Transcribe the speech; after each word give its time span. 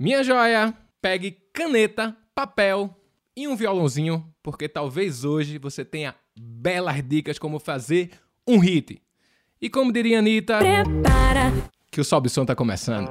Minha 0.00 0.22
joia, 0.22 0.72
pegue 1.02 1.32
caneta, 1.52 2.16
papel 2.32 2.96
e 3.36 3.48
um 3.48 3.56
violãozinho, 3.56 4.32
porque 4.40 4.68
talvez 4.68 5.24
hoje 5.24 5.58
você 5.58 5.84
tenha 5.84 6.14
belas 6.38 7.02
dicas 7.02 7.36
como 7.36 7.58
fazer 7.58 8.10
um 8.46 8.60
hit. 8.60 9.02
E 9.60 9.68
como 9.68 9.92
diria 9.92 10.20
Anitta, 10.20 10.58
prepara 10.58 11.52
que 11.90 12.00
o 12.00 12.04
Sobe 12.04 12.28
Som 12.28 12.44
tá 12.44 12.54
começando. 12.54 13.08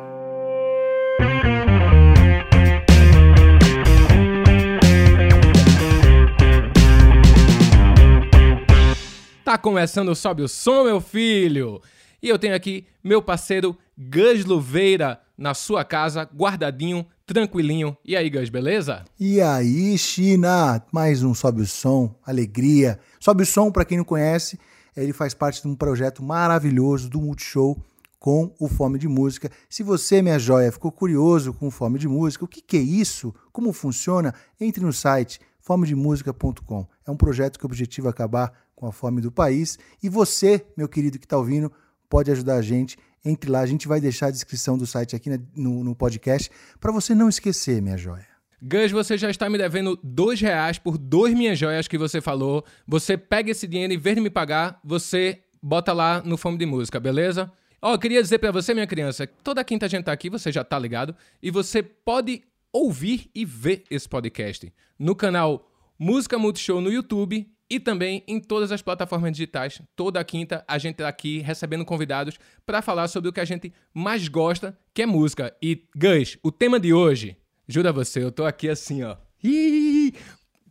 Tá 9.43 9.57
começando 9.57 10.07
o 10.07 10.15
Sobe 10.15 10.41
o 10.41 10.47
Som, 10.47 10.85
meu 10.85 11.01
filho! 11.01 11.81
E 12.27 12.29
eu 12.29 12.37
tenho 12.37 12.53
aqui 12.53 12.85
meu 13.01 13.21
parceiro 13.21 13.77
Gus 13.97 14.43
Luveira 14.43 15.21
na 15.37 15.53
sua 15.53 15.85
casa, 15.85 16.23
guardadinho, 16.23 17.05
tranquilinho. 17.25 17.95
E 18.03 18.17
aí, 18.17 18.29
Gus, 18.29 18.49
beleza? 18.49 19.05
E 19.17 19.39
aí, 19.39 19.97
China? 19.97 20.83
Mais 20.91 21.23
um 21.23 21.33
Sobe 21.33 21.61
o 21.61 21.65
Som, 21.65 22.13
alegria. 22.25 22.99
Sobe 23.17 23.43
o 23.43 23.45
Som, 23.45 23.71
para 23.71 23.85
quem 23.85 23.97
não 23.97 24.03
conhece, 24.03 24.59
ele 24.93 25.13
faz 25.13 25.33
parte 25.33 25.61
de 25.61 25.69
um 25.69 25.73
projeto 25.73 26.21
maravilhoso 26.21 27.09
do 27.09 27.21
Multishow 27.21 27.81
com 28.19 28.53
o 28.59 28.67
Fome 28.67 28.99
de 28.99 29.07
Música. 29.07 29.49
Se 29.69 29.81
você, 29.81 30.21
minha 30.21 30.37
joia, 30.37 30.69
ficou 30.69 30.91
curioso 30.91 31.53
com 31.53 31.67
o 31.67 31.71
Fome 31.71 31.97
de 31.97 32.09
Música, 32.09 32.43
o 32.43 32.47
que, 32.47 32.59
que 32.59 32.75
é 32.75 32.81
isso? 32.81 33.33
Como 33.53 33.71
funciona? 33.71 34.33
Entre 34.59 34.83
no 34.83 34.91
site 34.91 35.39
fomedemusica.com. 35.61 36.85
É 37.05 37.09
um 37.09 37.15
projeto 37.15 37.57
que 37.57 37.65
objetiva 37.65 38.09
acabar 38.09 38.51
com 38.75 38.85
a 38.85 38.91
fome 38.91 39.21
do 39.21 39.31
país. 39.31 39.79
E 40.03 40.07
você, 40.07 40.65
meu 40.77 40.87
querido 40.87 41.17
que 41.17 41.25
está 41.25 41.37
ouvindo, 41.37 41.71
pode 42.09 42.31
ajudar 42.31 42.55
a 42.55 42.61
gente. 42.61 42.97
Entre 43.23 43.49
lá, 43.49 43.59
a 43.59 43.65
gente 43.65 43.87
vai 43.87 43.99
deixar 43.99 44.27
a 44.27 44.31
descrição 44.31 44.77
do 44.77 44.85
site 44.85 45.15
aqui 45.15 45.29
no, 45.55 45.83
no 45.83 45.95
podcast 45.95 46.49
para 46.79 46.91
você 46.91 47.13
não 47.13 47.27
esquecer, 47.27 47.81
minha 47.81 47.97
joia. 47.97 48.27
Gus, 48.61 48.91
você 48.91 49.17
já 49.17 49.29
está 49.29 49.49
me 49.49 49.57
devendo 49.57 49.99
dois 50.01 50.41
reais 50.41 50.79
por 50.79 50.97
dois 50.97 51.33
minhas 51.33 51.59
joias 51.59 51.87
que 51.87 51.97
você 51.97 52.19
falou. 52.19 52.65
Você 52.87 53.15
pega 53.15 53.51
esse 53.51 53.67
dinheiro 53.67 53.93
e, 53.93 53.95
em 53.95 53.99
vez 53.99 54.15
de 54.15 54.21
me 54.21 54.29
pagar, 54.29 54.79
você 54.83 55.41
bota 55.61 55.93
lá 55.93 56.21
no 56.23 56.37
Fome 56.37 56.57
de 56.57 56.65
Música, 56.65 56.99
beleza? 56.99 57.51
Ó, 57.81 57.93
oh, 57.93 57.99
queria 57.99 58.21
dizer 58.21 58.39
para 58.39 58.51
você, 58.51 58.73
minha 58.73 58.87
criança, 58.87 59.27
toda 59.43 59.63
quinta 59.63 59.85
a 59.85 59.89
gente 59.89 60.05
tá 60.05 60.11
aqui, 60.11 60.29
você 60.29 60.51
já 60.51 60.63
tá 60.63 60.79
ligado, 60.79 61.15
e 61.41 61.51
você 61.51 61.83
pode 61.83 62.41
ouvir 62.73 63.29
e 63.35 63.45
ver 63.45 63.83
esse 63.91 64.09
podcast 64.09 64.73
no 64.97 65.15
canal 65.15 65.69
Música 65.99 66.39
Multishow 66.39 66.81
no 66.81 66.91
YouTube 66.91 67.47
e 67.69 67.79
também 67.79 68.23
em 68.27 68.39
todas 68.39 68.71
as 68.71 68.81
plataformas 68.81 69.31
digitais. 69.31 69.81
Toda 69.95 70.23
quinta 70.23 70.63
a 70.67 70.77
gente 70.77 70.97
tá 70.97 71.07
aqui 71.07 71.39
recebendo 71.39 71.85
convidados 71.85 72.39
para 72.65 72.81
falar 72.81 73.07
sobre 73.07 73.29
o 73.29 73.33
que 73.33 73.39
a 73.39 73.45
gente 73.45 73.73
mais 73.93 74.27
gosta, 74.27 74.77
que 74.93 75.01
é 75.01 75.05
música. 75.05 75.55
E, 75.61 75.83
Gus, 75.95 76.37
o 76.41 76.51
tema 76.51 76.79
de 76.79 76.93
hoje, 76.93 77.37
jura 77.67 77.91
você, 77.91 78.23
eu 78.23 78.31
tô 78.31 78.45
aqui 78.45 78.69
assim, 78.69 79.03
ó. 79.03 79.17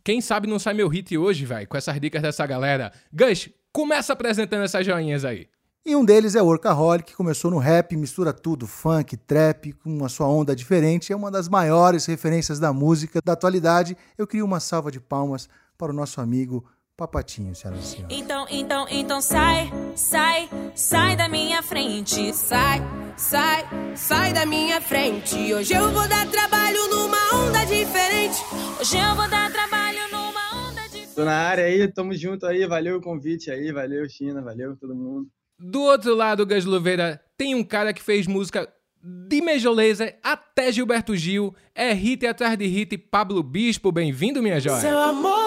Quem 0.02 0.20
sabe 0.20 0.46
não 0.46 0.58
sai 0.58 0.74
meu 0.74 0.88
hit 0.88 1.16
hoje, 1.16 1.44
velho, 1.44 1.68
com 1.68 1.76
essas 1.76 2.00
dicas 2.00 2.22
dessa 2.22 2.46
galera. 2.46 2.92
Gus, 3.12 3.48
começa 3.72 4.12
apresentando 4.12 4.62
essas 4.62 4.86
joinhas 4.86 5.24
aí. 5.24 5.48
E 5.84 5.94
um 5.94 6.04
deles 6.04 6.34
é 6.34 6.42
o 6.42 6.46
Workaholic, 6.46 7.10
que 7.10 7.16
começou 7.16 7.48
no 7.48 7.58
rap, 7.58 7.96
mistura 7.96 8.32
tudo, 8.32 8.66
funk, 8.66 9.16
trap, 9.16 9.72
com 9.72 10.04
a 10.04 10.08
sua 10.08 10.26
onda 10.26 10.56
diferente, 10.56 11.12
é 11.12 11.16
uma 11.16 11.30
das 11.30 11.48
maiores 11.48 12.06
referências 12.06 12.58
da 12.58 12.72
música 12.72 13.20
da 13.24 13.34
atualidade. 13.34 13.96
Eu 14.18 14.26
queria 14.26 14.44
uma 14.44 14.58
salva 14.58 14.90
de 14.90 14.98
palmas 14.98 15.48
para 15.78 15.92
o 15.92 15.94
nosso 15.94 16.20
amigo 16.20 16.64
Papatinho, 16.98 17.54
senhora 17.54 17.78
senhora. 17.82 18.08
Então, 18.10 18.46
então, 18.50 18.86
então 18.90 19.20
sai, 19.20 19.70
sai, 19.94 20.48
sai 20.74 21.14
da 21.14 21.28
minha 21.28 21.62
frente. 21.62 22.32
Sai, 22.32 22.80
sai, 23.18 23.66
sai 23.94 24.32
da 24.32 24.46
minha 24.46 24.80
frente. 24.80 25.52
Hoje 25.52 25.74
eu 25.74 25.92
vou 25.92 26.08
dar 26.08 26.26
trabalho 26.26 26.88
numa 26.88 27.18
onda 27.34 27.66
diferente. 27.66 28.38
Hoje 28.80 28.96
eu 28.96 29.14
vou 29.14 29.28
dar 29.28 29.52
trabalho 29.52 30.10
numa 30.10 30.70
onda 30.70 30.80
diferente. 30.84 31.14
Tô 31.14 31.26
na 31.26 31.36
área 31.36 31.66
aí, 31.66 31.86
tamo 31.92 32.14
junto 32.14 32.46
aí. 32.46 32.66
Valeu 32.66 32.96
o 32.96 33.02
convite 33.02 33.50
aí, 33.50 33.70
valeu 33.70 34.08
China, 34.08 34.40
valeu 34.40 34.74
todo 34.74 34.94
mundo. 34.94 35.28
Do 35.58 35.82
outro 35.82 36.14
lado, 36.14 36.46
Gas 36.46 36.64
Luveira, 36.64 37.20
tem 37.36 37.54
um 37.54 37.62
cara 37.62 37.92
que 37.92 38.02
fez 38.02 38.26
música 38.26 38.66
de 39.02 39.42
Major 39.42 39.76
até 40.22 40.72
Gilberto 40.72 41.14
Gil. 41.14 41.54
É 41.74 41.92
hit 41.92 42.26
atrás 42.26 42.56
de 42.56 42.64
hit. 42.64 42.96
Pablo 42.96 43.42
Bispo, 43.42 43.92
bem-vindo, 43.92 44.42
minha 44.42 44.58
joia. 44.58 44.80
Seu 44.80 44.98
amor 44.98 45.45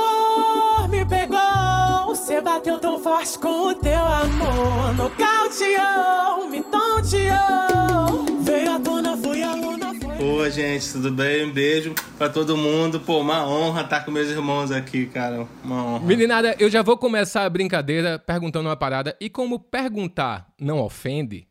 me 0.90 1.06
pegou, 1.06 2.08
você 2.08 2.42
bateu 2.42 2.80
tão 2.80 3.00
forte 3.00 3.38
com 3.40 3.68
o 3.68 3.76
teu 3.76 4.00
amor. 4.00 4.94
Nocauteou, 4.96 6.50
me 6.50 6.62
tonteou. 6.64 8.42
Veio 8.42 8.76
à 8.76 8.80
tona, 8.80 9.18
fui 9.18 9.44
aluna, 9.44 9.94
foi. 9.96 10.26
Oi, 10.26 10.52
gente, 10.52 10.92
tudo 10.92 11.12
bem? 11.12 11.46
Um 11.46 11.52
beijo 11.52 11.94
pra 12.18 12.30
todo 12.30 12.58
mundo. 12.58 13.00
Pô, 13.00 13.20
uma 13.20 13.48
honra 13.48 13.82
estar 13.82 14.04
com 14.04 14.12
meus 14.12 14.30
irmãos 14.30 14.72
aqui, 14.72 15.06
cara. 15.06 15.48
Uma 15.64 15.84
honra. 15.84 16.06
Meninada, 16.06 16.56
eu 16.60 16.70
já 16.70 16.82
vou 16.82 16.98
começar 16.98 17.46
a 17.46 17.50
brincadeira 17.50 18.20
perguntando 18.20 18.68
uma 18.68 18.76
parada. 18.76 19.16
E 19.20 19.30
como 19.30 19.60
perguntar 19.60 20.52
não 20.60 20.80
ofende, 20.80 21.48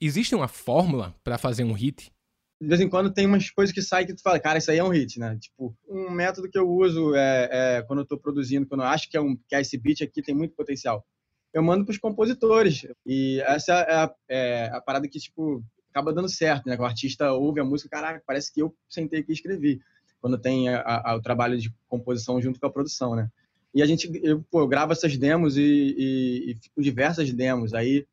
existe 0.00 0.34
uma 0.34 0.48
fórmula 0.48 1.14
para 1.22 1.36
fazer 1.36 1.64
um 1.64 1.72
hit? 1.72 2.12
De 2.60 2.68
vez 2.68 2.80
em 2.80 2.90
quando 2.90 3.12
tem 3.12 3.26
umas 3.26 3.48
coisas 3.50 3.74
que 3.74 3.80
saem 3.80 4.06
que 4.06 4.14
tu 4.14 4.22
fala, 4.22 4.38
cara, 4.38 4.58
isso 4.58 4.70
aí 4.70 4.76
é 4.76 4.84
um 4.84 4.90
hit, 4.90 5.18
né? 5.18 5.38
Tipo, 5.40 5.74
um 5.88 6.10
método 6.10 6.48
que 6.48 6.58
eu 6.58 6.68
uso 6.68 7.14
é, 7.14 7.48
é 7.78 7.82
quando 7.82 8.00
eu 8.00 8.04
tô 8.04 8.18
produzindo, 8.18 8.66
quando 8.66 8.82
eu 8.82 8.86
acho 8.86 9.08
que, 9.08 9.16
é 9.16 9.20
um, 9.20 9.34
que 9.48 9.56
esse 9.56 9.78
beat 9.78 10.02
aqui 10.02 10.20
tem 10.20 10.34
muito 10.34 10.54
potencial. 10.54 11.06
Eu 11.54 11.62
mando 11.62 11.86
pros 11.86 11.96
compositores. 11.96 12.86
E 13.06 13.40
essa 13.40 13.72
é 13.72 13.94
a, 13.94 14.14
é 14.28 14.70
a 14.74 14.80
parada 14.80 15.08
que, 15.08 15.18
tipo, 15.18 15.64
acaba 15.90 16.12
dando 16.12 16.28
certo, 16.28 16.68
né? 16.68 16.76
O 16.78 16.84
artista 16.84 17.32
ouve 17.32 17.60
a 17.60 17.64
música, 17.64 17.88
caraca, 17.88 18.22
parece 18.26 18.52
que 18.52 18.60
eu 18.60 18.74
sentei 18.88 19.20
aqui 19.20 19.32
e 19.32 19.34
escrevi. 19.34 19.80
Quando 20.20 20.36
tem 20.36 20.68
a, 20.68 21.02
a, 21.04 21.16
o 21.16 21.22
trabalho 21.22 21.58
de 21.58 21.74
composição 21.88 22.42
junto 22.42 22.60
com 22.60 22.66
a 22.66 22.70
produção, 22.70 23.16
né? 23.16 23.30
E 23.74 23.82
a 23.82 23.86
gente, 23.86 24.10
eu, 24.22 24.44
pô, 24.50 24.60
eu 24.60 24.68
gravo 24.68 24.92
essas 24.92 25.16
demos 25.16 25.56
e, 25.56 25.62
e, 25.62 26.50
e 26.50 26.54
fico 26.56 26.82
diversas 26.82 27.32
demos. 27.32 27.72
Aí 27.72 28.06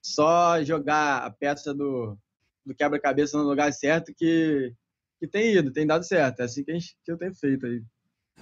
só 0.00 0.62
jogar 0.64 1.24
a 1.24 1.30
peça 1.30 1.74
do, 1.74 2.16
do 2.64 2.74
quebra-cabeça 2.74 3.36
no 3.38 3.44
lugar 3.44 3.72
certo 3.72 4.12
que, 4.16 4.72
que 5.18 5.26
tem 5.28 5.54
ido, 5.54 5.72
tem 5.72 5.86
dado 5.86 6.04
certo. 6.04 6.40
É 6.40 6.44
assim 6.44 6.64
que, 6.64 6.72
gente, 6.72 6.96
que 7.04 7.12
eu 7.12 7.18
tenho 7.18 7.34
feito 7.34 7.66
aí. 7.66 7.82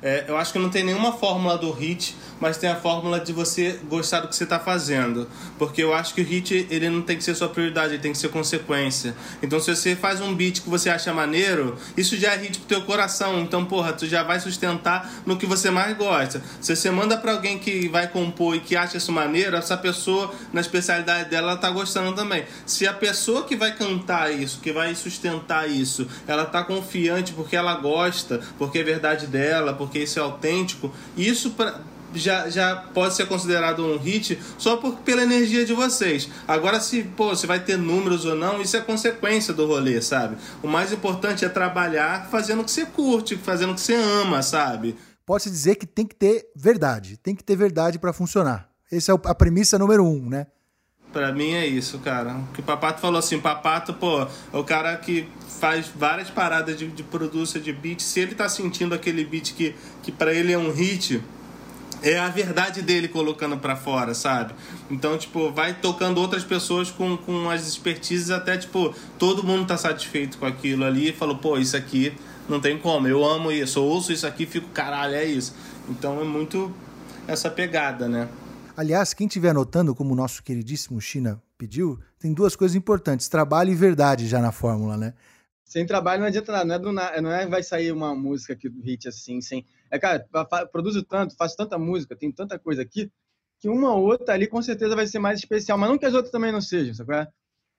É, 0.03 0.25
eu 0.29 0.37
acho 0.37 0.53
que 0.53 0.59
não 0.59 0.71
tem 0.71 0.83
nenhuma 0.83 1.13
fórmula 1.13 1.59
do 1.59 1.71
hit, 1.73 2.17
mas 2.41 2.57
tem 2.57 2.71
a 2.71 2.77
fórmula 2.77 3.21
de 3.21 3.33
você 3.33 3.79
gostar 3.89 4.21
do 4.21 4.29
que 4.29 4.37
você 4.37 4.45
está 4.45 4.59
fazendo. 4.59 5.29
Porque 5.59 5.83
eu 5.83 5.93
acho 5.93 6.15
que 6.15 6.23
o 6.23 6.25
hit 6.25 6.67
ele 6.71 6.89
não 6.89 7.03
tem 7.03 7.17
que 7.17 7.25
ser 7.25 7.35
sua 7.35 7.49
prioridade, 7.49 7.95
ele 7.95 8.03
tem 8.03 8.13
que 8.13 8.19
ser 8.19 8.31
consequência. 8.31 9.15
Então 9.43 9.61
se 9.61 9.75
você 9.75 9.95
faz 9.95 10.21
um 10.21 10.35
beat 10.35 10.63
que 10.63 10.71
você 10.71 10.89
acha 10.89 11.13
maneiro, 11.13 11.77
isso 11.97 12.17
já 12.17 12.33
é 12.33 12.37
hit 12.39 12.59
pro 12.61 12.69
teu 12.69 12.83
coração. 12.83 13.41
Então, 13.41 13.65
porra, 13.65 13.93
tu 13.93 14.07
já 14.07 14.23
vai 14.23 14.41
sustentar 14.41 15.11
no 15.27 15.37
que 15.37 15.47
você 15.47 15.71
mais 15.71 15.97
gosta. 15.97 16.43
Se 16.61 16.75
você 16.75 16.91
manda 16.91 17.17
para 17.17 17.33
alguém 17.33 17.59
que 17.59 17.89
vai 17.89 18.09
compor 18.09 18.57
e 18.57 18.61
que 18.61 18.77
acha 18.77 18.97
isso 18.97 19.13
maneiro, 19.13 19.57
essa 19.57 19.77
pessoa, 19.77 20.33
na 20.53 20.61
especialidade 20.61 21.29
dela, 21.29 21.53
ela 21.53 21.57
tá 21.57 21.71
gostando 21.71 22.15
também. 22.15 22.45
Se 22.65 22.87
a 22.87 22.93
pessoa 22.93 23.45
que 23.45 23.57
vai 23.57 23.75
cantar 23.75 24.33
isso, 24.33 24.61
que 24.61 24.73
vai 24.73 24.95
sustentar 24.95 25.69
isso, 25.69 26.07
ela 26.27 26.45
tá 26.45 26.63
confiante 26.63 27.33
porque 27.33 27.57
ela 27.57 27.75
gosta, 27.75 28.41
porque 28.59 28.79
é 28.79 28.83
verdade 28.83 29.27
dela, 29.27 29.75
porque 29.75 29.90
isso 29.99 30.19
é 30.19 30.23
autêntico, 30.23 30.93
isso 31.17 31.51
pra, 31.51 31.81
já, 32.15 32.49
já 32.49 32.77
pode 32.77 33.15
ser 33.15 33.27
considerado 33.27 33.85
um 33.85 33.97
hit 33.99 34.39
só 34.59 34.77
por, 34.77 34.97
pela 34.99 35.23
energia 35.23 35.65
de 35.65 35.73
vocês. 35.73 36.29
Agora, 36.47 36.81
se 36.81 37.03
pô, 37.03 37.29
você 37.29 37.47
vai 37.47 37.61
ter 37.61 37.77
números 37.77 38.25
ou 38.25 38.35
não, 38.35 38.61
isso 38.61 38.77
é 38.77 38.81
consequência 38.81 39.53
do 39.55 39.67
rolê, 39.67 40.01
sabe? 40.01 40.37
O 40.63 40.69
mais 40.69 40.93
importante 40.93 41.45
é 41.45 41.49
trabalhar 41.49 42.29
fazendo 42.31 42.63
o 42.63 42.65
que 42.65 42.71
você 42.71 42.87
curte, 42.87 43.37
fazendo 43.37 43.73
o 43.73 43.75
que 43.75 43.81
você 43.81 43.95
ama, 43.95 44.43
sabe? 44.43 44.97
Pode-se 45.25 45.51
dizer 45.51 45.77
que 45.77 45.87
tem 45.87 46.07
que 46.07 46.15
ter 46.15 46.51
verdade, 46.57 47.17
tem 47.17 47.35
que 47.35 47.45
ter 47.45 47.57
verdade 47.57 47.99
para 47.99 48.13
funcionar. 48.13 48.69
Essa 48.91 49.13
é 49.13 49.15
a 49.25 49.35
premissa 49.35 49.79
número 49.79 50.05
um, 50.05 50.29
né? 50.29 50.47
Pra 51.13 51.33
mim 51.33 51.53
é 51.55 51.67
isso, 51.67 51.99
cara. 51.99 52.41
Que 52.55 52.61
o 52.61 52.63
Papato 52.63 53.01
falou 53.01 53.19
assim, 53.19 53.41
Papato, 53.41 53.93
pô, 53.95 54.23
é 54.23 54.57
o 54.57 54.63
cara 54.63 54.97
que 54.97 55.29
faz 55.61 55.91
várias 55.95 56.31
paradas 56.31 56.79
de, 56.79 56.87
de 56.87 57.03
produção 57.03 57.61
de 57.61 57.73
beat. 57.73 58.01
Se 58.01 58.21
ele 58.21 58.35
tá 58.35 58.49
sentindo 58.49 58.95
aquele 58.95 59.25
beat 59.25 59.55
que, 59.55 59.75
que 60.03 60.13
para 60.13 60.33
ele 60.33 60.53
é 60.53 60.59
um 60.59 60.71
hit, 60.71 61.21
é 62.03 62.19
a 62.19 62.29
verdade 62.29 62.81
dele 62.81 63.09
colocando 63.09 63.57
para 63.59 63.77
fora, 63.77 64.15
sabe? 64.15 64.55
Então, 64.91 65.19
tipo, 65.19 65.51
vai 65.51 65.75
tocando 65.75 66.19
outras 66.19 66.45
pessoas 66.45 66.91
com, 66.91 67.17
com 67.17 67.51
as 67.51 67.67
expertises 67.67 68.31
até, 68.31 68.57
tipo, 68.57 68.95
todo 69.19 69.43
mundo 69.43 69.67
tá 69.67 69.77
satisfeito 69.77 70.39
com 70.39 70.47
aquilo 70.47 70.85
ali 70.85 71.11
e 71.11 71.13
falou, 71.13 71.37
pô, 71.37 71.59
isso 71.59 71.77
aqui 71.77 72.13
não 72.49 72.61
tem 72.61 72.79
como, 72.79 73.07
eu 73.07 73.25
amo 73.25 73.53
isso, 73.53 73.79
eu 73.79 73.85
ouço 73.85 74.13
isso 74.13 74.27
aqui 74.27 74.47
fico, 74.47 74.69
caralho, 74.69 75.15
é 75.15 75.25
isso. 75.25 75.55
Então 75.89 76.21
é 76.21 76.25
muito 76.25 76.73
essa 77.29 77.51
pegada, 77.51 78.09
né? 78.09 78.29
Aliás, 78.81 79.13
quem 79.13 79.27
estiver 79.27 79.51
anotando, 79.51 79.95
como 79.95 80.15
o 80.15 80.17
nosso 80.17 80.43
queridíssimo 80.43 80.99
China 81.03 81.39
pediu, 81.59 82.01
tem 82.19 82.33
duas 82.33 82.57
coisas 82.57 82.75
importantes: 82.75 83.29
trabalho 83.29 83.71
e 83.71 83.75
verdade 83.75 84.27
já 84.27 84.41
na 84.41 84.53
fórmula, 84.53 84.97
né? 84.97 85.13
sem 85.63 85.85
trabalho 85.85 86.21
não 86.23 86.29
adianta 86.29 86.51
nada, 86.51 86.65
não 86.65 86.75
é, 86.75 86.79
do 86.79 86.93
nada, 86.93 87.21
não 87.21 87.31
é 87.31 87.47
vai 87.47 87.63
sair 87.63 87.93
uma 87.93 88.15
música 88.15 88.57
do 88.57 88.81
hit 88.81 89.07
assim, 89.07 89.39
sem. 89.43 89.67
É, 89.91 89.99
cara, 89.99 90.27
produzo 90.73 91.03
tanto, 91.03 91.37
faço 91.37 91.59
tanta 91.59 91.79
música, 91.79 92.17
tem 92.17 92.33
tanta 92.33 92.59
coisa 92.59 92.81
aqui, 92.81 93.13
que 93.59 93.69
uma 93.69 93.95
ou 93.95 94.03
outra 94.03 94.33
ali 94.33 94.47
com 94.47 94.63
certeza 94.63 94.97
vai 94.97 95.07
ser 95.07 95.19
mais 95.19 95.39
especial, 95.41 95.77
mas 95.77 95.91
não 95.91 95.99
que 95.99 96.07
as 96.07 96.15
outras 96.15 96.33
também 96.33 96.51
não 96.51 96.63
sejam, 96.63 96.95
sabe? 96.95 97.29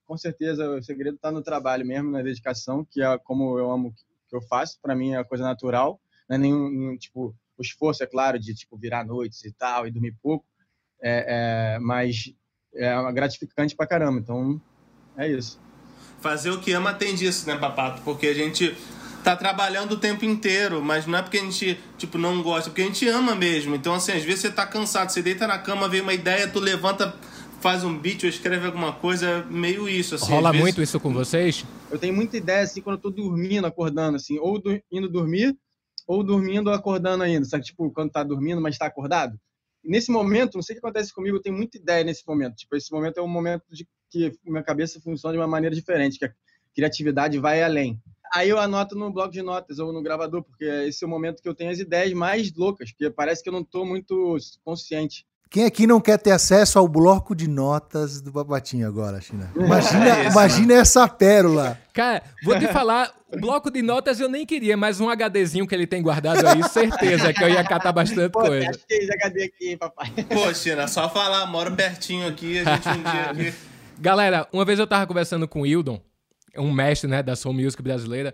com 0.06 0.15
certeza 0.15 0.69
o 0.69 0.83
segredo 0.83 1.15
está 1.15 1.31
no 1.31 1.42
trabalho 1.42 1.83
mesmo, 1.83 2.12
na 2.12 2.21
dedicação, 2.21 2.86
que 2.86 3.01
é 3.01 3.18
como 3.18 3.57
eu 3.57 3.71
amo 3.71 3.92
que 4.30 4.36
eu 4.36 4.42
faço. 4.44 4.77
Para 4.80 4.95
mim 4.95 5.13
é 5.13 5.18
uma 5.18 5.25
coisa 5.25 5.44
natural, 5.44 6.00
não 6.30 6.36
é 6.36 6.38
nenhum, 6.38 6.95
tipo 6.95 7.36
o 7.57 7.62
esforço, 7.63 8.03
é 8.03 8.07
claro, 8.07 8.38
de 8.38 8.53
tipo 8.53 8.77
virar 8.77 9.03
noites 9.03 9.44
e 9.44 9.51
tal 9.51 9.88
e 9.88 9.92
dormir 9.92 10.15
pouco, 10.21 10.45
é, 11.01 11.75
é, 11.75 11.80
mas 11.80 12.33
é 12.74 13.12
gratificante 13.12 13.75
pra 13.75 13.88
caramba. 13.88 14.19
Então 14.19 14.62
é 15.18 15.27
isso. 15.27 15.59
Fazer 16.21 16.51
o 16.51 16.59
que 16.59 16.71
ama 16.71 16.94
tem 16.94 17.15
disso, 17.15 17.48
né, 17.48 17.57
Papato? 17.57 18.01
Porque 18.03 18.27
a 18.27 18.33
gente 18.33 18.75
tá 19.24 19.36
trabalhando 19.36 19.94
o 19.94 19.98
tempo 19.98 20.25
inteiro, 20.25 20.81
mas 20.81 21.06
não 21.06 21.19
é 21.19 21.21
porque 21.21 21.38
a 21.38 21.42
gente, 21.42 21.80
tipo, 21.98 22.18
não 22.18 22.42
gosta, 22.42 22.69
é 22.69 22.71
porque 22.71 22.81
a 22.81 22.86
gente 22.86 23.07
ama 23.07 23.36
mesmo. 23.36 23.75
Então, 23.75 23.94
assim, 23.94 24.12
às 24.12 24.24
vezes 24.24 24.42
você 24.42 24.51
tá 24.51 24.65
cansado, 24.65 25.09
você 25.09 25.21
deita 25.21 25.48
na 25.48 25.57
cama, 25.57 25.88
vê 25.88 26.01
uma 26.01 26.13
ideia, 26.13 26.48
tu 26.48 26.59
levanta, 26.59 27.15
faz 27.59 27.83
um 27.83 27.98
beat 27.98 28.24
ou 28.24 28.30
escreve 28.30 28.65
alguma 28.65 28.94
coisa, 28.94 29.45
meio 29.50 29.88
isso, 29.88 30.15
assim. 30.15 30.31
Rola 30.31 30.51
vezes... 30.51 30.63
muito 30.63 30.81
isso 30.81 31.00
com 31.00 31.13
vocês? 31.13 31.65
Eu 31.89 32.00
tenho 32.00 32.13
muita 32.13 32.38
ideia, 32.38 32.63
assim, 32.63 32.81
quando 32.81 32.98
eu 32.98 33.01
tô 33.01 33.09
dormindo, 33.09 33.65
acordando, 33.65 34.15
assim, 34.15 34.39
ou 34.39 34.59
do... 34.59 34.80
indo 34.92 35.09
dormir, 35.09 35.56
ou 36.07 36.24
dormindo, 36.24 36.69
acordando 36.71 37.24
ainda, 37.24 37.45
sabe? 37.45 37.63
Tipo, 37.63 37.92
quando 37.92 38.12
tá 38.12 38.24
dormindo, 38.24 38.62
mas 38.62 38.77
tá 38.77 38.86
acordado. 38.86 39.39
Nesse 39.83 40.12
momento, 40.12 40.56
não 40.56 40.62
sei 40.62 40.75
o 40.75 40.80
que 40.80 40.86
acontece 40.86 41.13
comigo, 41.13 41.38
eu 41.38 41.42
tenho 41.42 41.56
muita 41.56 41.78
ideia 41.78 42.04
nesse 42.04 42.25
momento. 42.28 42.56
Tipo, 42.56 42.75
esse 42.75 42.92
momento 42.92 43.19
é 43.19 43.22
um 43.22 43.28
momento 43.28 43.66
de 43.69 43.88
que 44.10 44.31
minha 44.44 44.63
cabeça 44.63 45.00
funciona 45.01 45.33
de 45.33 45.39
uma 45.39 45.48
maneira 45.48 45.75
diferente, 45.75 46.19
que 46.19 46.25
a 46.25 46.33
criatividade 46.75 47.39
vai 47.39 47.63
além. 47.63 48.00
Aí 48.33 48.50
eu 48.50 48.60
anoto 48.60 48.95
no 48.95 49.12
bloco 49.12 49.31
de 49.31 49.42
notas 49.42 49.80
ou 49.80 49.92
no 49.92 50.01
gravador, 50.01 50.44
porque 50.44 50.63
esse 50.63 51.04
é 51.04 51.07
o 51.07 51.10
momento 51.10 51.42
que 51.42 51.50
eu 51.50 51.56
tenho 51.56 51.72
as 51.72 51.80
ideias 51.80 52.13
mais 52.13 52.54
loucas, 52.54 52.92
porque 52.92 53.10
parece 53.10 53.44
que 53.44 53.50
eu 53.50 53.54
não 53.54 53.62
estou 53.62 53.86
muito 53.86 54.38
consciente. 54.63 55.25
Quem 55.51 55.65
aqui 55.65 55.86
não 55.86 56.00
quer 56.00 56.18
ter 56.18 56.31
acesso 56.31 56.80
ao 56.80 56.88
bloco 56.88 57.36
de 57.36 57.45
notas 57.45 58.21
do 58.21 58.31
Babatinho 58.31 58.88
agora, 58.88 59.19
China? 59.19 59.51
Imagina, 59.53 60.07
é 60.07 60.21
isso, 60.21 60.31
imagina 60.31 60.74
essa 60.75 61.09
pérola. 61.09 61.77
Cara, 61.94 62.24
vou 62.42 62.57
te 62.57 62.69
falar, 62.69 63.12
o 63.30 63.38
bloco 63.38 63.69
de 63.69 63.81
notas 63.81 64.21
eu 64.21 64.30
nem 64.30 64.45
queria, 64.45 64.77
mas 64.77 65.01
um 65.01 65.09
HDzinho 65.09 65.68
que 65.68 65.75
ele 65.75 65.86
tem 65.86 66.01
guardado 66.01 66.48
aí, 66.48 66.63
certeza 66.69 67.33
que 67.33 67.44
eu 67.44 67.50
ia 67.50 67.65
catar 67.65 67.92
bastante 67.92 68.31
Pô, 68.31 68.39
coisa. 68.39 68.69
Acho 68.69 68.88
que 68.88 68.94
é 68.94 69.13
HD 69.13 69.44
aqui, 69.44 69.75
papai. 69.75 70.09
Pô, 70.30 70.53
China, 70.53 70.88
só 70.88 71.09
falar, 71.09 71.45
moro 71.48 71.75
pertinho 71.75 72.30
aqui, 72.30 72.59
a 72.59 72.63
gente 72.74 72.88
um 72.88 73.03
dia 73.03 73.24
aqui. 73.51 73.53
Galera, 74.00 74.48
uma 74.53 74.63
vez 74.63 74.80
eu 74.80 74.88
tava 74.88 75.06
conversando 75.06 75.50
com 75.50 75.63
o 75.63 75.65
Hildon, 75.65 76.00
um 76.57 76.71
mestre, 76.71 77.09
né, 77.09 77.21
da 77.21 77.36
soul 77.36 77.53
music 77.53 77.83
brasileira, 77.83 78.33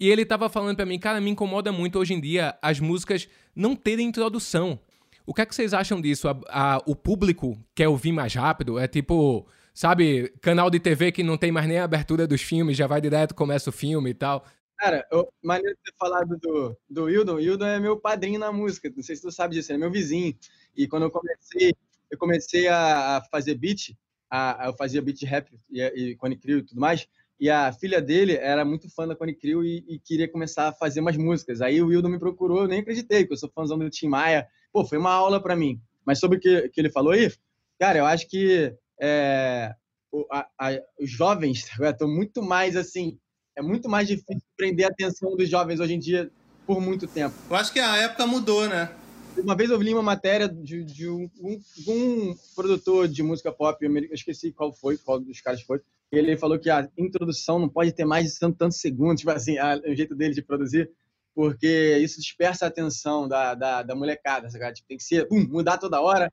e 0.00 0.08
ele 0.08 0.24
tava 0.24 0.48
falando 0.48 0.76
para 0.76 0.86
mim, 0.86 0.98
cara, 0.98 1.20
me 1.20 1.28
incomoda 1.28 1.70
muito 1.70 1.98
hoje 1.98 2.14
em 2.14 2.20
dia 2.22 2.56
as 2.62 2.80
músicas 2.80 3.28
não 3.54 3.76
terem 3.76 4.08
introdução. 4.08 4.80
O 5.26 5.32
que 5.32 5.40
é 5.40 5.46
que 5.46 5.54
vocês 5.54 5.72
acham 5.72 6.00
disso? 6.00 6.28
A, 6.28 6.38
a, 6.48 6.82
o 6.86 6.94
público 6.94 7.58
quer 7.74 7.88
ouvir 7.88 8.12
mais 8.12 8.34
rápido? 8.34 8.78
É 8.78 8.86
tipo, 8.86 9.46
sabe, 9.72 10.28
canal 10.40 10.68
de 10.68 10.78
TV 10.78 11.10
que 11.10 11.22
não 11.22 11.38
tem 11.38 11.50
mais 11.50 11.66
nem 11.66 11.78
a 11.78 11.84
abertura 11.84 12.26
dos 12.26 12.42
filmes, 12.42 12.76
já 12.76 12.86
vai 12.86 13.00
direto, 13.00 13.34
começa 13.34 13.70
o 13.70 13.72
filme 13.72 14.10
e 14.10 14.14
tal. 14.14 14.44
Cara, 14.76 15.06
eu, 15.10 15.32
maneiro 15.42 15.78
ter 15.82 15.94
falado 15.98 16.36
do, 16.36 16.76
do 16.90 17.04
Wildon. 17.04 17.36
O 17.36 17.64
é 17.64 17.80
meu 17.80 17.98
padrinho 17.98 18.38
na 18.38 18.52
música, 18.52 18.92
não 18.94 19.02
sei 19.02 19.16
se 19.16 19.22
tu 19.22 19.32
sabe 19.32 19.54
disso, 19.54 19.72
ele 19.72 19.78
é 19.78 19.80
meu 19.80 19.90
vizinho. 19.90 20.36
E 20.76 20.86
quando 20.86 21.04
eu 21.04 21.10
comecei, 21.10 21.72
eu 22.10 22.18
comecei 22.18 22.68
a, 22.68 23.22
fazer 23.30 23.54
beat, 23.54 23.96
a, 24.30 24.64
eu 24.66 24.74
fazia 24.74 25.00
beat 25.00 25.22
rap 25.22 25.48
e, 25.70 25.80
e 25.82 26.16
Cone 26.16 26.36
Crew 26.36 26.58
e 26.58 26.62
tudo 26.62 26.80
mais, 26.80 27.08
e 27.38 27.50
a 27.50 27.72
filha 27.72 28.00
dele 28.00 28.36
era 28.36 28.64
muito 28.64 28.88
fã 28.88 29.06
da 29.06 29.16
Cone 29.16 29.34
Crew 29.34 29.64
e, 29.64 29.84
e, 29.88 29.98
queria 29.98 30.30
começar 30.30 30.68
a 30.68 30.72
fazer 30.72 31.00
mais 31.00 31.16
músicas. 31.16 31.60
Aí 31.60 31.82
o 31.82 31.88
Wildon 31.88 32.08
me 32.08 32.18
procurou, 32.18 32.62
eu 32.62 32.68
nem 32.68 32.80
acreditei, 32.80 33.20
porque 33.20 33.34
eu 33.34 33.38
sou 33.38 33.50
fãzão 33.50 33.78
do 33.78 33.90
Tim 33.90 34.08
Maia. 34.08 34.46
Pô, 34.72 34.84
foi 34.84 34.98
uma 34.98 35.12
aula 35.12 35.42
para 35.42 35.56
mim. 35.56 35.80
Mas 36.06 36.20
sobre 36.20 36.38
o 36.38 36.40
que, 36.40 36.68
que 36.68 36.80
ele 36.80 36.90
falou 36.90 37.12
aí, 37.12 37.32
cara, 37.78 37.98
eu 37.98 38.06
acho 38.06 38.28
que 38.28 38.72
é, 39.00 39.74
o, 40.12 40.24
a, 40.30 40.46
a, 40.58 40.80
os 41.00 41.10
jovens 41.10 41.66
estão 41.80 42.08
muito 42.08 42.42
mais 42.42 42.76
assim. 42.76 43.18
É 43.56 43.62
muito 43.62 43.88
mais 43.88 44.08
difícil 44.08 44.42
prender 44.56 44.86
a 44.86 44.88
atenção 44.88 45.36
dos 45.36 45.48
jovens 45.48 45.80
hoje 45.80 45.94
em 45.94 45.98
dia 45.98 46.30
por 46.66 46.80
muito 46.80 47.06
tempo. 47.06 47.34
Eu 47.48 47.56
acho 47.56 47.72
que 47.72 47.80
a 47.80 47.96
época 47.98 48.26
mudou, 48.26 48.68
né? 48.68 48.90
Uma 49.36 49.56
vez 49.56 49.70
eu 49.70 49.80
li 49.80 49.92
uma 49.92 50.02
matéria 50.02 50.48
de, 50.48 50.84
de 50.84 51.08
um, 51.08 51.28
um, 51.40 51.60
um, 51.88 52.36
produtor 52.54 53.08
de 53.08 53.22
música 53.22 53.52
pop, 53.52 53.84
eu 53.84 54.14
esqueci 54.14 54.52
qual 54.52 54.72
foi, 54.72 54.96
qual 54.96 55.18
dos 55.18 55.40
caras 55.40 55.60
foi. 55.62 55.80
Ele 56.18 56.36
falou 56.36 56.58
que 56.58 56.70
a 56.70 56.88
introdução 56.96 57.58
não 57.58 57.68
pode 57.68 57.92
ter 57.92 58.04
mais 58.04 58.32
de 58.32 58.38
tantos 58.38 58.58
tanto 58.58 58.74
segundos, 58.74 59.20
tipo 59.22 59.30
assim, 59.30 59.58
a, 59.58 59.80
o 59.86 59.94
jeito 59.94 60.14
dele 60.14 60.34
de 60.34 60.42
produzir, 60.42 60.90
porque 61.34 61.98
isso 61.98 62.20
dispersa 62.20 62.64
a 62.64 62.68
atenção 62.68 63.28
da, 63.28 63.54
da, 63.54 63.82
da 63.82 63.94
molecada, 63.94 64.48
sabe? 64.50 64.72
Tipo, 64.72 64.88
tem 64.88 64.96
que 64.96 65.04
ser, 65.04 65.26
um, 65.30 65.46
mudar 65.48 65.78
toda 65.78 66.00
hora 66.00 66.32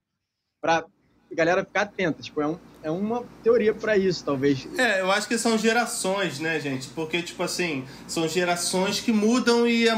para 0.61 0.85
a 1.31 1.35
galera 1.35 1.63
ficar 1.63 1.81
atenta. 1.81 2.21
Tipo, 2.21 2.41
é, 2.41 2.47
um, 2.47 2.59
é 2.83 2.91
uma 2.91 3.23
teoria 3.41 3.73
para 3.73 3.97
isso, 3.97 4.23
talvez. 4.23 4.67
É, 4.77 5.01
eu 5.01 5.11
acho 5.11 5.27
que 5.27 5.37
são 5.37 5.57
gerações, 5.57 6.39
né, 6.39 6.59
gente? 6.59 6.89
Porque, 6.89 7.21
tipo 7.21 7.41
assim, 7.41 7.85
são 8.07 8.27
gerações 8.27 8.99
que 8.99 9.11
mudam 9.11 9.67
e 9.67 9.87
é, 9.87 9.93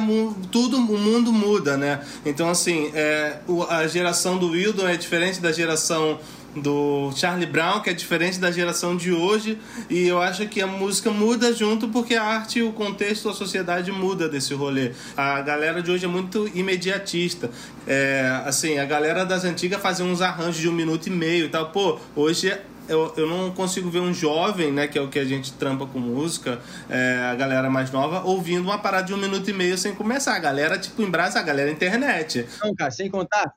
tudo, 0.51 0.77
o 0.77 0.97
mundo 0.97 1.33
muda, 1.33 1.75
né? 1.75 2.06
Então, 2.25 2.50
assim, 2.50 2.91
é, 2.94 3.39
a 3.69 3.88
geração 3.88 4.38
do 4.38 4.51
Wildon 4.51 4.88
é 4.88 4.95
diferente 4.95 5.41
da 5.41 5.51
geração 5.51 6.19
do 6.55 7.11
Charlie 7.15 7.45
Brown, 7.45 7.81
que 7.81 7.89
é 7.89 7.94
diferente 7.94 8.39
da 8.39 8.51
geração 8.51 8.95
de 8.95 9.11
hoje, 9.11 9.57
e 9.89 10.07
eu 10.07 10.21
acho 10.21 10.47
que 10.47 10.61
a 10.61 10.67
música 10.67 11.09
muda 11.11 11.53
junto 11.53 11.88
porque 11.89 12.15
a 12.15 12.23
arte, 12.23 12.61
o 12.61 12.71
contexto, 12.71 13.29
a 13.29 13.33
sociedade 13.33 13.91
muda 13.91 14.29
desse 14.29 14.53
rolê. 14.53 14.91
A 15.17 15.41
galera 15.41 15.81
de 15.81 15.91
hoje 15.91 16.05
é 16.05 16.07
muito 16.07 16.50
imediatista. 16.53 17.50
É, 17.88 18.41
assim, 18.45 18.77
a 18.77 18.85
galera 18.85 19.25
das 19.25 19.44
antigas 19.44 19.81
fazia 19.81 20.05
uns 20.05 20.21
arranjos 20.21 20.57
de 20.57 20.69
um 20.69 20.73
minuto 20.73 21.07
e 21.07 21.09
meio 21.09 21.45
e 21.45 21.50
tal. 21.50 21.69
Pô, 21.69 22.00
hoje 22.15 22.56
eu, 22.88 23.13
eu 23.17 23.27
não 23.27 23.51
consigo 23.51 23.89
ver 23.89 23.99
um 23.99 24.13
jovem, 24.13 24.71
né, 24.71 24.88
que 24.88 24.97
é 24.97 25.01
o 25.01 25.07
que 25.07 25.19
a 25.19 25.25
gente 25.25 25.53
trampa 25.53 25.85
com 25.85 25.99
música, 25.99 26.59
é, 26.89 27.29
a 27.31 27.35
galera 27.35 27.69
mais 27.69 27.91
nova, 27.91 28.23
ouvindo 28.23 28.63
uma 28.63 28.77
parada 28.77 29.07
de 29.07 29.13
um 29.13 29.17
minuto 29.17 29.49
e 29.49 29.53
meio 29.53 29.77
sem 29.77 29.94
começar. 29.95 30.35
A 30.35 30.39
galera, 30.39 30.77
tipo, 30.77 31.01
em 31.01 31.09
brasa, 31.09 31.39
a 31.39 31.44
galera 31.44 31.71
internet. 31.71 32.45
Não, 32.61 32.75
cara, 32.75 32.91
sem 32.91 33.09
contar 33.09 33.53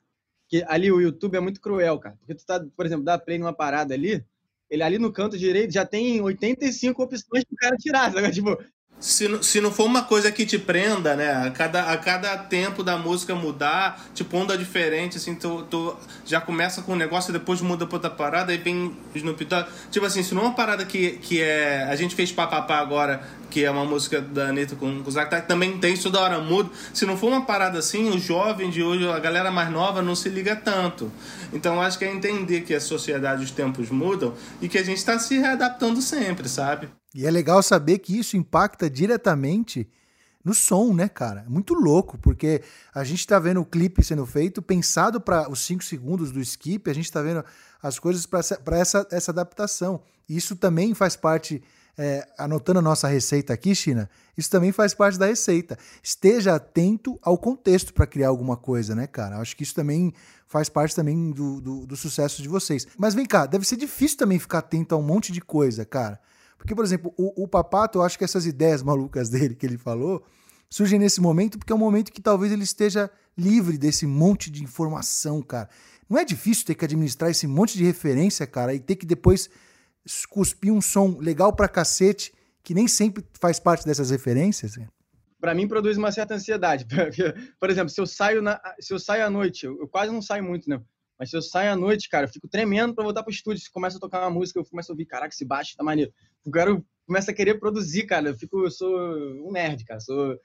que 0.48 0.64
ali 0.68 0.90
o 0.90 1.00
YouTube 1.00 1.36
é 1.36 1.40
muito 1.40 1.60
cruel, 1.60 1.98
cara. 1.98 2.16
Porque 2.18 2.34
tu 2.34 2.46
tá, 2.46 2.64
por 2.76 2.86
exemplo, 2.86 3.04
dá 3.04 3.18
play 3.18 3.38
numa 3.38 3.52
parada 3.52 3.94
ali, 3.94 4.24
ele 4.70 4.82
ali 4.82 4.98
no 4.98 5.12
canto 5.12 5.38
direito 5.38 5.72
já 5.72 5.84
tem 5.84 6.20
85 6.20 7.02
opções 7.02 7.44
pro 7.44 7.56
cara 7.56 7.76
tirar, 7.76 8.12
sabe? 8.12 8.30
Tipo, 8.32 8.58
se, 8.98 9.42
se 9.42 9.60
não 9.60 9.70
for 9.70 9.84
uma 9.84 10.02
coisa 10.02 10.32
que 10.32 10.46
te 10.46 10.58
prenda, 10.58 11.14
né? 11.14 11.46
A 11.46 11.50
cada, 11.50 11.92
a 11.92 11.96
cada 11.98 12.36
tempo 12.38 12.82
da 12.82 12.96
música 12.96 13.34
mudar, 13.34 14.02
tipo, 14.14 14.36
onda 14.36 14.56
diferente, 14.56 15.18
assim, 15.18 15.34
tu, 15.34 15.66
tu 15.70 15.94
já 16.24 16.40
começa 16.40 16.80
com 16.80 16.94
um 16.94 16.96
negócio 16.96 17.32
depois 17.32 17.60
muda 17.60 17.86
pra 17.86 17.96
outra 17.96 18.10
parada 18.10 18.54
e 18.54 18.56
vem 18.56 18.96
Snoop 19.14 19.44
Dogg. 19.44 19.68
Tipo 19.90 20.06
assim, 20.06 20.22
se 20.22 20.34
não 20.34 20.42
é 20.42 20.44
uma 20.46 20.54
parada 20.54 20.84
que, 20.84 21.12
que 21.18 21.42
é. 21.42 21.84
A 21.90 21.94
gente 21.94 22.14
fez 22.14 22.32
papapá 22.32 22.78
agora, 22.78 23.22
que 23.50 23.64
é 23.64 23.70
uma 23.70 23.84
música 23.84 24.20
da 24.20 24.48
Anitta 24.48 24.74
com, 24.76 25.02
com 25.02 25.08
o 25.08 25.12
Zack, 25.12 25.46
também 25.46 25.78
tem 25.78 25.92
isso 25.92 26.08
da 26.08 26.20
hora 26.20 26.38
muda. 26.38 26.70
Se 26.94 27.04
não 27.04 27.18
for 27.18 27.28
uma 27.28 27.44
parada 27.44 27.78
assim, 27.78 28.08
o 28.08 28.18
jovem 28.18 28.70
de 28.70 28.82
hoje, 28.82 29.06
a 29.08 29.18
galera 29.18 29.50
mais 29.50 29.70
nova, 29.70 30.00
não 30.00 30.16
se 30.16 30.30
liga 30.30 30.56
tanto. 30.56 31.12
Então 31.52 31.80
acho 31.82 31.98
que 31.98 32.04
é 32.04 32.10
entender 32.10 32.62
que 32.62 32.74
a 32.74 32.80
sociedade, 32.80 33.44
os 33.44 33.50
tempos 33.50 33.90
mudam 33.90 34.34
e 34.60 34.68
que 34.68 34.78
a 34.78 34.82
gente 34.82 34.98
está 34.98 35.18
se 35.18 35.38
readaptando 35.38 36.00
sempre, 36.00 36.48
sabe? 36.48 36.88
E 37.16 37.24
é 37.24 37.30
legal 37.30 37.62
saber 37.62 38.00
que 38.00 38.18
isso 38.18 38.36
impacta 38.36 38.90
diretamente 38.90 39.88
no 40.44 40.52
som, 40.52 40.92
né, 40.92 41.08
cara? 41.08 41.44
É 41.46 41.48
muito 41.48 41.72
louco, 41.72 42.18
porque 42.18 42.62
a 42.94 43.02
gente 43.04 43.20
está 43.20 43.38
vendo 43.38 43.58
o 43.58 43.64
clipe 43.64 44.04
sendo 44.04 44.26
feito 44.26 44.60
pensado 44.60 45.18
para 45.18 45.50
os 45.50 45.60
5 45.60 45.82
segundos 45.82 46.30
do 46.30 46.38
skip, 46.40 46.90
a 46.90 46.92
gente 46.92 47.06
está 47.06 47.22
vendo 47.22 47.42
as 47.82 47.98
coisas 47.98 48.26
para 48.26 48.78
essa, 48.78 49.08
essa, 49.10 49.30
adaptação. 49.30 50.02
Isso 50.28 50.54
também 50.56 50.92
faz 50.92 51.16
parte, 51.16 51.62
é, 51.96 52.28
anotando 52.36 52.80
a 52.80 52.82
nossa 52.82 53.08
receita 53.08 53.54
aqui, 53.54 53.74
China, 53.74 54.10
isso 54.36 54.50
também 54.50 54.70
faz 54.70 54.92
parte 54.92 55.18
da 55.18 55.24
receita. 55.24 55.78
Esteja 56.02 56.54
atento 56.54 57.18
ao 57.22 57.38
contexto 57.38 57.94
para 57.94 58.06
criar 58.06 58.28
alguma 58.28 58.58
coisa, 58.58 58.94
né, 58.94 59.06
cara? 59.06 59.38
Acho 59.38 59.56
que 59.56 59.62
isso 59.62 59.74
também 59.74 60.12
faz 60.46 60.68
parte 60.68 60.94
também 60.94 61.30
do, 61.30 61.62
do, 61.62 61.86
do 61.86 61.96
sucesso 61.96 62.42
de 62.42 62.48
vocês. 62.48 62.86
Mas 62.98 63.14
vem 63.14 63.24
cá, 63.24 63.46
deve 63.46 63.66
ser 63.66 63.76
difícil 63.76 64.18
também 64.18 64.38
ficar 64.38 64.58
atento 64.58 64.94
a 64.94 64.98
um 64.98 65.02
monte 65.02 65.32
de 65.32 65.40
coisa, 65.40 65.82
cara. 65.82 66.20
Porque, 66.66 66.74
por 66.74 66.84
exemplo, 66.84 67.14
o, 67.16 67.44
o 67.44 67.46
Papato, 67.46 67.98
eu 67.98 68.02
acho 68.02 68.18
que 68.18 68.24
essas 68.24 68.44
ideias 68.44 68.82
malucas 68.82 69.28
dele 69.30 69.54
que 69.54 69.64
ele 69.64 69.78
falou 69.78 70.26
surgem 70.68 70.98
nesse 70.98 71.20
momento 71.20 71.60
porque 71.60 71.72
é 71.72 71.76
um 71.76 71.78
momento 71.78 72.10
que 72.10 72.20
talvez 72.20 72.50
ele 72.50 72.64
esteja 72.64 73.08
livre 73.38 73.78
desse 73.78 74.04
monte 74.04 74.50
de 74.50 74.64
informação, 74.64 75.40
cara. 75.40 75.68
Não 76.10 76.18
é 76.18 76.24
difícil 76.24 76.66
ter 76.66 76.74
que 76.74 76.84
administrar 76.84 77.30
esse 77.30 77.46
monte 77.46 77.78
de 77.78 77.84
referência, 77.84 78.44
cara, 78.48 78.74
e 78.74 78.80
ter 78.80 78.96
que 78.96 79.06
depois 79.06 79.48
cuspir 80.28 80.72
um 80.72 80.80
som 80.80 81.16
legal 81.20 81.52
pra 81.54 81.68
cacete 81.68 82.34
que 82.64 82.74
nem 82.74 82.88
sempre 82.88 83.24
faz 83.40 83.60
parte 83.60 83.86
dessas 83.86 84.10
referências? 84.10 84.76
Para 85.40 85.54
mim 85.54 85.68
produz 85.68 85.96
uma 85.96 86.10
certa 86.10 86.34
ansiedade. 86.34 86.84
Por 87.60 87.70
exemplo, 87.70 87.90
se 87.90 88.00
eu 88.00 88.08
saio 88.08 88.42
na, 88.42 88.60
se 88.80 88.92
eu 88.92 88.98
saio 88.98 89.24
à 89.24 89.30
noite, 89.30 89.66
eu 89.66 89.86
quase 89.86 90.10
não 90.12 90.20
saio 90.20 90.42
muito, 90.42 90.68
né? 90.68 90.82
Mas 91.18 91.30
se 91.30 91.36
eu 91.36 91.42
saio 91.42 91.72
à 91.72 91.76
noite, 91.76 92.08
cara, 92.08 92.26
eu 92.26 92.28
fico 92.28 92.48
tremendo 92.48 92.94
para 92.94 93.04
voltar 93.04 93.22
pro 93.22 93.32
estúdio. 93.32 93.62
Se 93.62 93.70
começa 93.70 93.96
a 93.96 94.00
tocar 94.00 94.20
uma 94.20 94.30
música, 94.30 94.60
eu 94.60 94.64
começo 94.64 94.92
a 94.92 94.94
ouvir, 94.94 95.06
caraca, 95.06 95.34
esse 95.34 95.44
baixo 95.44 95.74
tá 95.76 95.82
maneiro. 95.82 96.12
Eu 96.46 96.52
quero, 96.52 96.86
começo 97.06 97.30
a 97.30 97.34
querer 97.34 97.58
produzir, 97.58 98.04
cara. 98.04 98.28
Eu 98.28 98.36
fico, 98.36 98.64
eu 98.64 98.70
sou 98.70 98.88
um 99.44 99.50
nerd, 99.50 99.84
cara. 99.84 99.98
Sou 100.00 100.38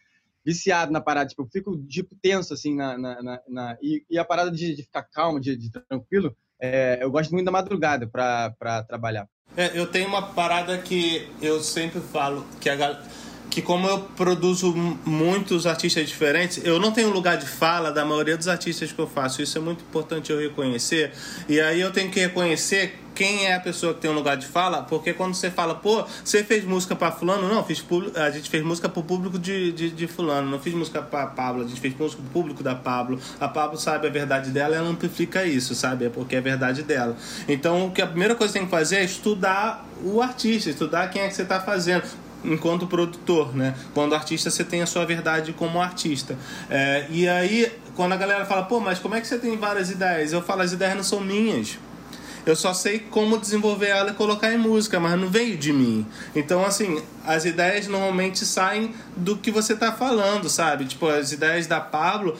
viciado 0.43 0.91
na 0.91 0.99
parada. 0.99 1.29
Tipo, 1.29 1.43
eu 1.43 1.47
fico, 1.47 1.77
tipo, 1.85 2.15
tenso, 2.21 2.53
assim, 2.53 2.75
na... 2.75 2.97
na, 2.97 3.21
na, 3.21 3.41
na... 3.47 3.77
E, 3.81 4.03
e, 4.09 4.17
a 4.17 4.25
parada 4.25 4.51
de, 4.51 4.75
de, 4.75 4.83
ficar 4.83 5.03
calmo, 5.03 5.39
de, 5.39 5.55
de 5.55 5.71
tranquilo, 5.71 6.35
é, 6.59 6.99
eu 7.01 7.11
gosto 7.11 7.31
muito 7.31 7.45
da 7.45 7.51
madrugada 7.51 8.07
para 8.07 8.83
trabalhar. 8.87 9.27
É, 9.55 9.77
eu 9.77 9.85
tenho 9.85 10.07
uma 10.07 10.33
parada 10.33 10.77
que 10.77 11.29
eu 11.41 11.61
sempre 11.61 11.99
falo, 11.99 12.45
que 12.59 12.69
a 12.69 12.75
galera 12.75 13.03
que 13.51 13.61
como 13.61 13.85
eu 13.85 13.99
produzo 13.99 14.73
muitos 15.05 15.67
artistas 15.67 16.07
diferentes, 16.07 16.61
eu 16.63 16.79
não 16.79 16.91
tenho 16.91 17.09
lugar 17.09 17.37
de 17.37 17.45
fala 17.45 17.91
da 17.91 18.05
maioria 18.05 18.37
dos 18.37 18.47
artistas 18.47 18.93
que 18.93 18.99
eu 18.99 19.07
faço. 19.07 19.41
Isso 19.41 19.57
é 19.57 19.61
muito 19.61 19.83
importante 19.83 20.31
eu 20.31 20.39
reconhecer. 20.39 21.11
E 21.49 21.59
aí 21.59 21.81
eu 21.81 21.91
tenho 21.91 22.09
que 22.09 22.19
reconhecer 22.19 22.97
quem 23.13 23.45
é 23.45 23.55
a 23.55 23.59
pessoa 23.59 23.93
que 23.93 23.99
tem 23.99 24.09
um 24.09 24.13
lugar 24.13 24.37
de 24.37 24.47
fala, 24.47 24.83
porque 24.83 25.13
quando 25.13 25.33
você 25.33 25.51
fala, 25.51 25.75
pô, 25.75 26.05
você 26.23 26.45
fez 26.45 26.63
música 26.63 26.95
para 26.95 27.11
fulano, 27.11 27.47
não, 27.47 27.61
fiz 27.63 27.83
a 28.15 28.29
gente 28.31 28.49
fez 28.49 28.63
música 28.63 28.87
pro 28.87 29.03
público 29.03 29.37
de, 29.37 29.73
de, 29.73 29.89
de 29.89 30.07
fulano, 30.07 30.49
não 30.49 30.59
fiz 30.59 30.73
música 30.73 31.01
para 31.01 31.27
Pablo, 31.27 31.65
a 31.65 31.67
gente 31.67 31.79
fez 31.79 31.93
música 31.97 32.21
pro 32.21 32.31
público 32.31 32.63
da 32.63 32.73
Pablo. 32.73 33.19
A 33.37 33.49
Pablo 33.49 33.77
sabe 33.77 34.07
a 34.07 34.09
verdade 34.09 34.49
dela, 34.49 34.77
ela 34.77 34.87
amplifica 34.87 35.45
isso, 35.45 35.75
sabe? 35.75 36.05
É 36.05 36.09
porque 36.09 36.35
é 36.35 36.37
a 36.37 36.41
verdade 36.41 36.83
dela. 36.83 37.17
Então, 37.49 37.87
o 37.87 37.91
que 37.91 38.01
a 38.01 38.07
primeira 38.07 38.33
coisa 38.33 38.53
que 38.53 38.59
tem 38.59 38.65
que 38.65 38.71
fazer 38.71 38.97
é 38.97 39.03
estudar 39.03 39.85
o 40.03 40.21
artista, 40.21 40.69
estudar 40.69 41.09
quem 41.09 41.21
é 41.21 41.27
que 41.27 41.35
você 41.35 41.43
está 41.43 41.59
fazendo 41.59 42.03
enquanto 42.43 42.87
produtor, 42.87 43.55
né? 43.55 43.75
Quando 43.93 44.15
artista 44.15 44.49
você 44.49 44.63
tem 44.63 44.81
a 44.81 44.85
sua 44.85 45.05
verdade 45.05 45.53
como 45.53 45.81
artista. 45.81 46.37
É, 46.69 47.05
e 47.09 47.27
aí, 47.27 47.71
quando 47.95 48.13
a 48.13 48.17
galera 48.17 48.45
fala, 48.45 48.63
pô, 48.63 48.79
mas 48.79 48.99
como 48.99 49.15
é 49.15 49.21
que 49.21 49.27
você 49.27 49.37
tem 49.37 49.57
várias 49.57 49.89
ideias? 49.89 50.33
Eu 50.33 50.41
falo, 50.41 50.61
as 50.61 50.71
ideias 50.71 50.95
não 50.95 51.03
são 51.03 51.19
minhas. 51.19 51.77
Eu 52.45 52.55
só 52.55 52.73
sei 52.73 52.99
como 52.99 53.37
desenvolver 53.37 53.89
ela 53.89 54.11
e 54.11 54.13
colocar 54.13 54.51
em 54.51 54.57
música, 54.57 54.99
mas 54.99 55.19
não 55.19 55.29
veio 55.29 55.55
de 55.57 55.71
mim. 55.71 56.05
Então, 56.35 56.65
assim, 56.65 57.01
as 57.25 57.45
ideias 57.45 57.87
normalmente 57.87 58.45
saem 58.45 58.93
do 59.15 59.37
que 59.37 59.51
você 59.51 59.75
tá 59.75 59.91
falando, 59.91 60.49
sabe? 60.49 60.85
Tipo, 60.85 61.07
as 61.07 61.31
ideias 61.31 61.67
da 61.67 61.79
Pablo 61.79 62.37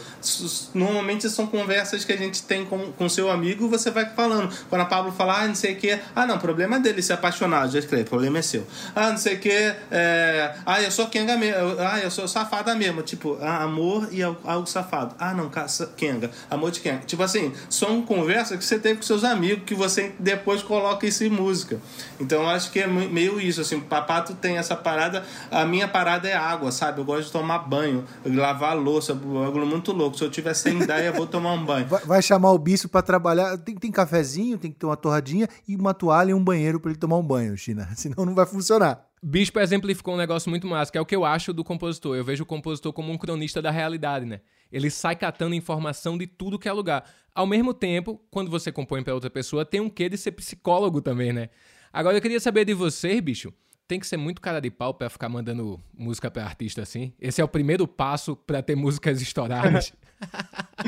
normalmente 0.73 1.29
são 1.29 1.47
conversas 1.47 2.05
que 2.05 2.11
a 2.11 2.17
gente 2.17 2.43
tem 2.43 2.65
com, 2.65 2.91
com 2.91 3.09
seu 3.09 3.29
amigo 3.29 3.67
você 3.67 3.91
vai 3.91 4.05
falando. 4.09 4.53
Quando 4.69 4.81
a 4.81 4.85
Pablo 4.85 5.11
fala, 5.11 5.41
ah, 5.41 5.47
não 5.47 5.55
sei 5.55 5.73
o 5.73 5.77
que, 5.77 6.00
ah, 6.15 6.25
não, 6.25 6.38
problema 6.38 6.77
é 6.77 6.79
dele 6.79 7.01
ser 7.01 7.13
apaixonado, 7.13 7.71
já 7.71 7.79
escreve, 7.79 8.05
problema 8.05 8.39
é 8.39 8.41
seu. 8.41 8.65
Ah, 8.95 9.09
não 9.11 9.17
sei 9.17 9.35
o 9.35 9.39
que, 9.39 9.73
é... 9.91 10.55
ah, 10.65 10.81
eu 10.81 10.91
sou 10.91 11.07
Kenga 11.07 11.38
mesmo, 11.38 11.75
ah, 11.79 12.00
eu 12.00 12.11
sou 12.11 12.27
safada 12.27 12.73
mesmo. 12.75 13.01
Tipo, 13.01 13.38
ah, 13.41 13.63
amor 13.63 14.09
e 14.11 14.21
algo 14.21 14.65
safado. 14.67 15.15
Ah, 15.19 15.33
não, 15.33 15.51
Kenga, 15.95 16.31
amor 16.50 16.71
de 16.71 16.79
Kenga. 16.79 17.01
Tipo 17.05 17.23
assim, 17.23 17.53
são 17.69 18.01
conversas 18.01 18.57
que 18.57 18.63
você 18.63 18.79
teve 18.79 18.97
com 18.97 19.03
seus 19.03 19.23
amigos 19.23 19.63
que 19.65 19.75
você 19.75 20.13
depois 20.19 20.63
coloca 20.63 21.05
isso 21.05 21.23
em 21.23 21.29
música. 21.29 21.79
Então 22.19 22.43
eu 22.43 22.50
acho 22.50 22.71
que 22.71 22.79
é 22.79 22.88
meio 22.88 23.39
isso, 23.39 23.61
assim, 23.61 23.75
o 23.75 23.81
Papato 23.81 24.33
tem 24.33 24.57
essa 24.57 24.70
parada, 24.75 25.23
a 25.49 25.65
minha 25.65 25.87
parada 25.87 26.27
é 26.27 26.33
água, 26.33 26.71
sabe? 26.71 26.99
Eu 26.99 27.05
gosto 27.05 27.27
de 27.27 27.31
tomar 27.31 27.59
banho, 27.59 28.05
lavar 28.25 28.77
louça, 28.77 29.13
bagulho 29.13 29.65
muito 29.65 29.91
louco. 29.91 30.17
Se 30.17 30.23
eu 30.23 30.29
tiver 30.29 30.53
sem 30.53 30.81
ideia, 30.81 31.07
eu 31.07 31.13
vou 31.13 31.27
tomar 31.27 31.53
um 31.53 31.65
banho. 31.65 31.87
Vai, 31.91 32.01
vai 32.05 32.21
chamar 32.21 32.51
o 32.51 32.57
bispo 32.57 32.87
para 32.87 33.01
trabalhar, 33.01 33.57
tem, 33.57 33.75
tem 33.75 33.91
cafezinho, 33.91 34.57
tem 34.57 34.71
que 34.71 34.77
ter 34.77 34.85
uma 34.85 34.95
torradinha 34.95 35.47
e 35.67 35.75
uma 35.75 35.93
toalha 35.93 36.31
e 36.31 36.33
um 36.33 36.43
banheiro 36.43 36.79
para 36.79 36.91
ele 36.91 36.99
tomar 36.99 37.17
um 37.17 37.23
banho, 37.23 37.57
China. 37.57 37.89
Senão 37.95 38.25
não 38.25 38.35
vai 38.35 38.45
funcionar. 38.45 39.05
Bispo 39.23 39.59
exemplificou 39.59 40.15
um 40.15 40.17
negócio 40.17 40.49
muito 40.49 40.65
massa, 40.65 40.91
que 40.91 40.97
é 40.97 41.01
o 41.01 41.05
que 41.05 41.15
eu 41.15 41.23
acho 41.23 41.53
do 41.53 41.63
compositor. 41.63 42.15
Eu 42.15 42.23
vejo 42.23 42.43
o 42.43 42.45
compositor 42.45 42.91
como 42.91 43.11
um 43.11 43.17
cronista 43.17 43.61
da 43.61 43.69
realidade, 43.69 44.25
né? 44.25 44.41
Ele 44.71 44.89
sai 44.89 45.15
catando 45.15 45.53
informação 45.53 46.17
de 46.17 46.25
tudo 46.25 46.57
que 46.57 46.67
é 46.67 46.71
lugar. 46.71 47.03
Ao 47.33 47.45
mesmo 47.45 47.73
tempo, 47.73 48.19
quando 48.31 48.49
você 48.49 48.71
compõe 48.71 49.03
para 49.03 49.13
outra 49.13 49.29
pessoa, 49.29 49.63
tem 49.63 49.79
um 49.79 49.89
quê 49.89 50.09
de 50.09 50.17
ser 50.17 50.31
psicólogo 50.31 51.01
também, 51.01 51.31
né? 51.31 51.49
Agora 51.93 52.17
eu 52.17 52.21
queria 52.21 52.39
saber 52.39 52.65
de 52.65 52.73
você, 52.73 53.19
bicho. 53.21 53.53
Tem 53.91 54.00
que 54.00 54.07
ser 54.07 54.15
muito 54.15 54.39
cara 54.39 54.62
de 54.62 54.71
pau 54.71 54.93
para 54.93 55.10
ficar 55.10 55.27
mandando 55.27 55.77
música 55.93 56.31
para 56.31 56.45
artista 56.45 56.81
assim. 56.81 57.12
Esse 57.19 57.41
é 57.41 57.43
o 57.43 57.48
primeiro 57.50 57.86
passo 57.86 58.38
para 58.38 58.62
ter 58.62 58.74
músicas 58.74 59.21
estouradas. 59.21 59.91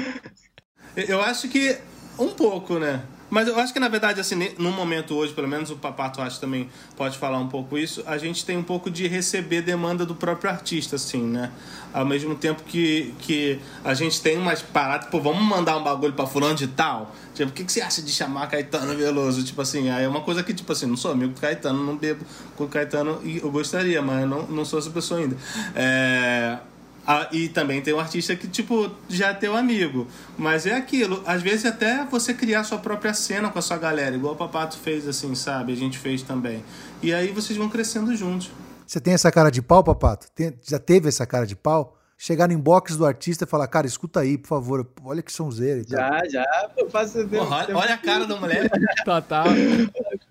eu 0.96 1.20
acho 1.20 1.50
que 1.50 1.78
um 2.18 2.30
pouco, 2.30 2.80
né? 2.80 3.04
Mas 3.34 3.48
eu 3.48 3.60
acho 3.60 3.74
que, 3.74 3.80
na 3.80 3.88
verdade, 3.88 4.20
assim, 4.20 4.36
no 4.60 4.72
momento 4.72 5.16
hoje, 5.16 5.34
pelo 5.34 5.48
menos 5.48 5.72
o 5.72 5.76
Papato 5.76 6.22
acho 6.22 6.40
também 6.40 6.70
pode 6.96 7.18
falar 7.18 7.40
um 7.40 7.48
pouco 7.48 7.76
isso, 7.80 8.04
a 8.06 8.16
gente 8.16 8.46
tem 8.46 8.56
um 8.56 8.62
pouco 8.62 8.92
de 8.92 9.08
receber 9.08 9.64
demanda 9.64 10.06
do 10.06 10.14
próprio 10.14 10.52
artista, 10.52 10.98
assim, 10.98 11.24
né? 11.24 11.52
Ao 11.92 12.06
mesmo 12.06 12.36
tempo 12.36 12.62
que, 12.62 13.12
que 13.18 13.60
a 13.84 13.96
gente 13.96 14.22
tem 14.22 14.38
umas 14.38 14.62
paradas, 14.62 15.06
tipo, 15.06 15.20
vamos 15.20 15.42
mandar 15.42 15.76
um 15.78 15.84
bagulho 15.84 16.14
pra 16.14 16.28
fulano 16.28 16.54
de 16.54 16.68
tal? 16.68 17.16
Tipo, 17.34 17.50
o 17.50 17.54
que, 17.54 17.64
que 17.64 17.72
você 17.72 17.82
acha 17.82 18.04
de 18.04 18.12
chamar 18.12 18.46
Caetano 18.46 18.96
Veloso? 18.96 19.44
Tipo 19.44 19.64
assim, 19.64 19.90
aí 19.90 20.04
é 20.04 20.08
uma 20.08 20.22
coisa 20.22 20.44
que, 20.44 20.54
tipo 20.54 20.72
assim, 20.72 20.86
não 20.86 20.96
sou 20.96 21.12
amigo 21.12 21.34
do 21.34 21.42
Caetano, 21.42 21.84
não 21.84 21.98
bebo 21.98 22.24
com 22.56 22.66
o 22.66 22.68
Caetano 22.68 23.20
e 23.24 23.40
eu 23.40 23.50
gostaria, 23.50 24.00
mas 24.00 24.22
eu 24.22 24.28
não, 24.28 24.44
não 24.44 24.64
sou 24.64 24.78
essa 24.78 24.92
pessoa 24.92 25.20
ainda. 25.20 25.36
É 25.76 26.60
ah, 27.06 27.28
e 27.32 27.50
também 27.50 27.82
tem 27.82 27.94
um 27.94 28.00
artista 28.00 28.36
que, 28.36 28.48
tipo, 28.48 28.90
já 29.10 29.30
é 29.30 29.34
teu 29.34 29.56
amigo. 29.56 30.08
Mas 30.38 30.66
é 30.66 30.74
aquilo, 30.74 31.22
às 31.26 31.42
vezes 31.42 31.66
até 31.66 32.06
você 32.06 32.34
criar 32.34 32.64
sua 32.64 32.78
própria 32.78 33.14
cena 33.14 33.50
com 33.50 33.60
a 33.60 33.62
sua 33.62 33.78
galera, 33.78 34.16
igual 34.16 34.34
o 34.34 34.38
Papato 34.38 34.78
fez, 34.78 35.08
assim, 35.08 35.36
sabe? 35.36 35.74
A 35.74 35.76
gente 35.76 35.98
fez 35.98 36.22
também. 36.22 36.64
E 37.02 37.14
aí 37.14 37.30
vocês 37.30 37.58
vão 37.58 37.70
crescendo 37.70 38.16
juntos. 38.16 38.50
Você 38.88 39.02
tem 39.02 39.14
essa 39.14 39.32
cara 39.32 39.50
de 39.50 39.62
pau, 39.62 39.84
Papato? 39.84 40.28
Tem, 40.34 40.58
já 40.62 40.80
teve 40.80 41.10
essa 41.10 41.26
cara 41.26 41.46
de 41.46 41.56
pau? 41.56 41.98
Chegar 42.18 42.48
no 42.48 42.54
inbox 42.54 42.96
do 42.96 43.06
artista 43.06 43.44
e 43.44 43.48
falar, 43.48 43.68
cara, 43.68 43.86
escuta 43.86 44.22
aí, 44.22 44.38
por 44.38 44.48
favor, 44.48 44.90
olha 45.04 45.22
que 45.22 45.34
sonzeira 45.34 45.82
e 45.82 45.86
tal. 45.86 46.00
Já, 46.00 46.30
já, 46.30 46.72
eu 46.78 46.90
faço... 46.90 47.28
Porra, 47.28 47.66
olha, 47.66 47.78
olha 47.78 47.94
a 47.96 47.98
cara 47.98 48.26
da 48.26 48.38
mulher. 48.38 48.70
Total. 49.04 49.46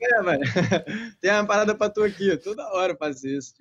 É, 0.01 0.23
mano. 0.23 0.41
Tem 1.21 1.31
uma 1.33 1.45
parada 1.45 1.75
pra 1.75 1.91
tu 1.91 2.03
aqui, 2.03 2.35
toda 2.39 2.67
hora 2.73 2.93
eu 2.93 2.97
faço 2.97 3.27
isso. 3.27 3.53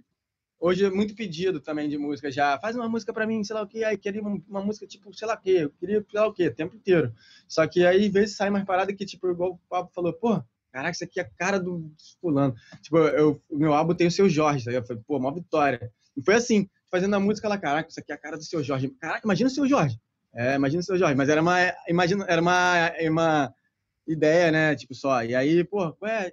Hoje 0.64 0.86
é 0.86 0.92
muito 0.92 1.16
pedido 1.16 1.60
também 1.60 1.90
de 1.90 1.98
música 1.98 2.32
já. 2.32 2.60
Faz 2.60 2.76
uma 2.76 2.88
música 2.88 3.12
para 3.12 3.26
mim, 3.26 3.44
sei 3.44 3.56
lá 3.56 3.64
o 3.64 3.68
que. 3.68 3.84
Aí 3.84 3.98
queria 3.98 4.22
uma, 4.22 4.62
música 4.62 4.86
tipo, 4.86 5.12
sei 5.12 5.28
lá 5.28 5.34
o 5.34 5.38
que. 5.40 5.50
Eu 5.50 5.72
queria, 5.72 6.06
sei 6.08 6.20
lá 6.20 6.28
o 6.28 6.34
que, 6.34 6.48
o 6.48 6.54
tempo 6.54 6.76
inteiro. 6.76 7.12
Só 7.48 7.66
que 7.66 7.84
aí, 7.84 8.06
às 8.06 8.14
vezes, 8.14 8.36
sai 8.36 8.52
mais 8.52 8.64
parada 8.64 8.94
que, 8.94 9.04
tipo, 9.04 9.28
igual 9.28 9.54
o 9.54 9.60
Pablo 9.68 9.90
falou, 9.92 10.14
pô, 10.14 10.40
caraca, 10.72 10.92
isso 10.92 11.04
aqui 11.04 11.20
é 11.20 11.24
a 11.24 11.30
cara 11.32 11.60
do 11.60 11.92
fulano. 12.22 12.54
Tipo, 12.80 13.00
eu, 13.00 13.42
meu 13.50 13.74
álbum 13.74 13.96
tem 13.96 14.06
o 14.06 14.12
seu 14.12 14.30
Jorge, 14.30 14.64
tá? 14.66 14.72
Eu 14.72 14.86
falei, 14.86 15.02
pô, 15.08 15.18
uma 15.18 15.34
vitória. 15.34 15.92
E 16.16 16.22
foi 16.24 16.36
assim, 16.36 16.70
fazendo 16.92 17.16
a 17.16 17.20
música 17.20 17.50
lá, 17.50 17.58
caraca, 17.58 17.90
isso 17.90 18.00
aqui 18.00 18.12
é 18.12 18.16
a 18.16 18.20
cara 18.20 18.38
do 18.38 18.44
seu 18.44 18.64
Jorge. 18.64 18.88
Caraca, 19.00 19.26
imagina 19.26 19.50
o 19.50 19.52
seu 19.52 19.68
Jorge. 19.68 20.00
É, 20.32 20.54
imagina 20.54 20.82
o 20.82 20.86
seu 20.86 20.96
Jorge. 20.96 21.16
Mas 21.16 21.28
era 21.28 21.42
uma, 21.42 21.58
imagina, 21.88 22.24
era 22.28 22.40
uma, 22.40 22.92
uma 23.10 23.54
ideia, 24.08 24.52
né? 24.52 24.76
Tipo, 24.76 24.94
só. 24.94 25.24
E 25.24 25.34
aí, 25.34 25.64
pô, 25.64 25.98
ué, 26.04 26.32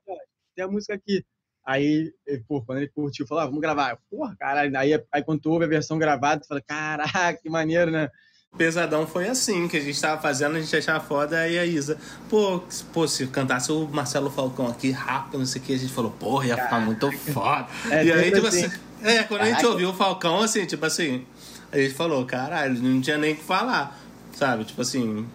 tem 0.54 0.66
a 0.66 0.68
música 0.68 0.92
aqui. 0.92 1.24
Aí, 1.68 2.14
pô, 2.48 2.62
quando 2.62 2.78
ele 2.78 2.88
curtiu, 2.88 3.26
falou, 3.26 3.44
ah, 3.44 3.46
vamos 3.46 3.60
gravar. 3.60 3.98
Porra, 4.10 4.34
caralho. 4.40 4.74
Aí, 4.78 4.98
aí 5.12 5.22
quando 5.22 5.42
tu 5.42 5.50
ouve 5.50 5.66
a 5.66 5.68
versão 5.68 5.98
gravada, 5.98 6.40
tu 6.40 6.48
fala, 6.48 6.62
caraca, 6.62 7.34
que 7.42 7.50
maneiro, 7.50 7.90
né? 7.90 8.08
Pesadão 8.56 9.06
foi 9.06 9.28
assim, 9.28 9.68
que 9.68 9.76
a 9.76 9.80
gente 9.80 10.00
tava 10.00 10.18
fazendo, 10.18 10.56
a 10.56 10.60
gente 10.62 10.74
achava 10.74 11.04
foda, 11.04 11.38
aí 11.38 11.58
a 11.58 11.66
Isa, 11.66 11.98
pô, 12.30 12.62
pô, 12.90 13.06
se 13.06 13.26
cantasse 13.26 13.70
o 13.70 13.86
Marcelo 13.86 14.30
Falcão 14.30 14.66
aqui 14.66 14.90
rápido, 14.90 15.38
não 15.38 15.44
sei 15.44 15.60
o 15.60 15.64
que, 15.66 15.74
a 15.74 15.78
gente 15.78 15.92
falou, 15.92 16.10
porra, 16.12 16.46
ia 16.46 16.56
ficar 16.56 16.80
muito 16.80 17.12
foda. 17.34 17.66
É, 17.90 18.02
e 18.02 18.12
aí, 18.12 18.32
tipo 18.32 18.46
assim, 18.46 18.64
assim, 18.64 18.78
é, 19.02 19.22
quando 19.24 19.40
Caraca. 19.40 19.44
a 19.44 19.60
gente 19.60 19.66
ouviu 19.66 19.90
o 19.90 19.94
Falcão, 19.94 20.40
assim, 20.40 20.64
tipo 20.64 20.86
assim, 20.86 21.26
a 21.70 21.76
gente 21.76 21.92
falou, 21.92 22.24
caralho, 22.24 22.82
não 22.82 23.02
tinha 23.02 23.18
nem 23.18 23.34
o 23.34 23.36
que 23.36 23.44
falar, 23.44 24.00
sabe? 24.32 24.64
Tipo 24.64 24.80
assim, 24.80 25.28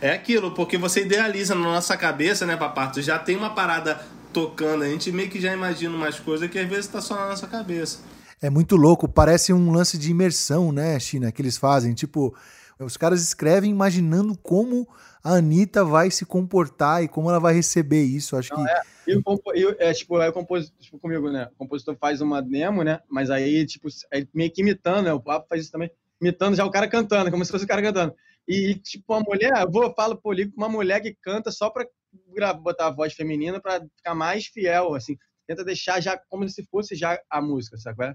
é 0.00 0.10
aquilo, 0.10 0.50
porque 0.50 0.76
você 0.76 1.02
idealiza 1.02 1.54
na 1.54 1.60
nossa 1.62 1.96
cabeça, 1.96 2.44
né, 2.44 2.56
Papato? 2.56 3.00
Já 3.00 3.20
tem 3.20 3.36
uma 3.36 3.50
parada 3.50 4.04
tocando, 4.36 4.84
a 4.84 4.88
gente 4.88 5.10
meio 5.10 5.30
que 5.30 5.40
já 5.40 5.54
imagina 5.54 5.96
umas 5.96 6.20
coisas 6.20 6.50
que 6.50 6.58
às 6.58 6.68
vezes 6.68 6.88
tá 6.88 7.00
só 7.00 7.14
na 7.14 7.28
nossa 7.28 7.46
cabeça. 7.46 8.00
É 8.42 8.50
muito 8.50 8.76
louco, 8.76 9.08
parece 9.08 9.50
um 9.50 9.72
lance 9.72 9.96
de 9.96 10.10
imersão, 10.10 10.70
né, 10.70 11.00
China, 11.00 11.32
que 11.32 11.40
eles 11.40 11.56
fazem. 11.56 11.94
Tipo, 11.94 12.36
os 12.78 12.98
caras 12.98 13.22
escrevem 13.22 13.70
imaginando 13.70 14.36
como 14.36 14.86
a 15.24 15.36
Anitta 15.36 15.82
vai 15.82 16.10
se 16.10 16.26
comportar 16.26 17.02
e 17.02 17.08
como 17.08 17.30
ela 17.30 17.40
vai 17.40 17.54
receber 17.54 18.02
isso. 18.02 18.36
Acho 18.36 18.52
Não, 18.52 18.62
que. 18.62 18.70
É. 18.70 18.80
E 19.06 19.16
o, 19.16 19.76
é, 19.78 19.94
tipo, 19.94 20.20
é 20.20 20.28
o 20.28 20.32
compositor, 20.34 20.78
tipo, 20.80 20.98
comigo, 20.98 21.30
né? 21.30 21.48
O 21.54 21.56
compositor 21.56 21.96
faz 21.98 22.20
uma 22.20 22.42
demo, 22.42 22.84
né? 22.84 23.00
Mas 23.08 23.30
aí, 23.30 23.64
tipo, 23.64 23.88
é 24.12 24.26
meio 24.34 24.50
que 24.50 24.60
imitando, 24.60 25.04
né? 25.04 25.14
O 25.14 25.20
Papo 25.20 25.46
faz 25.48 25.62
isso 25.62 25.72
também, 25.72 25.90
imitando 26.20 26.56
já 26.56 26.64
o 26.66 26.70
cara 26.70 26.86
cantando, 26.86 27.30
como 27.30 27.42
se 27.42 27.50
fosse 27.50 27.64
o 27.64 27.68
cara 27.68 27.80
cantando. 27.80 28.14
E, 28.46 28.74
tipo, 28.74 29.14
uma 29.14 29.20
mulher, 29.20 29.62
eu 29.62 29.70
vou, 29.70 29.94
falo, 29.94 30.14
pô, 30.14 30.30
ligo 30.30 30.52
uma 30.56 30.68
mulher 30.68 31.00
que 31.00 31.14
canta 31.14 31.50
só 31.50 31.70
pra 31.70 31.86
botar 32.60 32.88
a 32.88 32.90
voz 32.90 33.14
feminina 33.14 33.60
para 33.60 33.80
ficar 33.96 34.14
mais 34.14 34.46
fiel, 34.46 34.94
assim. 34.94 35.16
Tenta 35.46 35.64
deixar 35.64 36.00
já 36.00 36.18
como 36.28 36.48
se 36.48 36.64
fosse 36.66 36.94
já 36.94 37.20
a 37.30 37.40
música, 37.40 37.76
sabe? 37.78 38.14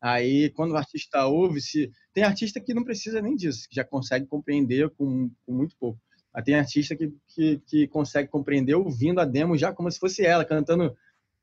Aí, 0.00 0.50
quando 0.50 0.72
o 0.72 0.76
artista 0.76 1.26
ouve, 1.26 1.60
se 1.60 1.90
tem 2.14 2.22
artista 2.22 2.60
que 2.60 2.72
não 2.72 2.84
precisa 2.84 3.20
nem 3.20 3.34
disso, 3.34 3.66
que 3.68 3.74
já 3.74 3.84
consegue 3.84 4.26
compreender 4.26 4.88
com, 4.90 5.28
com 5.44 5.52
muito 5.52 5.74
pouco. 5.78 6.00
Mas 6.32 6.44
tem 6.44 6.54
artista 6.54 6.94
que, 6.94 7.12
que, 7.26 7.60
que, 7.66 7.88
consegue 7.88 8.28
compreender 8.28 8.74
ouvindo 8.74 9.20
a 9.20 9.24
demo 9.24 9.56
já 9.56 9.72
como 9.72 9.90
se 9.90 9.98
fosse 9.98 10.24
ela, 10.24 10.44
cantando, 10.44 10.94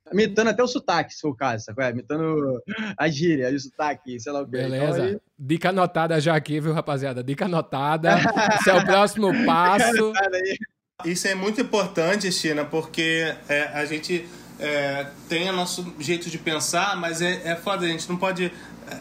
imitando 0.09 0.51
até 0.51 0.63
o 0.63 0.67
sotaque, 0.67 1.13
se 1.13 1.19
for 1.19 1.31
o 1.31 1.35
caso, 1.35 1.65
sabe? 1.65 1.89
Imitando 1.89 2.61
a 2.97 3.09
gíria, 3.09 3.53
o 3.53 3.59
sotaque, 3.59 4.19
sei 4.21 4.31
lá 4.31 4.41
o 4.41 4.45
que. 4.45 4.51
Beleza. 4.51 4.85
Então, 4.85 5.05
aí... 5.05 5.19
Dica 5.37 5.69
anotada 5.69 6.21
já 6.21 6.33
aqui, 6.33 6.61
viu, 6.61 6.71
rapaziada? 6.71 7.21
Dica 7.21 7.43
anotada. 7.43 8.11
Esse 8.61 8.69
é 8.69 8.73
o 8.73 8.85
próximo 8.85 9.33
passo. 9.45 10.13
Isso 11.03 11.27
é 11.27 11.35
muito 11.35 11.59
importante, 11.59 12.31
China, 12.31 12.63
porque 12.63 13.35
é, 13.49 13.63
a 13.73 13.83
gente 13.85 14.25
é, 14.57 15.07
tem 15.27 15.49
o 15.49 15.53
nosso 15.53 15.93
jeito 15.99 16.29
de 16.29 16.37
pensar, 16.37 16.95
mas 16.95 17.21
é, 17.21 17.41
é 17.43 17.55
foda, 17.55 17.85
a 17.85 17.89
gente 17.89 18.07
não 18.07 18.15
pode 18.15 18.51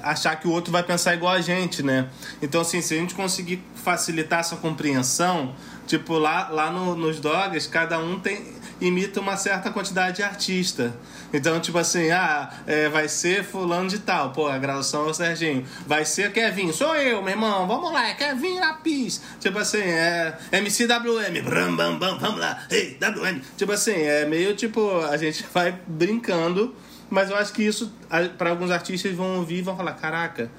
achar 0.02 0.34
que 0.36 0.48
o 0.48 0.50
outro 0.50 0.72
vai 0.72 0.82
pensar 0.82 1.14
igual 1.14 1.32
a 1.32 1.40
gente, 1.40 1.82
né? 1.82 2.08
Então, 2.42 2.62
assim, 2.62 2.80
se 2.80 2.94
a 2.94 2.96
gente 2.96 3.14
conseguir 3.14 3.62
facilitar 3.76 4.40
essa 4.40 4.56
compreensão, 4.56 5.54
Tipo, 5.86 6.14
lá, 6.18 6.48
lá 6.48 6.70
no, 6.70 6.96
nos 6.96 7.20
dogs, 7.20 7.68
cada 7.68 7.98
um 7.98 8.18
tem 8.18 8.42
imita 8.80 9.20
uma 9.20 9.36
certa 9.36 9.70
quantidade 9.70 10.16
de 10.16 10.22
artista. 10.22 10.94
Então, 11.32 11.58
tipo 11.60 11.78
assim, 11.78 12.10
ah, 12.10 12.50
é, 12.66 12.88
vai 12.88 13.08
ser 13.08 13.44
fulano 13.44 13.88
de 13.88 13.98
tal. 13.98 14.30
Pô, 14.30 14.46
a 14.46 14.58
graduação 14.58 15.06
é 15.06 15.10
o 15.10 15.14
Serginho. 15.14 15.64
Vai 15.86 16.04
ser 16.04 16.32
Kevin. 16.32 16.72
Sou 16.72 16.94
eu, 16.96 17.22
meu 17.22 17.32
irmão. 17.32 17.66
Vamos 17.66 17.92
lá, 17.92 18.08
é 18.08 18.14
Kevin 18.14 18.58
Lapis. 18.60 19.20
Tipo 19.40 19.58
assim, 19.58 19.82
é 19.82 20.36
MCWM. 20.52 21.42
Bram, 21.44 21.76
bam, 21.76 21.98
bam, 21.98 22.18
vamos 22.18 22.40
lá. 22.40 22.62
Ei, 22.70 22.98
WM. 23.00 23.40
Tipo 23.56 23.72
assim, 23.72 23.92
é 23.92 24.26
meio 24.26 24.54
tipo, 24.54 25.00
a 25.00 25.16
gente 25.16 25.44
vai 25.52 25.76
brincando. 25.86 26.74
Mas 27.10 27.30
eu 27.30 27.36
acho 27.36 27.52
que 27.52 27.62
isso, 27.62 27.92
para 28.38 28.50
alguns 28.50 28.70
artistas, 28.70 29.14
vão 29.14 29.38
ouvir 29.38 29.58
e 29.58 29.62
vão 29.62 29.76
falar: 29.76 29.92
caraca, 29.92 30.50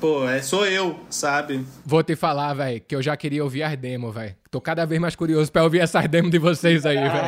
Pô, 0.00 0.28
é, 0.28 0.40
sou 0.40 0.64
eu, 0.64 0.96
sabe? 1.10 1.66
Vou 1.84 2.04
te 2.04 2.14
falar, 2.14 2.54
velho, 2.54 2.80
que 2.80 2.94
eu 2.94 3.02
já 3.02 3.16
queria 3.16 3.42
ouvir 3.42 3.64
as 3.64 3.76
demos, 3.76 4.14
velho. 4.14 4.36
Tô 4.48 4.60
cada 4.60 4.84
vez 4.84 5.00
mais 5.00 5.16
curioso 5.16 5.50
pra 5.50 5.64
ouvir 5.64 5.80
essas 5.80 6.06
demos 6.06 6.30
de 6.30 6.38
vocês 6.38 6.86
aí, 6.86 6.96
velho. 6.96 7.18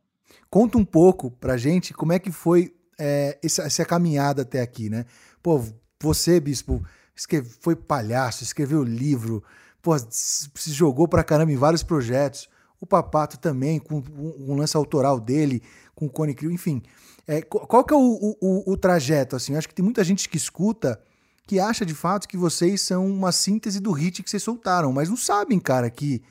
Conta 0.50 0.76
um 0.76 0.84
pouco 0.84 1.30
pra 1.30 1.56
gente 1.56 1.94
como 1.94 2.12
é 2.12 2.18
que 2.18 2.32
foi 2.32 2.74
é, 2.98 3.38
essa, 3.44 3.62
essa, 3.62 3.84
caminhada 3.84 4.42
até 4.42 4.60
aqui, 4.60 4.90
né? 4.90 5.04
Pô, 5.40 5.62
você, 6.02 6.40
Bispo, 6.40 6.84
escreve, 7.14 7.48
foi 7.60 7.76
palhaço, 7.76 8.42
escreveu 8.42 8.82
livro, 8.82 9.44
pô, 9.80 9.96
se 9.96 10.72
jogou 10.72 11.06
pra 11.06 11.22
caramba 11.22 11.52
em 11.52 11.56
vários 11.56 11.84
projetos. 11.84 12.48
O 12.80 12.86
Papato 12.86 13.38
também, 13.38 13.78
com 13.78 13.98
um, 13.98 14.50
um 14.50 14.56
lance 14.56 14.76
autoral 14.76 15.20
dele, 15.20 15.62
com 15.94 16.06
o 16.06 16.10
Cone 16.10 16.34
Crew, 16.34 16.50
enfim. 16.50 16.82
É, 17.28 17.42
qual 17.42 17.84
que 17.84 17.92
é 17.92 17.96
o, 17.96 18.36
o, 18.40 18.72
o 18.72 18.76
trajeto? 18.76 19.34
Assim? 19.34 19.52
Eu 19.52 19.58
acho 19.58 19.68
que 19.68 19.74
tem 19.74 19.84
muita 19.84 20.04
gente 20.04 20.28
que 20.28 20.36
escuta 20.36 21.00
que 21.46 21.60
acha 21.60 21.86
de 21.86 21.94
fato 21.94 22.28
que 22.28 22.36
vocês 22.36 22.80
são 22.80 23.06
uma 23.06 23.30
síntese 23.30 23.80
do 23.80 23.92
hit 23.92 24.22
que 24.22 24.28
vocês 24.28 24.42
soltaram, 24.42 24.92
mas 24.92 25.08
não 25.08 25.16
sabem, 25.16 25.58
cara, 25.58 25.88
que. 25.88 26.22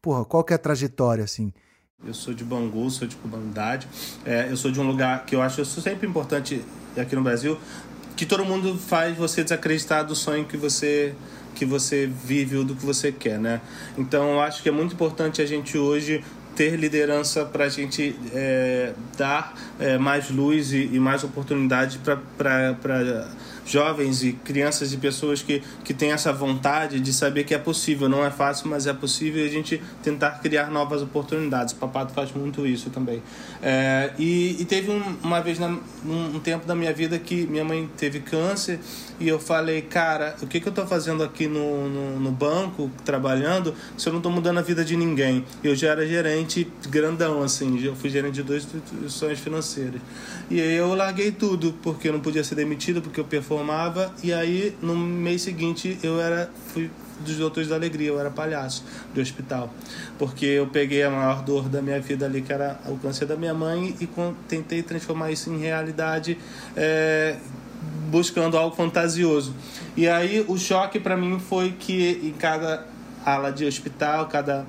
Porra, 0.00 0.24
qual 0.24 0.42
que 0.42 0.52
é 0.52 0.56
a 0.56 0.58
trajetória, 0.58 1.22
assim? 1.22 1.52
Eu 2.04 2.12
sou 2.12 2.34
de 2.34 2.42
Bangu, 2.42 2.90
sou 2.90 3.06
de 3.06 3.14
comunidade. 3.14 3.86
É, 4.24 4.48
eu 4.50 4.56
sou 4.56 4.72
de 4.72 4.80
um 4.80 4.86
lugar 4.86 5.24
que 5.24 5.36
eu 5.36 5.40
acho 5.42 5.64
sempre 5.64 6.08
importante 6.08 6.64
aqui 6.96 7.14
no 7.14 7.22
Brasil, 7.22 7.56
que 8.16 8.26
todo 8.26 8.44
mundo 8.44 8.76
faz 8.76 9.16
você 9.16 9.44
desacreditar 9.44 10.04
do 10.04 10.16
sonho 10.16 10.44
que 10.44 10.56
você 10.56 11.14
que 11.54 11.66
você 11.66 12.06
vive 12.06 12.56
ou 12.56 12.64
do 12.64 12.74
que 12.74 12.84
você 12.84 13.12
quer, 13.12 13.38
né? 13.38 13.60
Então 13.96 14.32
eu 14.32 14.40
acho 14.40 14.62
que 14.62 14.68
é 14.68 14.72
muito 14.72 14.94
importante 14.94 15.40
a 15.40 15.46
gente 15.46 15.76
hoje 15.78 16.24
ter 16.54 16.76
liderança 16.76 17.44
para 17.44 17.64
a 17.64 17.68
gente 17.68 18.14
é, 18.32 18.92
dar 19.16 19.54
é, 19.78 19.98
mais 19.98 20.30
luz 20.30 20.72
e, 20.72 20.90
e 20.92 21.00
mais 21.00 21.24
oportunidade 21.24 21.98
para 21.98 23.36
jovens 23.64 24.22
e 24.22 24.32
crianças 24.32 24.92
e 24.92 24.96
pessoas 24.96 25.42
que, 25.42 25.62
que 25.84 25.94
têm 25.94 26.12
essa 26.12 26.32
vontade 26.32 27.00
de 27.00 27.12
saber 27.12 27.44
que 27.44 27.54
é 27.54 27.58
possível. 27.58 28.08
Não 28.08 28.24
é 28.24 28.30
fácil, 28.30 28.68
mas 28.68 28.86
é 28.86 28.92
possível 28.92 29.44
a 29.44 29.48
gente 29.48 29.82
tentar 30.02 30.40
criar 30.40 30.70
novas 30.70 31.02
oportunidades. 31.02 31.72
O 31.72 31.76
Papato 31.76 32.12
faz 32.12 32.32
muito 32.32 32.66
isso 32.66 32.90
também. 32.90 33.22
É, 33.62 34.12
e, 34.18 34.56
e, 34.60 34.64
teve 34.64 34.90
um, 34.90 35.02
uma 35.22 35.40
vez, 35.40 35.58
na, 35.58 35.68
um, 35.68 36.36
um 36.36 36.40
tempo 36.40 36.66
da 36.66 36.74
minha 36.74 36.92
vida 36.92 37.18
que 37.18 37.46
minha 37.46 37.64
mãe 37.64 37.88
teve 37.96 38.20
câncer 38.20 38.80
e 39.22 39.28
eu 39.28 39.38
falei, 39.38 39.82
cara, 39.82 40.34
o 40.42 40.48
que, 40.48 40.58
que 40.58 40.66
eu 40.66 40.70
estou 40.70 40.84
fazendo 40.84 41.22
aqui 41.22 41.46
no, 41.46 41.88
no, 41.88 42.18
no, 42.18 42.32
banco, 42.32 42.90
trabalhando, 43.04 43.72
se 43.96 44.08
eu 44.08 44.12
não 44.12 44.18
estou 44.18 44.32
mudando 44.32 44.58
a 44.58 44.62
vida 44.62 44.84
de 44.84 44.96
ninguém? 44.96 45.44
Eu 45.62 45.76
já 45.76 45.90
era 45.90 46.04
gerente 46.04 46.66
grandão, 46.88 47.40
assim, 47.40 47.80
eu 47.84 47.94
fui 47.94 48.10
gerente 48.10 48.34
de 48.34 48.42
duas 48.42 48.64
instituições 48.64 49.38
financeiras. 49.38 50.00
E 50.50 50.60
aí 50.60 50.74
eu 50.74 50.92
larguei 50.94 51.30
tudo, 51.30 51.72
porque 51.82 52.08
eu 52.08 52.12
não 52.12 52.18
podia 52.18 52.42
ser 52.42 52.56
demitido, 52.56 53.00
porque 53.00 53.20
eu 53.20 53.24
performava, 53.24 53.61
e 54.22 54.32
aí 54.32 54.76
no 54.82 54.96
mês 54.96 55.42
seguinte 55.42 55.98
eu 56.02 56.20
era, 56.20 56.50
fui 56.68 56.90
dos 57.20 57.36
Doutores 57.36 57.68
da 57.68 57.76
Alegria, 57.76 58.08
eu 58.08 58.18
era 58.18 58.30
palhaço 58.30 58.84
do 59.14 59.20
hospital. 59.20 59.72
Porque 60.18 60.44
eu 60.44 60.66
peguei 60.66 61.02
a 61.02 61.10
maior 61.10 61.42
dor 61.42 61.68
da 61.68 61.80
minha 61.80 62.00
vida 62.00 62.26
ali, 62.26 62.42
que 62.42 62.52
era 62.52 62.80
o 62.86 62.96
câncer 62.96 63.26
da 63.26 63.36
minha 63.36 63.54
mãe, 63.54 63.96
e 64.00 64.08
tentei 64.48 64.82
transformar 64.82 65.30
isso 65.30 65.50
em 65.50 65.58
realidade. 65.58 66.36
É, 66.76 67.36
buscando 68.10 68.58
algo 68.58 68.76
fantasioso. 68.76 69.54
E 69.96 70.06
aí 70.06 70.44
o 70.46 70.58
choque 70.58 71.00
para 71.00 71.16
mim 71.16 71.38
foi 71.38 71.72
que 71.72 72.20
em 72.22 72.32
cada 72.32 72.86
ala 73.24 73.50
de 73.50 73.64
hospital, 73.64 74.26
cada 74.26 74.66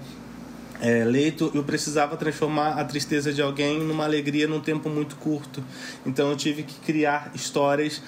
é, 0.81 1.03
leito, 1.03 1.51
eu 1.53 1.63
precisava 1.63 2.17
transformar 2.17 2.79
a 2.79 2.83
tristeza 2.83 3.31
de 3.31 3.41
alguém 3.41 3.79
numa 3.79 4.03
alegria 4.05 4.47
num 4.47 4.59
tempo 4.59 4.89
muito 4.89 5.15
curto. 5.17 5.63
Então 6.05 6.29
eu 6.29 6.35
tive 6.35 6.63
que 6.63 6.75
criar 6.81 7.31
histórias 7.35 8.01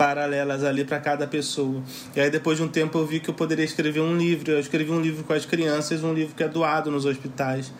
paralelas 0.00 0.64
ali 0.64 0.82
para 0.82 0.98
cada 0.98 1.26
pessoa. 1.26 1.82
E 2.16 2.20
aí 2.22 2.30
depois 2.30 2.56
de 2.56 2.64
um 2.64 2.68
tempo 2.68 2.96
eu 2.96 3.04
vi 3.04 3.20
que 3.20 3.28
eu 3.28 3.34
poderia 3.34 3.66
escrever 3.66 4.00
um 4.00 4.16
livro. 4.16 4.50
Eu 4.50 4.58
escrevi 4.58 4.90
um 4.90 4.98
livro 4.98 5.22
com 5.24 5.34
as 5.34 5.44
crianças, 5.44 6.02
um 6.02 6.14
livro 6.14 6.34
que 6.34 6.42
é 6.42 6.48
doado 6.48 6.90
nos 6.90 7.04
hospitais 7.04 7.70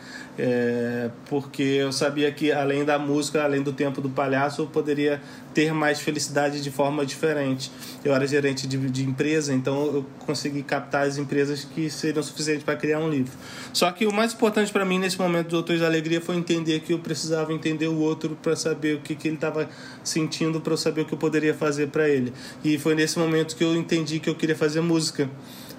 é, 0.43 1.11
porque 1.29 1.63
eu 1.63 1.93
sabia 1.93 2.33
que 2.33 2.51
além 2.51 2.83
da 2.83 2.99
música, 2.99 3.45
além 3.45 3.63
do 3.63 3.75
tempo 3.75 4.01
do 4.01 4.09
palhaço, 4.09 4.63
eu 4.63 4.67
poderia 4.67 5.21
ter 5.53 5.75
mais 5.75 6.01
felicidade 6.01 6.63
de 6.63 6.71
forma 6.71 7.05
diferente. 7.05 7.71
Eu 8.03 8.15
era 8.15 8.27
gerente 8.27 8.67
de, 8.67 8.79
de 8.89 9.05
empresa, 9.05 9.53
então 9.53 9.85
eu 9.87 10.07
consegui 10.21 10.63
captar 10.63 11.07
as 11.07 11.19
empresas 11.19 11.65
que 11.65 11.91
seriam 11.91 12.23
suficientes 12.23 12.65
para 12.65 12.75
criar 12.75 13.01
um 13.01 13.11
livro. 13.11 13.33
Só 13.71 13.93
que 13.93 14.07
o 14.07 14.13
mais 14.13 14.33
importante 14.33 14.73
para 14.73 14.83
mim 14.83 14.99
nesse 14.99 15.19
momento 15.19 15.49
do 15.49 15.57
Doutores 15.57 15.83
da 15.83 15.87
Alegria 15.87 16.23
foi 16.23 16.37
entender 16.37 16.81
que 16.81 16.95
eu 16.95 17.01
precisava 17.01 17.53
entender 17.53 17.89
o 17.89 17.99
outro 17.99 18.39
para 18.41 18.57
saber 18.57 18.97
o 18.97 19.01
que, 19.01 19.15
que 19.15 19.29
ele 19.29 19.35
estava 19.35 19.69
sentindo, 20.03 20.59
para 20.59 20.73
eu 20.73 20.79
saber 20.79 21.03
o 21.03 21.05
que 21.05 21.13
eu 21.13 21.19
poderia 21.19 21.53
fazer 21.53 21.89
para 21.89 22.09
ele. 22.09 22.33
E 22.65 22.79
foi 22.79 22.95
nesse 22.95 23.19
momento 23.19 23.55
que 23.55 23.65
eu 23.65 23.77
entendi 23.77 24.21
que 24.21 24.31
eu 24.31 24.35
queria 24.35 24.57
fazer 24.57 24.81
música, 24.81 25.29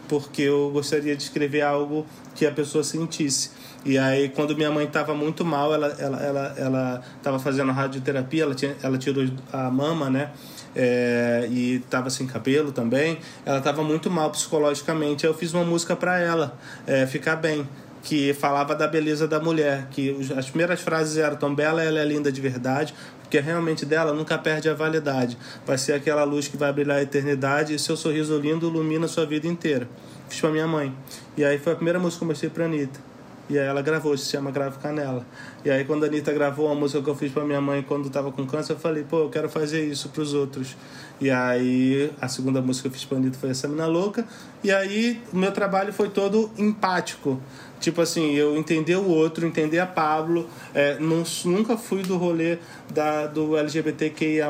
porque 0.07 0.43
eu 0.43 0.69
gostaria 0.71 1.15
de 1.15 1.23
escrever 1.23 1.61
algo 1.61 2.05
que 2.35 2.45
a 2.45 2.51
pessoa 2.51 2.83
sentisse. 2.83 3.49
E 3.83 3.97
aí, 3.97 4.29
quando 4.29 4.55
minha 4.55 4.71
mãe 4.71 4.85
estava 4.85 5.13
muito 5.15 5.43
mal, 5.43 5.73
ela 5.73 5.87
ela 5.99 6.23
ela 6.23 6.55
ela 6.57 7.01
estava 7.17 7.39
fazendo 7.39 7.71
radioterapia, 7.71 8.43
ela 8.43 8.53
tinha 8.53 8.75
ela 8.83 8.97
tirou 8.97 9.27
a 9.51 9.71
mama, 9.71 10.09
né? 10.09 10.31
É, 10.75 11.47
e 11.49 11.77
estava 11.77 12.09
sem 12.09 12.27
cabelo 12.27 12.71
também. 12.71 13.17
Ela 13.43 13.57
estava 13.57 13.83
muito 13.83 14.09
mal 14.09 14.29
psicologicamente. 14.29 15.25
Aí 15.25 15.31
eu 15.31 15.37
fiz 15.37 15.53
uma 15.53 15.63
música 15.63 15.95
para 15.95 16.19
ela 16.19 16.57
é, 16.85 17.07
ficar 17.07 17.35
bem, 17.35 17.67
que 18.03 18.33
falava 18.33 18.75
da 18.75 18.87
beleza 18.87 19.27
da 19.27 19.39
mulher, 19.39 19.87
que 19.91 20.15
as 20.37 20.49
primeiras 20.49 20.81
frases 20.81 21.17
eram 21.17 21.35
tão 21.35 21.53
bela, 21.53 21.83
ela 21.83 21.99
é 21.99 22.05
linda 22.05 22.31
de 22.31 22.39
verdade, 22.39 22.93
porque 23.21 23.39
realmente 23.39 23.85
dela 23.85 24.13
nunca 24.13 24.37
perde 24.37 24.69
a 24.69 24.73
validade. 24.73 25.37
Vai 25.65 25.77
ser 25.77 25.93
aquela 25.93 26.23
luz 26.23 26.47
que 26.47 26.55
vai 26.55 26.71
brilhar 26.71 26.97
a 26.97 27.01
eternidade 27.01 27.73
e 27.73 27.79
seu 27.79 27.97
sorriso 27.97 28.37
lindo 28.37 28.67
ilumina 28.67 29.05
a 29.05 29.09
sua 29.09 29.25
vida 29.25 29.47
inteira. 29.47 29.87
Fiz 30.29 30.39
para 30.39 30.51
minha 30.51 30.67
mãe. 30.67 30.95
E 31.35 31.43
aí 31.43 31.57
foi 31.57 31.73
a 31.73 31.75
primeira 31.75 31.99
música 31.99 32.19
que 32.19 32.23
eu 32.23 32.27
mostrei 32.27 32.49
para 32.49 32.65
Anitta. 32.65 33.10
E 33.51 33.59
aí 33.59 33.67
ela 33.67 33.81
gravou, 33.81 34.17
se 34.17 34.31
chama 34.31 34.49
Grave 34.49 34.79
Canela. 34.79 35.25
E 35.65 35.69
aí 35.69 35.83
quando 35.83 36.05
a 36.05 36.07
Anitta 36.07 36.31
gravou 36.31 36.71
a 36.71 36.73
música 36.73 37.03
que 37.03 37.09
eu 37.09 37.15
fiz 37.15 37.33
pra 37.33 37.43
minha 37.43 37.59
mãe 37.59 37.83
quando 37.83 38.09
tava 38.09 38.31
com 38.31 38.47
câncer, 38.47 38.71
eu 38.71 38.79
falei, 38.79 39.03
pô, 39.03 39.23
eu 39.23 39.29
quero 39.29 39.49
fazer 39.49 39.83
isso 39.83 40.07
pros 40.07 40.33
outros. 40.33 40.77
E 41.19 41.29
aí 41.29 42.09
a 42.21 42.29
segunda 42.29 42.61
música 42.61 42.87
que 42.87 42.95
eu 42.95 42.97
fiz 42.97 43.03
pra 43.03 43.17
Anitta 43.17 43.37
foi 43.37 43.49
essa 43.49 43.67
Mina 43.67 43.87
Louca. 43.87 44.25
E 44.63 44.71
aí 44.71 45.21
o 45.33 45.37
meu 45.37 45.51
trabalho 45.51 45.91
foi 45.91 46.07
todo 46.07 46.49
empático. 46.57 47.41
Tipo 47.81 47.99
assim, 48.01 48.33
eu 48.35 48.55
entender 48.55 48.95
o 48.95 49.09
outro, 49.09 49.45
entender 49.45 49.79
a 49.79 49.87
Pablo. 49.87 50.47
É, 50.73 50.99
não, 50.99 51.23
nunca 51.45 51.75
fui 51.75 52.03
do 52.03 52.15
rolê 52.15 52.59
da, 52.93 53.25
do 53.25 53.57
LGBTQIA, 53.57 54.49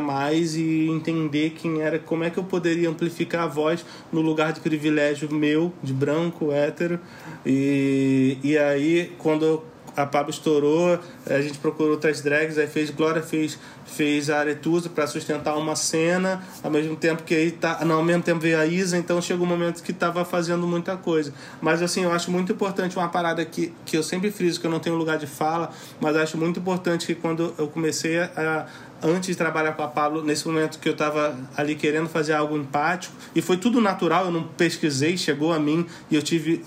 e 0.55 0.89
entender 0.89 1.51
quem 1.51 1.81
era, 1.81 1.97
como 1.97 2.25
é 2.25 2.29
que 2.29 2.37
eu 2.37 2.43
poderia 2.43 2.89
amplificar 2.89 3.43
a 3.43 3.47
voz 3.47 3.85
no 4.11 4.19
lugar 4.19 4.51
de 4.51 4.59
privilégio 4.59 5.33
meu, 5.33 5.71
de 5.81 5.93
branco, 5.93 6.51
hétero. 6.51 6.99
E, 7.45 8.37
e 8.43 8.57
aí, 8.57 9.13
quando 9.17 9.45
eu 9.45 9.70
a 9.95 10.05
Pablo 10.05 10.29
estourou, 10.29 10.99
a 11.25 11.41
gente 11.41 11.57
procurou 11.57 11.91
outras 11.91 12.21
drags, 12.21 12.57
aí 12.57 12.67
fez 12.67 12.89
Glória 12.89 13.21
fez 13.21 13.57
fez 13.85 14.29
a 14.29 14.39
Aretusa 14.39 14.89
para 14.89 15.05
sustentar 15.05 15.55
uma 15.57 15.75
cena, 15.75 16.41
ao 16.63 16.71
mesmo 16.71 16.95
tempo 16.95 17.23
que 17.23 17.35
aí 17.35 17.51
tá, 17.51 17.83
não, 17.83 17.97
ao 17.97 18.03
mesmo 18.03 18.23
tempo 18.23 18.39
veio 18.39 18.57
a 18.57 18.65
Isa, 18.65 18.97
então 18.97 19.21
chegou 19.21 19.45
um 19.45 19.49
momento 19.49 19.83
que 19.83 19.91
estava 19.91 20.23
fazendo 20.23 20.65
muita 20.65 20.95
coisa. 20.95 21.33
Mas 21.61 21.81
assim, 21.81 22.03
eu 22.03 22.11
acho 22.11 22.31
muito 22.31 22.53
importante 22.53 22.95
uma 22.95 23.09
parada 23.09 23.43
que, 23.43 23.73
que 23.85 23.97
eu 23.97 24.03
sempre 24.03 24.31
friso 24.31 24.61
que 24.61 24.67
eu 24.67 24.71
não 24.71 24.79
tenho 24.79 24.95
lugar 24.95 25.17
de 25.17 25.27
fala, 25.27 25.71
mas 25.99 26.15
acho 26.15 26.37
muito 26.37 26.59
importante 26.59 27.05
que 27.05 27.15
quando 27.15 27.53
eu 27.57 27.67
comecei 27.67 28.19
a 28.19 28.65
antes 29.03 29.29
de 29.29 29.35
trabalhar 29.35 29.71
com 29.73 29.81
a 29.81 29.87
Pablo, 29.87 30.23
nesse 30.23 30.47
momento 30.47 30.77
que 30.79 30.87
eu 30.87 30.93
estava 30.93 31.35
ali 31.57 31.75
querendo 31.75 32.07
fazer 32.07 32.33
algo 32.33 32.55
empático, 32.55 33.13
e 33.35 33.41
foi 33.41 33.57
tudo 33.57 33.81
natural, 33.81 34.25
eu 34.25 34.31
não 34.31 34.43
pesquisei, 34.43 35.17
chegou 35.17 35.51
a 35.51 35.59
mim 35.59 35.85
e 36.09 36.15
eu 36.15 36.21
tive 36.21 36.63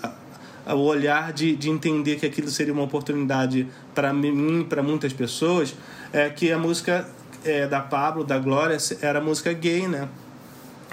o 0.73 0.79
olhar 0.79 1.31
de, 1.31 1.55
de 1.55 1.69
entender 1.69 2.15
que 2.15 2.25
aquilo 2.25 2.49
seria 2.49 2.73
uma 2.73 2.83
oportunidade 2.83 3.67
para 3.93 4.13
mim 4.13 4.65
para 4.67 4.81
muitas 4.81 5.13
pessoas, 5.13 5.75
é 6.11 6.29
que 6.29 6.51
a 6.51 6.57
música 6.57 7.07
é, 7.43 7.67
da 7.67 7.79
Pablo, 7.79 8.23
da 8.23 8.39
Glória, 8.39 8.77
era 9.01 9.21
música 9.21 9.53
gay, 9.53 9.87
né? 9.87 10.09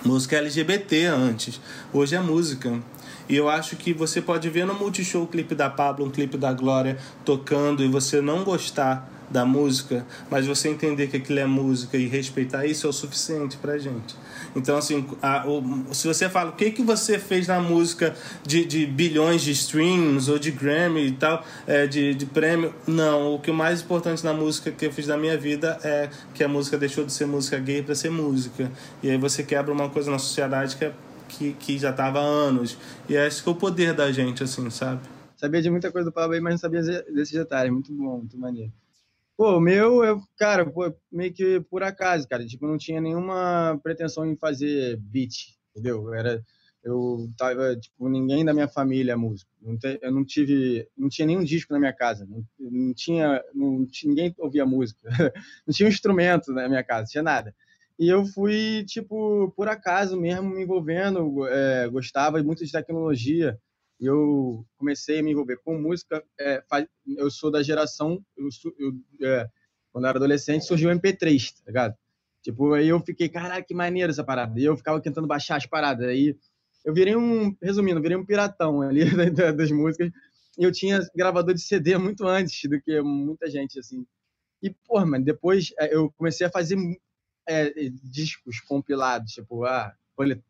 Música 0.05 0.37
LGBT 0.37 1.07
antes. 1.07 1.61
Hoje 1.93 2.17
é 2.17 2.21
música. 2.21 2.81
E 3.29 3.37
eu 3.37 3.49
acho 3.49 3.77
que 3.77 3.93
você 3.93 4.21
pode 4.21 4.51
ver 4.51 4.67
no 4.67 4.75
Multishow 4.75 5.23
o 5.23 5.27
clipe 5.27 5.55
da 5.55 5.71
Pablo, 5.71 6.05
um 6.05 6.11
clipe 6.11 6.37
da 6.37 6.53
Glória 6.53 6.99
tocando 7.25 7.83
e 7.83 7.89
você 7.89 8.21
não 8.21 8.43
gostar 8.43 9.09
da 9.33 9.45
música, 9.47 10.07
mas 10.31 10.47
você 10.47 10.68
entender 10.68 11.09
que 11.09 11.16
aquilo 11.16 11.38
é 11.38 11.47
música 11.47 11.97
e 11.97 12.07
respeitar 12.07 12.66
isso 12.66 12.87
é 12.87 12.90
o 12.90 12.92
suficiente 12.92 13.57
pra 13.57 13.79
gente. 13.79 14.14
Então, 14.55 14.77
assim, 14.77 15.07
a, 15.23 15.49
o, 15.49 15.95
se 15.95 16.07
você 16.07 16.29
fala 16.29 16.51
o 16.51 16.53
que, 16.53 16.71
que 16.71 16.83
você 16.83 17.18
fez 17.18 17.47
na 17.49 17.59
música 17.59 18.14
de, 18.47 18.64
de 18.64 18.87
bilhões 18.87 19.42
de 19.42 19.51
streams 19.53 20.31
ou 20.31 20.38
de 20.38 20.51
Grammy 20.51 21.07
e 21.07 21.12
tal, 21.12 21.45
é, 21.66 21.87
de, 21.87 22.14
de 22.14 22.27
prêmio, 22.27 22.75
não. 22.87 23.35
O 23.35 23.38
que 23.38 23.51
o 23.51 23.55
mais 23.55 23.81
importante 23.81 24.23
na 24.23 24.35
música 24.35 24.71
que 24.71 24.87
eu 24.87 24.92
fiz 24.92 25.07
na 25.07 25.16
minha 25.16 25.38
vida 25.38 25.79
é 25.83 26.11
que 26.35 26.45
a 26.45 26.49
música 26.49 26.77
deixou 26.77 27.05
de 27.05 27.12
ser 27.12 27.27
música 27.27 27.59
gay 27.59 27.83
para 27.83 27.95
ser 27.95 28.11
música. 28.11 28.71
E 29.03 29.11
aí 29.11 29.16
você 29.16 29.42
quebra 29.42 29.73
uma 29.73 29.88
coisa 29.88 30.11
na 30.11 30.18
sociedade 30.18 30.77
que, 30.77 30.85
é, 30.85 30.92
que, 31.29 31.53
que 31.55 31.79
já 31.79 31.92
tava 31.92 32.21
há 32.21 32.23
anos. 32.23 32.77
E 33.09 33.16
é 33.16 33.27
esse 33.27 33.42
que 33.42 33.49
é 33.49 33.53
o 33.53 33.55
poder 33.55 33.95
da 33.95 34.12
gente, 34.12 34.42
assim, 34.42 34.68
sabe? 34.68 35.01
Sabia 35.37 35.62
de 35.62 35.71
muita 35.71 35.90
coisa 35.90 36.11
do 36.11 36.12
Pablo 36.12 36.35
aí, 36.35 36.40
mas 36.40 36.53
não 36.53 36.59
sabia 36.59 36.83
desses 36.83 37.33
detalhes. 37.33 37.73
Muito 37.73 37.92
bom, 37.92 38.18
muito 38.18 38.38
maneiro. 38.38 38.71
Pô, 39.42 39.57
o 39.57 39.61
meu, 39.61 40.05
eu, 40.05 40.20
cara, 40.38 40.72
meio 41.11 41.33
que 41.35 41.61
por 41.62 41.83
acaso, 41.83 42.28
cara. 42.28 42.46
Tipo, 42.46 42.64
não 42.64 42.78
tinha 42.78 43.00
nenhuma 43.00 43.76
pretensão 43.83 44.24
em 44.24 44.37
fazer 44.37 44.96
beat, 44.98 45.57
entendeu? 45.74 46.07
Eu 46.07 46.14
era, 46.14 46.44
eu 46.85 47.28
tava, 47.37 47.74
tipo, 47.74 48.09
ninguém 48.09 48.44
da 48.44 48.55
minha 48.55 48.68
família 48.68 49.14
é 49.14 49.16
músico. 49.16 49.50
Não 49.61 49.76
te, 49.76 49.98
eu 50.00 50.12
não 50.12 50.24
tive, 50.24 50.88
não 50.96 51.09
tinha 51.09 51.26
nenhum 51.26 51.42
disco 51.42 51.72
na 51.72 51.81
minha 51.81 51.92
casa. 51.92 52.24
Não, 52.24 52.44
não 52.57 52.94
tinha, 52.94 53.42
não, 53.52 53.85
ninguém 54.05 54.33
ouvia 54.38 54.64
música. 54.64 55.00
não 55.66 55.74
tinha 55.74 55.88
um 55.88 55.92
instrumento 55.92 56.52
na 56.52 56.68
minha 56.68 56.85
casa, 56.85 57.11
tinha 57.11 57.24
nada. 57.24 57.52
E 57.98 58.09
eu 58.09 58.24
fui, 58.24 58.85
tipo, 58.87 59.52
por 59.57 59.68
acaso 59.68 60.16
mesmo 60.20 60.50
me 60.50 60.62
envolvendo, 60.62 61.48
é, 61.48 61.88
gostava 61.88 62.40
muito 62.44 62.64
de 62.64 62.70
tecnologia 62.70 63.59
eu 64.07 64.67
comecei 64.77 65.21
a 65.21 65.23
me 65.23 65.31
envolver 65.33 65.59
com 65.59 65.79
música. 65.79 66.25
É, 66.38 66.62
eu 67.17 67.31
sou 67.31 67.51
da 67.51 67.62
geração, 67.62 68.25
eu, 68.37 68.49
eu 68.79 69.29
é, 69.29 69.49
quando 69.93 70.05
eu 70.05 70.09
era 70.09 70.19
adolescente, 70.19 70.67
surgiu 70.67 70.91
o 70.91 70.93
MP3, 70.93 71.53
tá 71.53 71.62
ligado? 71.67 71.95
Tipo, 72.43 72.75
aí 72.75 72.88
eu 72.88 72.99
fiquei, 73.01 73.29
caralho, 73.29 73.65
que 73.65 73.75
maneiro 73.75 74.11
essa 74.11 74.25
parada. 74.25 74.59
E 74.59 74.65
eu 74.65 74.77
ficava 74.77 75.01
tentando 75.01 75.29
baixar 75.29 75.57
as 75.57 75.67
paradas. 75.67 76.09
Aí 76.09 76.37
eu 76.85 76.93
virei 76.93 77.15
um, 77.15 77.57
resumindo, 77.62 78.03
virei 78.03 78.17
um 78.17 78.27
piratão 78.27 78.83
ali 78.83 79.05
das 79.57 79.71
músicas. 79.71 80.11
E 80.59 80.65
eu 80.65 80.73
tinha 80.73 81.01
gravador 81.15 81.55
de 81.55 81.62
CD 81.62 81.97
muito 81.97 82.27
antes 82.27 82.69
do 82.69 82.81
que 82.81 83.01
muita 83.01 83.49
gente, 83.49 83.79
assim. 83.79 84.05
E, 84.61 84.71
porra, 84.71 85.07
mano, 85.07 85.25
depois 85.25 85.73
é, 85.79 85.95
eu 85.95 86.11
comecei 86.12 86.47
a 86.47 86.51
fazer 86.51 86.77
é, 87.49 87.73
discos 88.03 88.61
compilados, 88.61 89.33
tipo, 89.33 89.65
ah, 89.65 89.95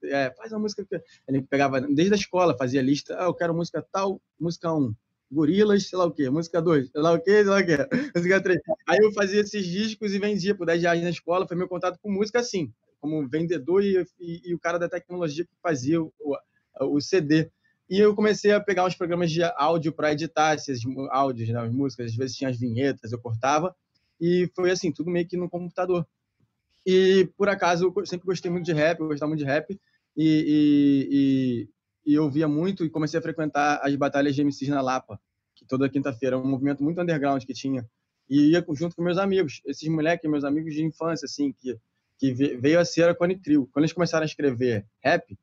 é, 0.05 0.33
faz 0.37 0.53
uma 0.53 0.61
música 0.61 0.85
que 0.85 1.01
ele 1.29 1.43
pegava 1.43 1.81
desde 1.81 2.15
a 2.15 2.17
escola, 2.17 2.57
fazia 2.57 2.83
lista, 2.83 3.17
ah, 3.19 3.25
eu 3.25 3.35
quero 3.35 3.55
música 3.55 3.85
tal, 3.93 4.21
música 4.39 4.73
1, 4.73 4.95
Gorilas, 5.31 5.89
sei 5.89 5.99
lá 5.99 6.05
o 6.05 6.13
quê, 6.13 6.29
música 6.29 6.61
2, 6.61 6.91
sei 6.91 7.01
lá 7.01 7.13
o 7.13 7.21
quê, 7.21 7.31
sei 7.31 7.45
lá 7.45 7.61
o 7.61 7.65
quê, 7.65 7.77
música 8.15 8.43
3. 8.43 8.61
Aí 8.87 8.99
eu 9.01 9.13
fazia 9.13 9.41
esses 9.41 9.67
discos 9.67 10.13
e 10.13 10.19
vendia 10.19 10.55
por 10.55 10.67
10 10.67 10.83
reais 10.83 11.03
na 11.03 11.11
escola, 11.11 11.47
foi 11.47 11.57
meu 11.57 11.69
contato 11.69 11.99
com 12.03 12.11
música 12.11 12.41
assim, 12.41 12.73
como 13.01 13.27
vendedor 13.29 13.83
e, 13.83 14.07
e, 14.21 14.51
e 14.51 14.55
o 14.55 14.59
cara 14.59 14.79
da 14.79 14.89
tecnologia 14.89 15.45
que 15.45 15.51
fazia 15.63 16.03
o, 16.03 16.13
o, 16.81 17.01
CD. 17.01 17.51
E 17.89 17.99
eu 17.99 18.15
comecei 18.15 18.53
a 18.53 18.61
pegar 18.61 18.85
uns 18.85 18.95
programas 18.95 19.31
de 19.31 19.43
áudio 19.43 19.93
para 19.93 20.13
editar 20.13 20.55
esses 20.55 20.81
áudios, 21.11 21.49
né, 21.49 21.61
as 21.61 21.73
músicas, 21.73 22.13
às 22.13 22.17
vezes 22.17 22.37
tinha 22.37 22.49
as 22.49 22.59
vinhetas, 22.59 23.11
eu 23.11 23.19
cortava, 23.19 23.75
e 24.21 24.49
foi 24.55 24.71
assim, 24.71 24.93
tudo 24.93 25.11
meio 25.11 25.27
que 25.27 25.37
no 25.37 25.51
computador. 25.51 26.07
E, 26.85 27.29
por 27.37 27.49
acaso, 27.49 27.93
eu 27.95 28.07
sempre 28.07 28.27
gostei 28.27 28.51
muito 28.51 28.65
de 28.65 28.73
rap, 28.73 29.01
eu 29.01 29.09
gostava 29.09 29.29
muito 29.29 29.41
de 29.41 29.45
rap, 29.45 29.79
e, 30.17 30.25
e, 30.27 31.09
e, 31.11 32.13
e 32.13 32.15
eu 32.15 32.31
via 32.31 32.49
muito 32.49 32.85
e 32.85 32.91
comecei 32.91 33.19
a 33.19 33.23
frequentar 33.23 33.81
as 33.83 33.95
batalhas 33.97 34.35
de 34.35 34.43
MCs 34.43 34.69
na 34.69 34.81
Lapa, 34.81 35.21
que 35.55 35.65
toda 35.65 35.89
quinta-feira, 35.89 36.39
um 36.39 36.47
movimento 36.47 36.83
muito 36.83 37.01
underground 37.01 37.45
que 37.45 37.55
tinha. 37.55 37.89
E 38.29 38.51
ia 38.51 38.65
junto 38.73 38.97
com 38.97 39.03
meus 39.03 39.19
amigos, 39.19 39.61
esses 39.67 39.89
moleques, 39.89 40.31
meus 40.31 40.45
amigos 40.45 40.75
de 40.75 40.83
infância, 40.83 41.27
assim, 41.27 41.53
que, 41.53 41.79
que 42.19 42.33
veio 42.33 42.81
a 42.81 42.85
ser 42.85 43.09
a 43.09 43.15
Cone 43.15 43.39
Crew. 43.39 43.69
Quando 43.73 43.85
eles 43.85 43.93
começaram 43.93 44.23
a 44.23 44.27
escrever 44.27 44.87
rap, 45.03 45.37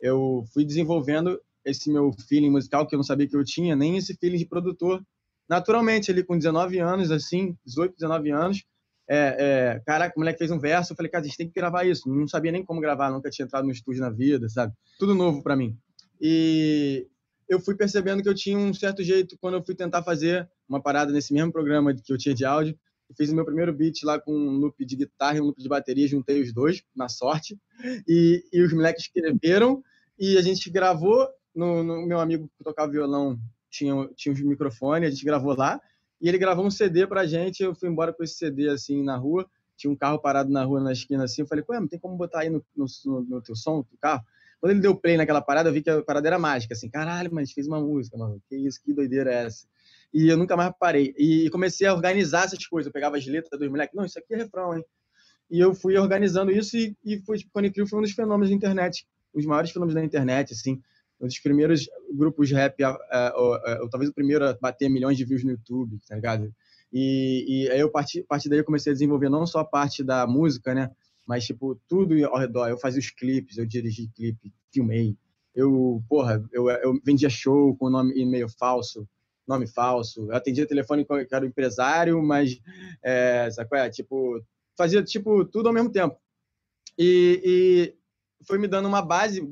eu 0.00 0.44
fui 0.52 0.64
desenvolvendo 0.64 1.40
esse 1.64 1.90
meu 1.90 2.12
feeling 2.28 2.50
musical 2.50 2.86
que 2.86 2.94
eu 2.94 2.98
não 2.98 3.04
sabia 3.04 3.26
que 3.26 3.36
eu 3.36 3.44
tinha, 3.44 3.74
nem 3.74 3.96
esse 3.96 4.14
feeling 4.14 4.38
de 4.38 4.46
produtor. 4.46 5.02
Naturalmente, 5.48 6.10
ali 6.10 6.22
com 6.22 6.36
19 6.36 6.78
anos, 6.78 7.10
assim, 7.10 7.56
18, 7.64 7.94
19 7.94 8.30
anos, 8.30 8.64
é, 9.08 9.36
é, 9.76 9.82
caraca, 9.86 10.14
o 10.16 10.20
moleque 10.20 10.38
fez 10.38 10.50
um 10.50 10.58
verso, 10.58 10.92
eu 10.92 10.96
falei, 10.96 11.10
cara, 11.10 11.22
a 11.22 11.26
gente 11.26 11.36
tem 11.36 11.48
que 11.48 11.54
gravar 11.54 11.84
isso. 11.84 12.08
Não 12.08 12.26
sabia 12.26 12.52
nem 12.52 12.64
como 12.64 12.80
gravar, 12.80 13.10
nunca 13.10 13.30
tinha 13.30 13.46
entrado 13.46 13.64
no 13.64 13.72
estúdio 13.72 14.00
na 14.00 14.10
vida, 14.10 14.48
sabe? 14.48 14.72
Tudo 14.98 15.14
novo 15.14 15.42
para 15.42 15.56
mim. 15.56 15.76
E 16.20 17.06
eu 17.48 17.60
fui 17.60 17.74
percebendo 17.74 18.22
que 18.22 18.28
eu 18.28 18.34
tinha 18.34 18.58
um 18.58 18.74
certo 18.74 19.02
jeito 19.02 19.36
quando 19.40 19.54
eu 19.54 19.64
fui 19.64 19.74
tentar 19.74 20.02
fazer 20.02 20.48
uma 20.68 20.82
parada 20.82 21.12
nesse 21.12 21.32
mesmo 21.32 21.52
programa 21.52 21.94
que 21.94 22.12
eu 22.12 22.18
tinha 22.18 22.34
de 22.34 22.44
áudio. 22.44 22.76
Eu 23.08 23.14
fiz 23.14 23.30
o 23.30 23.34
meu 23.36 23.44
primeiro 23.44 23.72
beat 23.72 24.02
lá 24.02 24.18
com 24.18 24.32
um 24.32 24.58
loop 24.58 24.84
de 24.84 24.96
guitarra 24.96 25.38
e 25.38 25.40
um 25.40 25.44
loop 25.44 25.62
de 25.62 25.68
bateria, 25.68 26.08
juntei 26.08 26.42
os 26.42 26.52
dois, 26.52 26.82
na 26.94 27.08
sorte. 27.08 27.56
E, 28.08 28.42
e 28.52 28.62
os 28.62 28.72
moleques 28.72 29.04
escreveram 29.04 29.82
e 30.18 30.36
a 30.36 30.42
gente 30.42 30.68
gravou. 30.70 31.28
No, 31.54 31.82
no 31.82 32.06
meu 32.06 32.20
amigo 32.20 32.50
que 32.58 32.62
tocava 32.62 32.92
violão 32.92 33.38
tinha, 33.70 33.94
tinha 34.14 34.34
um 34.34 34.48
microfone, 34.48 35.06
a 35.06 35.10
gente 35.10 35.24
gravou 35.24 35.56
lá. 35.56 35.80
E 36.20 36.28
ele 36.28 36.38
gravou 36.38 36.64
um 36.64 36.70
CD 36.70 37.06
pra 37.06 37.26
gente, 37.26 37.62
eu 37.62 37.74
fui 37.74 37.88
embora 37.88 38.12
com 38.12 38.22
esse 38.22 38.34
CD, 38.34 38.68
assim, 38.68 39.02
na 39.02 39.16
rua. 39.16 39.46
Tinha 39.76 39.90
um 39.90 39.96
carro 39.96 40.18
parado 40.18 40.50
na 40.50 40.64
rua, 40.64 40.80
na 40.80 40.92
esquina, 40.92 41.24
assim. 41.24 41.42
Eu 41.42 41.46
falei, 41.46 41.64
ué, 41.68 41.80
não 41.80 41.88
tem 41.88 41.98
como 41.98 42.16
botar 42.16 42.40
aí 42.40 42.50
no, 42.50 42.64
no, 42.74 42.86
no 43.22 43.42
teu 43.42 43.54
som, 43.54 43.80
do 43.80 43.98
carro? 44.00 44.24
Quando 44.58 44.72
ele 44.72 44.80
deu 44.80 44.96
play 44.96 45.18
naquela 45.18 45.42
parada, 45.42 45.68
eu 45.68 45.72
vi 45.72 45.82
que 45.82 45.90
a 45.90 46.02
parada 46.02 46.26
era 46.26 46.38
mágica, 46.38 46.72
assim. 46.72 46.88
Caralho, 46.88 47.30
mas 47.32 47.52
fez 47.52 47.66
uma 47.66 47.78
música, 47.78 48.16
mano. 48.16 48.40
Que 48.48 48.56
isso, 48.56 48.80
que 48.82 48.94
doideira 48.94 49.30
é 49.30 49.44
essa? 49.44 49.66
E 50.14 50.28
eu 50.28 50.36
nunca 50.38 50.56
mais 50.56 50.72
parei. 50.78 51.14
E 51.18 51.50
comecei 51.50 51.86
a 51.86 51.92
organizar 51.92 52.44
essas 52.46 52.66
coisas. 52.66 52.86
Eu 52.86 52.92
pegava 52.92 53.18
as 53.18 53.26
letras 53.26 53.60
dos 53.60 53.68
moleques. 53.68 53.94
Não, 53.94 54.04
isso 54.04 54.18
aqui 54.18 54.32
é 54.34 54.38
refrão, 54.38 54.74
hein? 54.74 54.84
E 55.50 55.60
eu 55.60 55.74
fui 55.74 55.96
organizando 55.98 56.50
isso 56.50 56.76
e, 56.76 56.96
e 57.04 57.18
foi, 57.20 57.38
Cone 57.52 57.70
Crew 57.70 57.86
foi 57.86 57.98
um 57.98 58.02
dos 58.02 58.12
fenômenos 58.12 58.48
da 58.48 58.56
internet. 58.56 59.06
Os 59.34 59.44
maiores 59.44 59.70
fenômenos 59.70 59.94
da 59.94 60.04
internet, 60.04 60.54
assim 60.54 60.80
um 61.20 61.26
dos 61.26 61.38
primeiros 61.38 61.88
grupos 62.14 62.48
de 62.48 62.54
rap, 62.54 62.76
ou, 63.34 63.90
talvez 63.90 64.10
o 64.10 64.14
primeiro 64.14 64.46
a 64.46 64.54
bater 64.54 64.88
milhões 64.88 65.16
de 65.16 65.24
views 65.24 65.44
no 65.44 65.52
YouTube, 65.52 65.98
tá 66.06 66.14
ligado? 66.14 66.52
E, 66.92 67.44
e 67.48 67.70
aí 67.70 67.80
eu 67.80 67.90
parti, 67.90 68.22
partir 68.22 68.48
daí 68.48 68.58
eu 68.58 68.64
comecei 68.64 68.90
a 68.90 68.94
desenvolver 68.94 69.28
não 69.28 69.46
só 69.46 69.60
a 69.60 69.64
parte 69.64 70.04
da 70.04 70.26
música, 70.26 70.74
né? 70.74 70.90
Mas, 71.26 71.44
tipo, 71.44 71.80
tudo 71.88 72.14
ao 72.26 72.38
redor. 72.38 72.68
Eu 72.68 72.78
fazia 72.78 73.00
os 73.00 73.10
clipes, 73.10 73.58
eu 73.58 73.66
dirigi 73.66 74.08
clipe, 74.14 74.52
filmei. 74.72 75.16
Eu, 75.54 76.02
porra, 76.08 76.44
eu, 76.52 76.70
eu 76.70 77.00
vendia 77.04 77.28
show 77.28 77.76
com 77.76 77.90
nome 77.90 78.12
e-mail 78.16 78.48
falso, 78.48 79.08
nome 79.46 79.66
falso. 79.66 80.30
Eu 80.30 80.36
atendia 80.36 80.66
telefone 80.66 81.04
que 81.04 81.34
era 81.34 81.44
o 81.44 81.48
empresário, 81.48 82.22
mas, 82.22 82.60
é, 83.02 83.50
sabe 83.50 83.68
é? 83.78 83.90
Tipo, 83.90 84.40
fazia, 84.76 85.02
tipo, 85.02 85.44
tudo 85.44 85.68
ao 85.68 85.74
mesmo 85.74 85.90
tempo. 85.90 86.16
E, 86.98 87.42
e 87.44 88.44
foi 88.46 88.58
me 88.58 88.68
dando 88.68 88.86
uma 88.86 89.02
base 89.02 89.42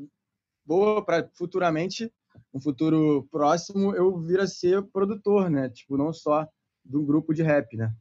boa 0.65 1.05
para 1.05 1.29
futuramente, 1.35 2.11
um 2.53 2.61
futuro 2.61 3.27
próximo, 3.31 3.95
eu 3.95 4.19
vir 4.19 4.41
a 4.41 4.47
ser 4.47 4.83
produtor, 4.83 5.51
né? 5.51 5.69
Tipo, 5.69 5.97
não 5.97 6.13
só 6.13 6.49
de 6.85 6.97
um 6.97 7.05
grupo 7.05 7.33
de 7.35 7.43
rap, 7.43 7.77
né? 7.77 7.93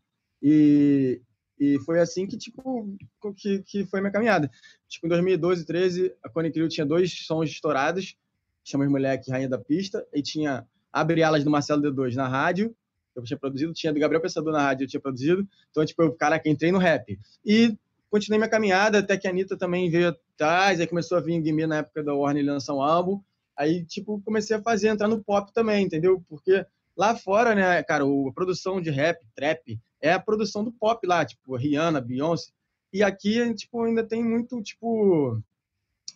E, 0.41 1.21
e 1.59 1.79
foi 1.79 1.99
assim 1.99 2.27
que, 2.27 2.37
tipo, 2.37 2.95
que, 3.37 3.63
que 3.63 3.85
foi 3.85 4.01
minha 4.01 4.11
caminhada. 4.11 4.49
Tipo, 4.87 5.07
em 5.07 5.09
2012, 5.09 5.65
13, 5.65 6.15
a 6.23 6.29
Cone 6.29 6.51
Crew 6.51 6.67
tinha 6.67 6.85
dois 6.85 7.11
sons 7.25 7.49
estourados, 7.49 8.15
chama 8.63 8.87
Moleque 8.89 9.31
Rainha 9.31 9.49
da 9.49 9.57
Pista, 9.57 10.05
e 10.13 10.21
tinha 10.21 10.67
Abre 10.91 11.23
Alas 11.23 11.43
do 11.43 11.49
Marcelo 11.49 11.81
D2 11.81 12.15
na 12.15 12.27
rádio, 12.27 12.75
eu 13.15 13.23
tinha 13.23 13.37
produzido, 13.37 13.73
tinha 13.73 13.93
do 13.93 13.99
Gabriel 13.99 14.21
Pensador 14.21 14.51
na 14.51 14.61
rádio, 14.61 14.85
eu 14.85 14.87
tinha 14.87 14.99
produzido, 14.99 15.47
então, 15.69 15.85
tipo, 15.85 16.01
eu, 16.01 16.13
caraca, 16.13 16.49
entrei 16.49 16.71
no 16.71 16.79
rap. 16.79 17.19
E 17.45 17.77
continuei 18.09 18.39
minha 18.39 18.49
caminhada 18.49 18.99
até 18.99 19.17
que 19.17 19.27
a 19.27 19.29
Anitta 19.29 19.57
também 19.57 19.89
veio 19.89 20.15
atrás, 20.35 20.79
aí 20.79 20.87
começou 20.87 21.17
a 21.17 21.21
vir 21.21 21.41
Guimê 21.41 21.67
na 21.67 21.77
época 21.77 22.03
da 22.03 22.13
Warner 22.13 22.45
lançar 22.45 22.73
um 22.73 22.81
álbum, 22.81 23.21
aí, 23.57 23.85
tipo, 23.85 24.21
comecei 24.21 24.55
a 24.55 24.61
fazer, 24.61 24.87
entrar 24.87 25.07
no 25.07 25.23
pop 25.23 25.53
também, 25.53 25.85
entendeu? 25.85 26.23
Porque 26.27 26.65
lá 26.97 27.15
fora, 27.15 27.55
né, 27.55 27.81
cara, 27.83 28.03
a 28.03 28.33
produção 28.33 28.81
de 28.81 28.89
rap, 28.89 29.19
trap, 29.35 29.79
é 30.01 30.13
a 30.13 30.19
produção 30.19 30.63
do 30.63 30.71
pop 30.71 31.05
lá, 31.07 31.25
tipo, 31.25 31.55
Rihanna, 31.55 32.01
Beyoncé, 32.01 32.51
e 32.91 33.01
aqui, 33.01 33.53
tipo, 33.53 33.83
ainda 33.83 34.03
tem 34.03 34.23
muito, 34.23 34.61
tipo, 34.61 35.41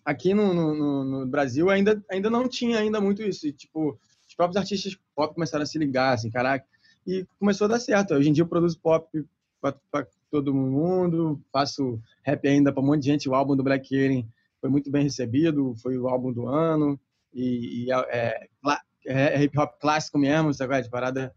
aqui 0.03 0.33
no, 0.33 0.53
no, 0.53 1.03
no 1.03 1.25
Brasil 1.27 1.69
ainda, 1.69 2.03
ainda 2.09 2.29
não 2.29 2.47
tinha 2.47 2.79
ainda 2.79 2.99
muito 2.99 3.21
isso, 3.21 3.47
e, 3.47 3.53
tipo, 3.53 3.99
os 4.27 4.35
próprios 4.35 4.57
artistas 4.57 4.97
pop 5.15 5.33
começaram 5.33 5.63
a 5.63 5.65
se 5.65 5.77
ligar, 5.77 6.13
assim, 6.13 6.29
caraca, 6.29 6.65
e 7.05 7.25
começou 7.39 7.65
a 7.65 7.69
dar 7.69 7.79
certo. 7.79 8.13
Hoje 8.13 8.29
em 8.29 8.33
dia 8.33 8.43
eu 8.43 8.47
produzo 8.47 8.77
pop 8.79 9.25
para 9.61 10.07
todo 10.37 10.53
mundo, 10.53 11.41
faço 11.51 11.99
rap 12.23 12.47
ainda 12.47 12.71
para 12.71 12.83
um 12.83 12.85
monte 12.85 13.01
de 13.01 13.07
gente. 13.07 13.29
O 13.29 13.33
álbum 13.33 13.55
do 13.55 13.63
Black 13.63 13.95
Alien 13.95 14.27
foi 14.61 14.69
muito 14.69 14.91
bem 14.91 15.03
recebido, 15.03 15.73
foi 15.81 15.97
o 15.97 16.07
álbum 16.07 16.31
do 16.31 16.47
ano 16.47 16.99
e, 17.33 17.85
e 17.85 17.91
é, 17.91 18.47
é, 19.07 19.35
é, 19.35 19.43
hip 19.43 19.57
hop 19.57 19.79
clássico 19.79 20.19
mesmo, 20.19 20.53
sabe 20.53 20.81
de 20.81 20.89
parada. 20.89 21.33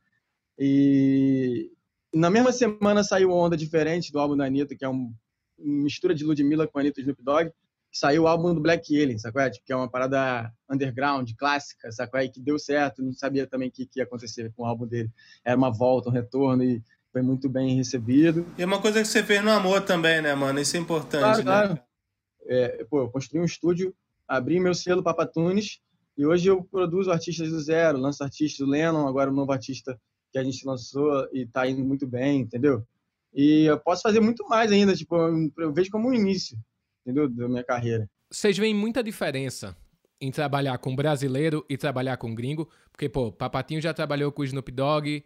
E 0.59 1.71
na 2.13 2.29
mesma 2.29 2.53
semana 2.53 3.03
saiu 3.03 3.31
Onda 3.31 3.57
Diferente 3.57 4.13
do 4.13 4.19
álbum 4.19 4.37
da 4.37 4.45
Anitta, 4.45 4.77
que 4.77 4.85
é 4.85 4.89
um, 4.89 5.15
uma 5.59 5.85
mistura 5.85 6.15
de 6.15 6.25
Ludmilla 6.25 6.67
com 6.67 6.79
Anitta 6.79 7.01
e 7.01 7.03
Snoop 7.03 7.23
Dogg. 7.23 7.51
Saiu 7.93 8.25
o 8.25 8.29
álbum 8.29 8.55
do 8.55 8.61
Black 8.61 8.95
Alien, 8.95 9.19
sacou? 9.19 9.43
Que 9.65 9.73
é 9.73 9.77
uma 9.77 9.89
parada 9.89 10.53
underground, 10.71 11.29
clássica, 11.37 11.91
sacou? 11.91 12.21
Que 12.29 12.41
deu 12.41 12.59
certo, 12.59 13.03
não 13.03 13.13
sabia 13.13 13.47
também 13.47 13.69
o 13.69 13.73
que, 13.73 13.87
que 13.87 13.99
ia 13.99 14.05
acontecer 14.05 14.53
com 14.55 14.63
o 14.63 14.67
álbum 14.67 14.87
dele. 14.87 15.11
Era 15.45 15.57
uma 15.57 15.71
volta, 15.71 16.11
um 16.11 16.13
retorno, 16.13 16.63
e 16.63 16.83
foi 17.12 17.23
muito 17.23 17.49
bem 17.49 17.77
recebido. 17.77 18.46
E 18.57 18.62
é 18.62 18.66
uma 18.66 18.81
coisa 18.81 19.01
que 19.03 19.09
você 19.09 19.23
fez 19.23 19.42
no 19.42 19.51
amor 19.51 19.83
também, 19.83 20.23
né, 20.23 20.35
mano? 20.35 20.61
Isso 20.61 20.77
é 20.77 20.81
importante, 20.81 21.42
claro, 21.42 21.68
né? 21.70 21.77
Claro. 21.77 21.81
É, 22.46 22.85
pô, 22.85 23.03
eu 23.03 23.11
construí 23.11 23.40
um 23.40 23.44
estúdio, 23.44 23.94
abri 24.27 24.59
meu 24.59 24.75
selo 24.75 25.03
Papatunes 25.03 25.81
e 26.16 26.25
hoje 26.25 26.49
eu 26.49 26.62
produzo 26.62 27.11
artistas 27.11 27.51
do 27.51 27.61
zero, 27.61 27.99
lanço 27.99 28.23
artistas 28.23 28.59
do 28.59 28.70
Lennon, 28.70 29.07
agora 29.07 29.31
o 29.31 29.33
um 29.33 29.37
novo 29.37 29.53
artista 29.53 29.99
que 30.33 30.38
a 30.38 30.44
gente 30.44 30.64
lançou 30.64 31.29
e 31.33 31.46
tá 31.46 31.68
indo 31.68 31.85
muito 31.85 32.07
bem, 32.07 32.40
entendeu? 32.40 32.85
E 33.33 33.64
eu 33.64 33.79
posso 33.79 34.03
fazer 34.03 34.20
muito 34.20 34.46
mais 34.49 34.73
ainda, 34.73 34.94
tipo, 34.94 35.16
eu 35.59 35.73
vejo 35.73 35.90
como 35.90 36.09
um 36.09 36.14
início, 36.14 36.59
entendeu, 37.03 37.29
da 37.29 37.49
minha 37.49 37.64
carreira. 37.64 38.09
Vocês 38.31 38.57
veem 38.57 38.75
muita 38.75 39.03
diferença 39.03 39.77
em 40.20 40.31
trabalhar 40.31 40.79
com 40.79 40.94
brasileiro 40.94 41.64
e 41.68 41.77
trabalhar 41.77 42.16
com 42.16 42.35
gringo? 42.35 42.68
Porque, 42.92 43.09
pô, 43.09 43.33
Papatinho 43.33 43.81
já 43.81 43.94
trabalhou 43.94 44.31
com 44.31 44.42
o 44.42 44.44
Snoop 44.44 44.70
Dogg, 44.70 45.25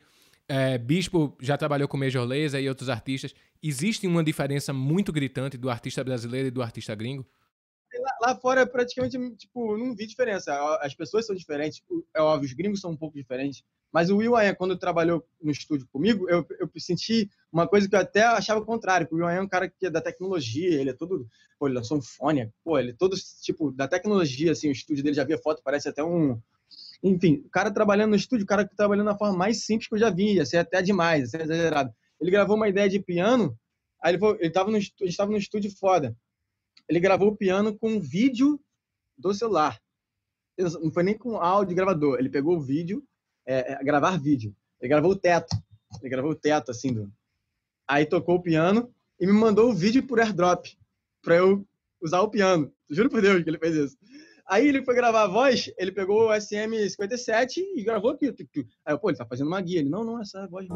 é, 0.48 0.78
Bispo 0.78 1.36
já 1.40 1.56
trabalhou 1.56 1.88
com 1.88 1.96
Major 1.96 2.26
Lazer 2.26 2.62
e 2.62 2.68
outros 2.68 2.88
artistas. 2.88 3.34
Existe 3.62 4.06
uma 4.06 4.22
diferença 4.22 4.72
muito 4.72 5.12
gritante 5.12 5.56
do 5.56 5.70
artista 5.70 6.04
brasileiro 6.04 6.48
e 6.48 6.50
do 6.50 6.62
artista 6.62 6.94
gringo? 6.94 7.26
Lá, 7.98 8.28
lá 8.28 8.36
fora, 8.36 8.66
praticamente, 8.66 9.18
tipo, 9.36 9.78
não 9.78 9.94
vi 9.94 10.06
diferença. 10.06 10.52
As 10.80 10.94
pessoas 10.94 11.26
são 11.26 11.34
diferentes, 11.34 11.82
é 12.12 12.20
óbvio, 12.20 12.46
os 12.46 12.52
gringos 12.52 12.80
são 12.80 12.90
um 12.90 12.96
pouco 12.96 13.16
diferentes. 13.16 13.62
Mas 13.92 14.10
o 14.10 14.16
Will 14.16 14.32
quando 14.58 14.76
trabalhou 14.76 15.24
no 15.40 15.52
estúdio 15.52 15.86
comigo, 15.92 16.28
eu, 16.28 16.44
eu 16.58 16.68
senti 16.78 17.30
uma 17.52 17.68
coisa 17.68 17.88
que 17.88 17.94
eu 17.94 18.00
até 18.00 18.24
achava 18.24 18.58
o 18.58 18.66
contrário. 18.66 19.06
O 19.08 19.14
Will 19.14 19.28
é 19.28 19.40
um 19.40 19.46
cara 19.46 19.68
que 19.68 19.86
é 19.86 19.90
da 19.90 20.00
tecnologia, 20.00 20.80
ele 20.80 20.90
é 20.90 20.92
todo... 20.92 21.28
Pô, 21.56 21.68
ele 21.68 21.76
lançou 21.76 21.98
um 21.98 22.02
fone, 22.02 22.52
pô, 22.64 22.76
ele 22.76 22.90
é 22.90 22.94
todo, 22.94 23.16
tipo, 23.40 23.70
da 23.70 23.86
tecnologia, 23.86 24.50
assim, 24.50 24.68
o 24.68 24.72
estúdio 24.72 25.04
dele 25.04 25.14
já 25.14 25.22
via 25.22 25.38
foto, 25.38 25.62
parece 25.64 25.88
até 25.88 26.02
um... 26.02 26.40
Enfim, 27.04 27.42
o 27.44 27.50
cara 27.50 27.70
trabalhando 27.70 28.10
no 28.10 28.16
estúdio, 28.16 28.44
o 28.44 28.48
cara 28.48 28.66
trabalhando 28.66 29.08
da 29.08 29.18
forma 29.18 29.36
mais 29.36 29.66
simples 29.66 29.86
que 29.86 29.94
eu 29.94 29.98
já 29.98 30.08
vi, 30.08 30.40
assim, 30.40 30.56
até 30.56 30.80
demais, 30.80 31.24
assim, 31.24 31.44
exagerado. 31.44 31.94
Ele 32.18 32.30
gravou 32.30 32.56
uma 32.56 32.66
ideia 32.66 32.88
de 32.88 32.98
piano, 32.98 33.54
aí 34.02 34.12
ele, 34.12 34.18
falou, 34.18 34.36
ele 34.40 34.50
tava 34.50 34.70
no, 34.70 34.78
a 34.78 34.80
gente 34.80 34.94
estava 35.02 35.30
no 35.30 35.36
estúdio 35.36 35.70
foda. 35.76 36.16
Ele 36.88 36.98
gravou 36.98 37.28
o 37.28 37.36
piano 37.36 37.78
com 37.78 37.90
um 37.90 38.00
vídeo 38.00 38.58
do 39.18 39.34
celular. 39.34 39.78
Não 40.58 40.90
foi 40.90 41.02
nem 41.02 41.16
com 41.16 41.36
áudio 41.36 41.76
gravador. 41.76 42.18
Ele 42.18 42.30
pegou 42.30 42.56
o 42.56 42.60
vídeo, 42.60 43.04
é, 43.46 43.74
é, 43.74 43.84
gravar 43.84 44.18
vídeo. 44.18 44.56
Ele 44.80 44.88
gravou 44.88 45.10
o 45.10 45.16
teto. 45.16 45.54
Ele 46.00 46.08
gravou 46.08 46.30
o 46.30 46.34
teto, 46.34 46.70
assim. 46.70 46.92
Do... 46.92 47.12
Aí 47.86 48.06
tocou 48.06 48.36
o 48.36 48.42
piano 48.42 48.90
e 49.20 49.26
me 49.26 49.32
mandou 49.32 49.68
o 49.68 49.74
vídeo 49.74 50.06
por 50.06 50.20
airdrop 50.20 50.66
para 51.22 51.36
eu 51.36 51.66
usar 52.00 52.20
o 52.22 52.30
piano. 52.30 52.72
Juro 52.90 53.10
por 53.10 53.20
Deus 53.20 53.42
que 53.42 53.50
ele 53.50 53.58
fez 53.58 53.76
isso. 53.76 53.98
Aí 54.46 54.68
ele 54.68 54.84
foi 54.84 54.94
gravar 54.94 55.22
a 55.22 55.26
voz, 55.26 55.72
ele 55.78 55.90
pegou 55.90 56.28
o 56.28 56.30
SM57 56.30 57.62
e 57.76 57.82
gravou 57.82 58.10
aqui. 58.10 58.26
Aí 58.84 58.92
eu, 58.94 58.98
pô, 58.98 59.08
ele 59.08 59.16
tá 59.16 59.24
fazendo 59.24 59.46
uma 59.46 59.60
guia. 59.60 59.80
Ele, 59.80 59.88
não, 59.88 60.04
não, 60.04 60.20
essa 60.20 60.40
é 60.40 60.42
a 60.42 60.46
voz. 60.46 60.66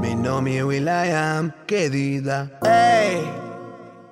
Mi 0.00 0.14
nome 0.16 0.56
é 0.56 0.64
Will.i.am, 0.64 1.52
querida. 1.66 2.58
Hey, 2.64 3.22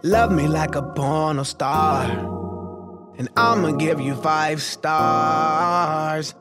love 0.05 0.35
me 0.35 0.47
like 0.47 0.77
a 0.79 0.83
porno 0.83 1.45
star. 1.45 2.09
And 3.19 3.29
I'ma 3.37 3.77
give 3.79 4.01
you 4.01 4.15
five 4.17 4.61
stars. 4.63 6.35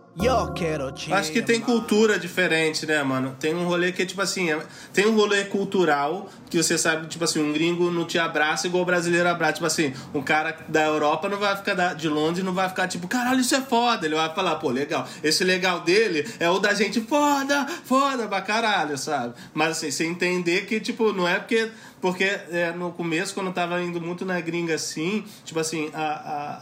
Acho 1.14 1.32
que 1.32 1.42
tem 1.42 1.62
cultura 1.62 2.20
diferente, 2.20 2.86
né, 2.86 3.02
mano? 3.02 3.36
Tem 3.40 3.56
um 3.56 3.66
rolê 3.66 3.94
que 3.94 4.02
é 4.02 4.06
tipo 4.06 4.22
assim, 4.22 4.50
tem 4.94 5.08
um 5.08 5.16
rolê 5.16 5.46
cultural 5.46 6.30
que 6.50 6.62
você 6.62 6.78
sabe, 6.78 7.08
tipo 7.08 7.24
assim, 7.24 7.42
um 7.42 7.54
gringo 7.54 7.90
não 7.90 8.04
te 8.04 8.20
abraça 8.20 8.68
igual 8.68 8.84
o 8.84 8.86
brasileiro 8.86 9.30
abraça. 9.30 9.54
Tipo 9.54 9.68
assim, 9.68 9.94
um 10.14 10.22
cara 10.22 10.58
da 10.68 10.84
Europa 10.84 11.30
não 11.30 11.38
vai 11.38 11.56
ficar 11.56 11.94
de 11.96 12.10
Londres, 12.10 12.44
não 12.44 12.54
vai 12.54 12.68
ficar 12.68 12.90
tipo, 12.90 13.08
caralho, 13.08 13.40
isso 13.40 13.56
é 13.56 13.62
foda. 13.62 14.06
Ele 14.06 14.16
vai 14.16 14.34
falar, 14.36 14.56
pô, 14.56 14.70
legal. 14.70 15.08
Esse 15.24 15.46
legal 15.46 15.80
dele 15.80 16.30
é 16.40 16.50
o 16.50 16.60
da 16.60 16.74
gente 16.74 17.00
foda, 17.00 17.66
foda 17.86 18.28
pra 18.28 18.42
caralho, 18.42 18.98
sabe? 18.98 19.34
Mas 19.54 19.78
assim, 19.78 19.92
você 19.92 20.06
entender 20.06 20.66
que, 20.66 20.82
tipo, 20.82 21.14
não 21.14 21.26
é 21.26 21.40
porque 21.40 21.72
porque 22.02 22.24
é, 22.24 22.74
no 22.76 22.92
começo, 22.92 23.34
quando 23.34 23.48
eu 23.48 23.54
tava 23.54 23.80
indo 23.82 24.02
muito 24.02 24.26
na 24.26 24.42
gringa 24.42 24.74
assim, 24.74 25.24
tipo 25.46 25.60
assim, 25.60 25.90
a, 25.94 26.04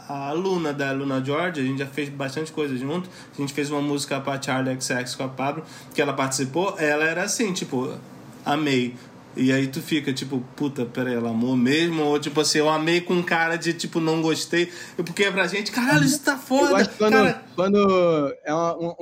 a, 0.08 0.28
a 0.28 0.32
Luna 0.32 0.72
da 0.72 0.92
Luna 0.92 1.24
George, 1.24 1.60
a 1.60 1.64
gente 1.64 1.78
já 1.78 1.86
fez 1.86 2.10
bastante 2.10 2.52
coisa 2.52 2.76
junto. 2.76 3.08
A 3.32 3.40
gente 3.40 3.54
fez 3.54 3.70
uma 3.70 3.80
música 3.80 4.20
pra 4.20 4.40
Charlie 4.40 4.78
XX 4.78 5.14
com 5.14 5.24
a 5.24 5.28
Pablo, 5.28 5.64
que 5.94 6.02
ela 6.02 6.12
participou. 6.12 6.78
Ela 6.78 7.04
era 7.04 7.22
assim, 7.22 7.54
tipo, 7.54 7.96
amei. 8.44 8.94
E 9.36 9.52
aí 9.52 9.68
tu 9.68 9.80
fica, 9.80 10.12
tipo, 10.12 10.40
puta, 10.56 10.84
peraí, 10.84 11.14
ela 11.14 11.30
amou 11.30 11.56
mesmo? 11.56 12.02
Ou 12.02 12.18
tipo 12.18 12.40
assim, 12.40 12.58
eu 12.58 12.68
amei 12.68 13.00
com 13.00 13.22
cara 13.22 13.56
de, 13.56 13.72
tipo, 13.72 14.00
não 14.00 14.20
gostei. 14.20 14.70
Porque 14.96 15.30
pra 15.30 15.46
gente, 15.46 15.70
caralho, 15.70 16.04
isso 16.04 16.22
tá 16.22 16.36
foda. 16.36 16.84
quando, 16.98 17.12
cara... 17.12 17.44
quando 17.54 18.36
é 18.44 18.52
uma, 18.52 18.76
uma, 18.76 18.96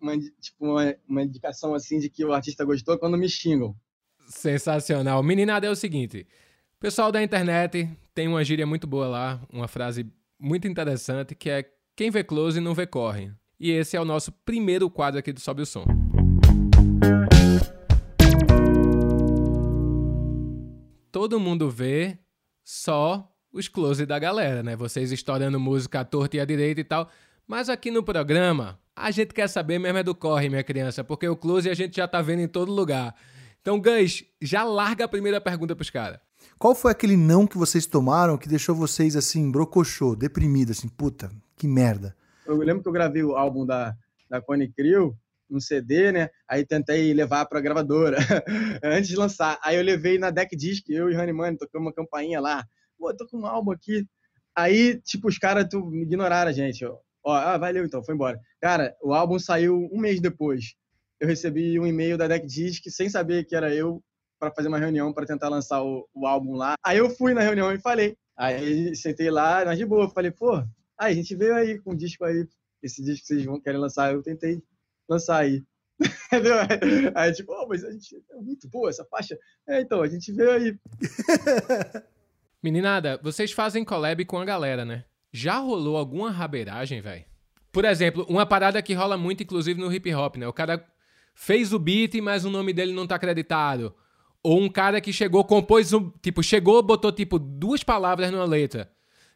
uma, 0.00 0.18
tipo, 0.18 0.56
uma, 0.60 0.94
uma 1.08 1.22
indicação 1.22 1.74
assim 1.74 1.98
de 1.98 2.08
que 2.08 2.24
o 2.24 2.32
artista 2.32 2.64
gostou, 2.64 2.98
quando 2.98 3.18
me 3.18 3.28
xingam. 3.28 3.74
Sensacional. 4.30 5.20
Meninada, 5.24 5.66
é 5.66 5.70
o 5.70 5.74
seguinte. 5.74 6.24
Pessoal 6.78 7.10
da 7.10 7.20
internet 7.20 7.90
tem 8.14 8.28
uma 8.28 8.44
gíria 8.44 8.64
muito 8.64 8.86
boa 8.86 9.08
lá, 9.08 9.40
uma 9.52 9.66
frase 9.66 10.06
muito 10.38 10.68
interessante, 10.68 11.34
que 11.34 11.50
é 11.50 11.68
quem 11.96 12.12
vê 12.12 12.22
close 12.22 12.60
não 12.60 12.72
vê 12.72 12.86
corre. 12.86 13.32
E 13.58 13.72
esse 13.72 13.96
é 13.96 14.00
o 14.00 14.04
nosso 14.04 14.30
primeiro 14.30 14.88
quadro 14.88 15.18
aqui 15.18 15.32
do 15.32 15.40
Sobe 15.40 15.62
o 15.62 15.66
Som. 15.66 15.84
Todo 21.10 21.40
mundo 21.40 21.68
vê 21.68 22.16
só 22.62 23.28
os 23.52 23.66
close 23.66 24.06
da 24.06 24.18
galera, 24.20 24.62
né? 24.62 24.76
Vocês 24.76 25.10
estourando 25.10 25.58
música 25.58 26.00
à 26.00 26.04
torta 26.04 26.36
e 26.36 26.40
à 26.40 26.44
direita 26.44 26.80
e 26.80 26.84
tal. 26.84 27.10
Mas 27.48 27.68
aqui 27.68 27.90
no 27.90 28.04
programa, 28.04 28.78
a 28.94 29.10
gente 29.10 29.34
quer 29.34 29.48
saber 29.48 29.80
mesmo 29.80 29.98
é 29.98 30.04
do 30.04 30.14
corre, 30.14 30.48
minha 30.48 30.62
criança, 30.62 31.02
porque 31.02 31.28
o 31.28 31.36
close 31.36 31.68
a 31.68 31.74
gente 31.74 31.96
já 31.96 32.06
tá 32.06 32.22
vendo 32.22 32.42
em 32.42 32.48
todo 32.48 32.70
lugar. 32.70 33.12
Então, 33.60 33.78
Gans, 33.78 34.24
já 34.40 34.64
larga 34.64 35.04
a 35.04 35.08
primeira 35.08 35.40
pergunta 35.40 35.76
pros 35.76 35.90
caras. 35.90 36.18
Qual 36.58 36.74
foi 36.74 36.92
aquele 36.92 37.16
não 37.16 37.46
que 37.46 37.58
vocês 37.58 37.86
tomaram 37.86 38.38
que 38.38 38.48
deixou 38.48 38.74
vocês 38.74 39.14
assim, 39.16 39.50
brocochô, 39.50 40.16
deprimido, 40.16 40.72
assim, 40.72 40.88
puta, 40.88 41.30
que 41.56 41.68
merda? 41.68 42.16
Eu 42.46 42.56
lembro 42.56 42.82
que 42.82 42.88
eu 42.88 42.92
gravei 42.92 43.22
o 43.22 43.36
álbum 43.36 43.66
da, 43.66 43.94
da 44.28 44.40
Cone 44.40 44.72
Crew, 44.72 45.14
um 45.50 45.60
CD, 45.60 46.10
né? 46.10 46.30
Aí 46.48 46.64
tentei 46.64 47.12
levar 47.12 47.44
pra 47.46 47.60
gravadora 47.60 48.16
antes 48.82 49.08
de 49.08 49.16
lançar. 49.16 49.58
Aí 49.62 49.76
eu 49.76 49.82
levei 49.82 50.18
na 50.18 50.30
Deck 50.30 50.56
Disc, 50.56 50.88
eu 50.88 51.10
e 51.10 51.16
Honey 51.16 51.32
Money, 51.32 51.58
tocamos 51.58 51.86
uma 51.86 51.92
campainha 51.92 52.40
lá. 52.40 52.64
Pô, 52.98 53.14
tô 53.14 53.26
com 53.26 53.40
um 53.40 53.46
álbum 53.46 53.72
aqui. 53.72 54.06
Aí, 54.56 55.00
tipo, 55.02 55.28
os 55.28 55.38
caras 55.38 55.66
me 55.74 56.02
ignoraram 56.02 56.50
a 56.50 56.52
gente. 56.52 56.84
Ó, 56.84 56.98
ah, 57.32 57.58
valeu 57.58 57.84
então, 57.84 58.02
foi 58.02 58.14
embora. 58.14 58.40
Cara, 58.60 58.96
o 59.02 59.12
álbum 59.12 59.38
saiu 59.38 59.88
um 59.92 60.00
mês 60.00 60.20
depois 60.20 60.74
eu 61.20 61.28
recebi 61.28 61.78
um 61.78 61.86
e-mail 61.86 62.16
da 62.16 62.26
Deck 62.26 62.46
Disc 62.46 62.82
sem 62.88 63.08
saber 63.10 63.44
que 63.44 63.54
era 63.54 63.72
eu 63.74 64.02
para 64.38 64.50
fazer 64.50 64.68
uma 64.68 64.78
reunião 64.78 65.12
para 65.12 65.26
tentar 65.26 65.50
lançar 65.50 65.82
o, 65.82 66.08
o, 66.14 66.26
álbum 66.26 66.56
lá. 66.56 66.74
Aí 66.82 66.96
eu 66.96 67.10
fui 67.10 67.34
na 67.34 67.42
reunião 67.42 67.70
e 67.70 67.78
falei. 67.78 68.16
Aí 68.34 68.96
sentei 68.96 69.30
lá, 69.30 69.62
mas 69.66 69.76
de 69.76 69.84
boa, 69.84 70.08
falei, 70.08 70.30
pô, 70.30 70.56
aí 70.98 71.12
a 71.12 71.14
gente 71.14 71.36
veio 71.36 71.54
aí 71.54 71.78
com 71.78 71.92
um 71.92 71.96
disco 71.96 72.24
aí, 72.24 72.48
esse 72.82 73.04
disco 73.04 73.26
que 73.26 73.34
vocês 73.34 73.44
vão 73.44 73.60
querem 73.60 73.78
lançar, 73.78 74.14
eu 74.14 74.22
tentei 74.22 74.62
lançar 75.06 75.42
aí. 75.42 75.62
Aí 77.14 77.30
tipo, 77.34 77.52
oh, 77.52 77.68
mas 77.68 77.84
a 77.84 77.92
gente 77.92 78.16
é 78.30 78.36
muito 78.36 78.66
boa 78.70 78.88
essa 78.88 79.04
faixa. 79.04 79.38
É, 79.68 79.82
então, 79.82 80.00
a 80.00 80.08
gente 80.08 80.32
veio 80.32 80.50
aí. 80.50 80.78
Meninada, 82.62 83.20
vocês 83.22 83.52
fazem 83.52 83.84
collab 83.84 84.24
com 84.24 84.38
a 84.38 84.44
galera, 84.46 84.82
né? 84.82 85.04
Já 85.30 85.58
rolou 85.58 85.98
alguma 85.98 86.30
rabeiragem, 86.30 87.02
velho? 87.02 87.26
Por 87.70 87.84
exemplo, 87.84 88.24
uma 88.30 88.46
parada 88.46 88.80
que 88.80 88.94
rola 88.94 89.18
muito, 89.18 89.42
inclusive, 89.42 89.78
no 89.78 89.92
hip 89.92 90.14
hop, 90.14 90.36
né? 90.36 90.48
O 90.48 90.54
cara 90.54 90.82
fez 91.34 91.72
o 91.72 91.78
beat, 91.78 92.14
mas 92.20 92.44
o 92.44 92.50
nome 92.50 92.72
dele 92.72 92.92
não 92.92 93.06
tá 93.06 93.14
acreditado. 93.16 93.94
Ou 94.42 94.60
um 94.60 94.68
cara 94.68 95.00
que 95.00 95.12
chegou, 95.12 95.44
compôs, 95.44 95.92
um, 95.92 96.10
tipo, 96.22 96.42
chegou, 96.42 96.82
botou, 96.82 97.12
tipo, 97.12 97.38
duas 97.38 97.82
palavras 97.82 98.30
numa 98.30 98.44
letra. 98.44 98.90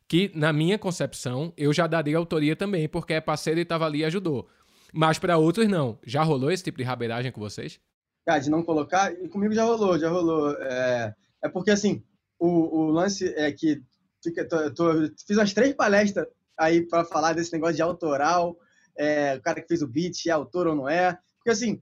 Que, 0.09 0.31
na 0.35 0.53
minha 0.53 0.79
concepção, 0.79 1.53
eu 1.57 1.73
já 1.73 1.87
daria 1.87 2.17
autoria 2.17 2.55
também, 2.55 2.89
porque 2.89 3.15
é 3.15 3.21
parceiro 3.21 3.61
e 3.61 3.65
tava 3.65 3.87
ali 3.87 4.01
e 4.01 4.05
ajudou. 4.05 4.49
Mas 4.93 5.19
para 5.19 5.37
outros, 5.37 5.69
não. 5.69 5.99
Já 6.05 6.23
rolou 6.23 6.51
esse 6.51 6.63
tipo 6.63 6.79
de 6.79 6.85
rabeiragem 6.85 7.33
com 7.33 7.41
vocês? 7.41 7.81
Cara, 8.25 8.39
de 8.39 8.51
não 8.51 8.63
colocar, 8.63 9.13
e 9.13 9.29
comigo 9.29 9.53
já 9.53 9.65
rolou, 9.65 9.99
já 9.99 10.09
rolou. 10.09 10.53
É, 10.53 11.15
é 11.43 11.49
porque, 11.49 11.71
assim, 11.71 12.03
o, 12.39 12.79
o 12.79 12.91
lance 12.91 13.29
é 13.37 13.51
que 13.53 13.83
fica, 14.23 14.47
tô, 14.47 14.71
tô, 14.73 14.93
fiz 15.27 15.37
umas 15.37 15.53
três 15.53 15.75
palestras 15.75 16.27
aí 16.57 16.83
para 16.83 17.05
falar 17.05 17.35
desse 17.35 17.53
negócio 17.53 17.77
de 17.77 17.83
autoral, 17.83 18.57
é, 18.97 19.37
o 19.37 19.43
cara 19.43 19.61
que 19.61 19.69
fez 19.69 19.83
o 19.83 19.89
beat 19.89 20.27
é 20.27 20.31
autor 20.31 20.67
ou 20.69 20.75
não 20.75 20.89
é. 20.89 21.19
Porque, 21.45 21.51
assim, 21.51 21.79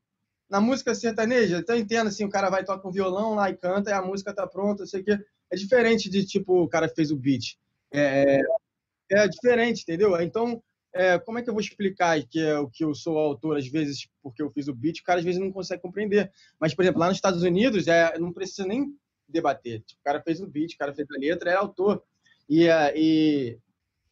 na 0.50 0.60
música 0.60 0.92
sertaneja, 0.92 1.58
então 1.58 1.76
entendo 1.76 2.08
assim, 2.08 2.24
o 2.24 2.28
cara 2.28 2.50
vai 2.50 2.64
tocar 2.64 2.86
um 2.86 2.92
violão 2.92 3.34
lá 3.36 3.48
e 3.48 3.56
canta 3.56 3.90
e 3.90 3.92
a 3.92 4.02
música 4.02 4.34
tá 4.34 4.44
pronta, 4.44 4.84
sei 4.84 5.02
que 5.02 5.12
é 5.12 5.56
diferente 5.56 6.10
de 6.10 6.26
tipo 6.26 6.64
o 6.64 6.68
cara 6.68 6.88
fez 6.88 7.12
o 7.12 7.16
beat. 7.16 7.56
É, 7.94 8.40
é 9.10 9.28
diferente, 9.28 9.82
entendeu? 9.82 10.20
Então, 10.20 10.60
é, 10.92 11.18
como 11.18 11.38
é 11.38 11.42
que 11.42 11.48
eu 11.48 11.54
vou 11.54 11.60
explicar 11.60 12.20
que 12.24 12.40
é 12.40 12.58
o 12.58 12.68
que 12.68 12.84
eu 12.84 12.94
sou 12.94 13.16
autor 13.16 13.56
às 13.56 13.66
vezes 13.66 14.08
porque 14.20 14.42
eu 14.42 14.50
fiz 14.50 14.66
o 14.66 14.74
beat, 14.74 14.98
o 14.98 15.04
cara 15.04 15.20
às 15.20 15.24
vezes 15.24 15.40
não 15.40 15.52
consegue 15.52 15.80
compreender. 15.80 16.30
Mas, 16.58 16.74
por 16.74 16.82
exemplo, 16.82 17.00
lá 17.00 17.06
nos 17.06 17.16
Estados 17.16 17.42
Unidos, 17.42 17.86
é, 17.86 18.18
não 18.18 18.32
precisa 18.32 18.66
nem 18.66 18.94
debater. 19.28 19.80
Tipo, 19.82 20.00
o 20.00 20.04
cara 20.04 20.20
fez 20.20 20.40
o 20.40 20.46
beat, 20.46 20.74
o 20.74 20.78
cara 20.78 20.92
fez 20.92 21.08
a 21.08 21.18
letra, 21.18 21.50
é 21.50 21.54
autor. 21.54 22.02
E, 22.48 22.66
é, 22.66 22.92
e, 22.94 23.58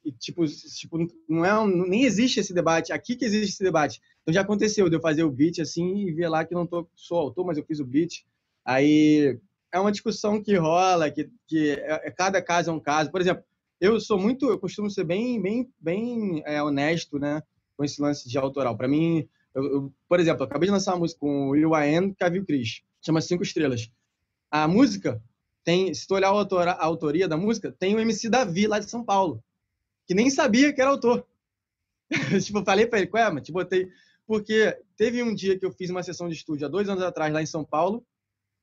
e 0.04 0.12
tipo, 0.12 0.46
tipo, 0.46 1.06
não 1.28 1.44
é, 1.44 1.66
nem 1.66 2.04
existe 2.04 2.40
esse 2.40 2.54
debate. 2.54 2.92
Aqui 2.92 3.14
que 3.14 3.24
existe 3.26 3.52
esse 3.54 3.62
debate. 3.62 4.00
Então 4.30 4.32
já 4.32 4.42
aconteceu 4.42 4.88
de 4.88 4.94
eu 4.94 5.00
fazer 5.00 5.24
o 5.24 5.30
beat 5.30 5.58
assim 5.58 6.06
e 6.06 6.12
ver 6.12 6.28
lá 6.28 6.44
que 6.44 6.54
não 6.54 6.64
tô, 6.64 6.88
sou 6.94 7.18
autor, 7.18 7.44
mas 7.44 7.58
eu 7.58 7.64
fiz 7.64 7.80
o 7.80 7.84
beat. 7.84 8.24
Aí 8.64 9.36
é 9.72 9.80
uma 9.80 9.90
discussão 9.90 10.40
que 10.40 10.54
rola, 10.54 11.10
que, 11.10 11.28
que 11.48 11.72
é, 11.72 12.06
é, 12.06 12.10
cada 12.12 12.40
caso 12.40 12.70
é 12.70 12.72
um 12.72 12.78
caso. 12.78 13.10
Por 13.10 13.20
exemplo, 13.20 13.42
eu 13.80 13.98
sou 13.98 14.20
muito, 14.20 14.48
eu 14.48 14.56
costumo 14.56 14.88
ser 14.88 15.02
bem, 15.02 15.42
bem, 15.42 15.68
bem 15.80 16.42
é, 16.46 16.62
honesto, 16.62 17.18
né, 17.18 17.42
com 17.76 17.82
esse 17.82 18.00
lance 18.00 18.28
de 18.28 18.38
autoral. 18.38 18.76
Para 18.76 18.86
mim, 18.86 19.28
eu, 19.52 19.64
eu, 19.64 19.92
por 20.08 20.20
exemplo, 20.20 20.42
eu 20.42 20.46
acabei 20.46 20.68
de 20.68 20.72
lançar 20.72 20.92
uma 20.92 21.00
música 21.00 21.18
com 21.18 21.48
o 21.48 21.50
Will 21.50 21.74
I 21.74 21.96
Am, 21.96 22.14
Chris, 22.46 22.82
chama 23.04 23.20
Cinco 23.20 23.42
Estrelas. 23.42 23.90
A 24.48 24.68
música 24.68 25.20
tem, 25.64 25.92
se 25.92 26.06
tu 26.06 26.14
olhar 26.14 26.30
a, 26.30 26.70
a 26.70 26.84
autoria 26.84 27.26
da 27.26 27.36
música, 27.36 27.72
tem 27.72 27.96
o 27.96 27.98
MC 27.98 28.28
Davi 28.28 28.68
lá 28.68 28.78
de 28.78 28.88
São 28.88 29.02
Paulo, 29.02 29.42
que 30.06 30.14
nem 30.14 30.30
sabia 30.30 30.72
que 30.72 30.80
era 30.80 30.90
autor. 30.90 31.26
tipo, 32.44 32.58
eu 32.58 32.64
falei 32.64 32.86
para 32.86 33.00
ele, 33.00 33.10
ué, 33.12 33.30
mas 33.30 33.42
te 33.42 33.52
botei. 33.52 33.88
Porque 34.30 34.78
teve 34.96 35.24
um 35.24 35.34
dia 35.34 35.58
que 35.58 35.66
eu 35.66 35.72
fiz 35.72 35.90
uma 35.90 36.04
sessão 36.04 36.28
de 36.28 36.36
estúdio 36.36 36.64
há 36.64 36.70
dois 36.70 36.88
anos 36.88 37.02
atrás 37.02 37.32
lá 37.34 37.42
em 37.42 37.46
São 37.46 37.64
Paulo, 37.64 38.06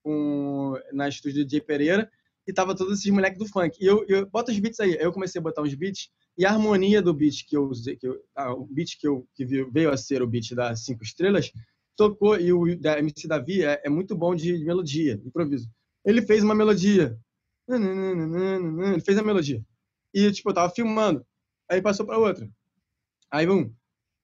com, 0.02 0.76
na 0.94 1.10
estúdio 1.10 1.44
de 1.44 1.52
Jay 1.52 1.60
Pereira, 1.60 2.10
e 2.48 2.54
tava 2.54 2.74
todos 2.74 2.98
esses 2.98 3.12
moleques 3.12 3.38
do 3.38 3.46
funk. 3.46 3.78
E 3.78 3.86
eu, 3.86 4.06
eu 4.08 4.26
bota 4.30 4.50
os 4.50 4.58
beats 4.58 4.80
aí. 4.80 4.98
Aí 4.98 5.04
eu 5.04 5.12
comecei 5.12 5.40
a 5.40 5.44
botar 5.44 5.62
uns 5.62 5.76
beats, 5.76 6.10
e 6.38 6.46
a 6.46 6.52
harmonia 6.52 7.02
do 7.02 7.14
beat 7.14 7.46
que 7.46 7.58
eu 7.58 7.66
usei, 7.66 7.98
que 7.98 8.08
eu, 8.08 8.18
ah, 8.34 8.54
o 8.54 8.66
beat 8.66 8.98
que, 8.98 9.06
eu, 9.06 9.28
que 9.36 9.46
veio 9.46 9.92
a 9.92 9.98
ser 9.98 10.22
o 10.22 10.28
beat 10.28 10.56
das 10.56 10.86
cinco 10.86 11.04
estrelas, 11.04 11.52
tocou, 11.98 12.40
e 12.40 12.54
o 12.54 12.80
da 12.80 12.98
MC 13.00 13.28
Davi 13.28 13.62
é, 13.62 13.82
é 13.84 13.90
muito 13.90 14.16
bom 14.16 14.34
de, 14.34 14.64
melodia, 14.64 15.22
improviso. 15.26 15.70
Ele 16.06 16.22
fez 16.22 16.46
uma 16.46 16.56
melodia. 16.56 17.20
Ele 17.68 19.02
fez 19.02 19.18
a 19.18 19.22
melodia. 19.22 19.62
E, 20.14 20.32
tipo, 20.32 20.50
eu 20.50 20.54
tava 20.54 20.74
filmando. 20.74 21.28
Aí 21.70 21.82
passou 21.82 22.06
para 22.06 22.18
outra. 22.18 22.50
Aí, 23.30 23.46
vamos. 23.46 23.74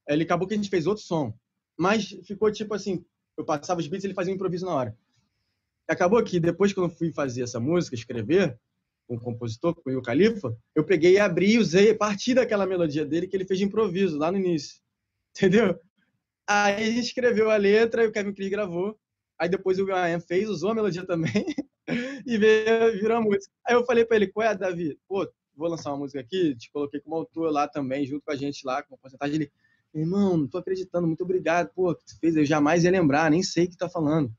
Ele 0.07 0.23
acabou 0.23 0.47
que 0.47 0.53
a 0.53 0.57
gente 0.57 0.69
fez 0.69 0.87
outro 0.87 1.03
som. 1.03 1.33
Mas 1.77 2.09
ficou 2.25 2.51
tipo 2.51 2.73
assim: 2.73 3.03
eu 3.37 3.45
passava 3.45 3.79
os 3.79 3.87
beats 3.87 4.03
ele 4.03 4.13
fazia 4.13 4.31
um 4.31 4.35
improviso 4.35 4.65
na 4.65 4.73
hora. 4.73 4.97
Acabou 5.87 6.23
que 6.23 6.39
depois 6.39 6.71
que 6.71 6.79
eu 6.79 6.89
fui 6.89 7.11
fazer 7.11 7.43
essa 7.43 7.59
música, 7.59 7.95
escrever, 7.95 8.57
com 9.07 9.15
o 9.15 9.19
compositor, 9.19 9.75
com 9.75 9.91
o 9.95 10.01
Califa, 10.01 10.55
eu 10.73 10.83
peguei 10.83 11.13
e 11.13 11.19
abri 11.19 11.53
e 11.53 11.59
usei 11.59 11.91
a 11.91 11.97
partir 11.97 12.33
daquela 12.33 12.65
melodia 12.65 13.05
dele 13.05 13.27
que 13.27 13.35
ele 13.35 13.45
fez 13.45 13.59
de 13.59 13.65
improviso 13.65 14.17
lá 14.17 14.31
no 14.31 14.37
início. 14.37 14.81
Entendeu? 15.35 15.79
Aí 16.47 16.83
a 16.83 16.91
gente 16.91 17.07
escreveu 17.07 17.49
a 17.49 17.57
letra 17.57 18.03
e 18.03 18.07
o 18.07 18.11
Kevin 18.11 18.33
Cris 18.33 18.49
gravou. 18.49 18.97
Aí 19.37 19.49
depois 19.49 19.79
o 19.79 19.89
Ian 19.89 20.19
fez, 20.19 20.47
usou 20.47 20.71
a 20.71 20.75
melodia 20.75 21.05
também 21.05 21.45
e 22.25 22.37
veio, 22.37 22.93
virou 22.93 23.17
a 23.17 23.21
música. 23.21 23.51
Aí 23.65 23.75
eu 23.75 23.85
falei 23.85 24.05
para 24.05 24.17
ele, 24.17 24.27
qual 24.27 24.47
é, 24.47 24.55
Davi? 24.55 24.97
Pô, 25.07 25.27
vou 25.55 25.67
lançar 25.67 25.91
uma 25.91 25.99
música 25.99 26.19
aqui, 26.19 26.55
te 26.55 26.71
coloquei 26.71 26.99
como 26.99 27.15
autor 27.15 27.51
lá 27.51 27.67
também, 27.67 28.05
junto 28.05 28.23
com 28.23 28.31
a 28.31 28.35
gente 28.35 28.65
lá, 28.65 28.83
com 28.83 28.95
a 28.95 28.97
porcentagem. 28.97 29.35
Ele, 29.35 29.51
irmão, 29.93 30.37
não 30.37 30.47
tô 30.47 30.57
acreditando, 30.57 31.07
muito 31.07 31.23
obrigado, 31.23 31.69
pô, 31.73 31.93
que 31.93 32.05
tu 32.05 32.19
fez, 32.19 32.35
eu 32.35 32.45
jamais 32.45 32.83
ia 32.83 32.91
lembrar, 32.91 33.29
nem 33.29 33.43
sei 33.43 33.65
o 33.65 33.69
que 33.69 33.77
tá 33.77 33.89
falando. 33.89 34.31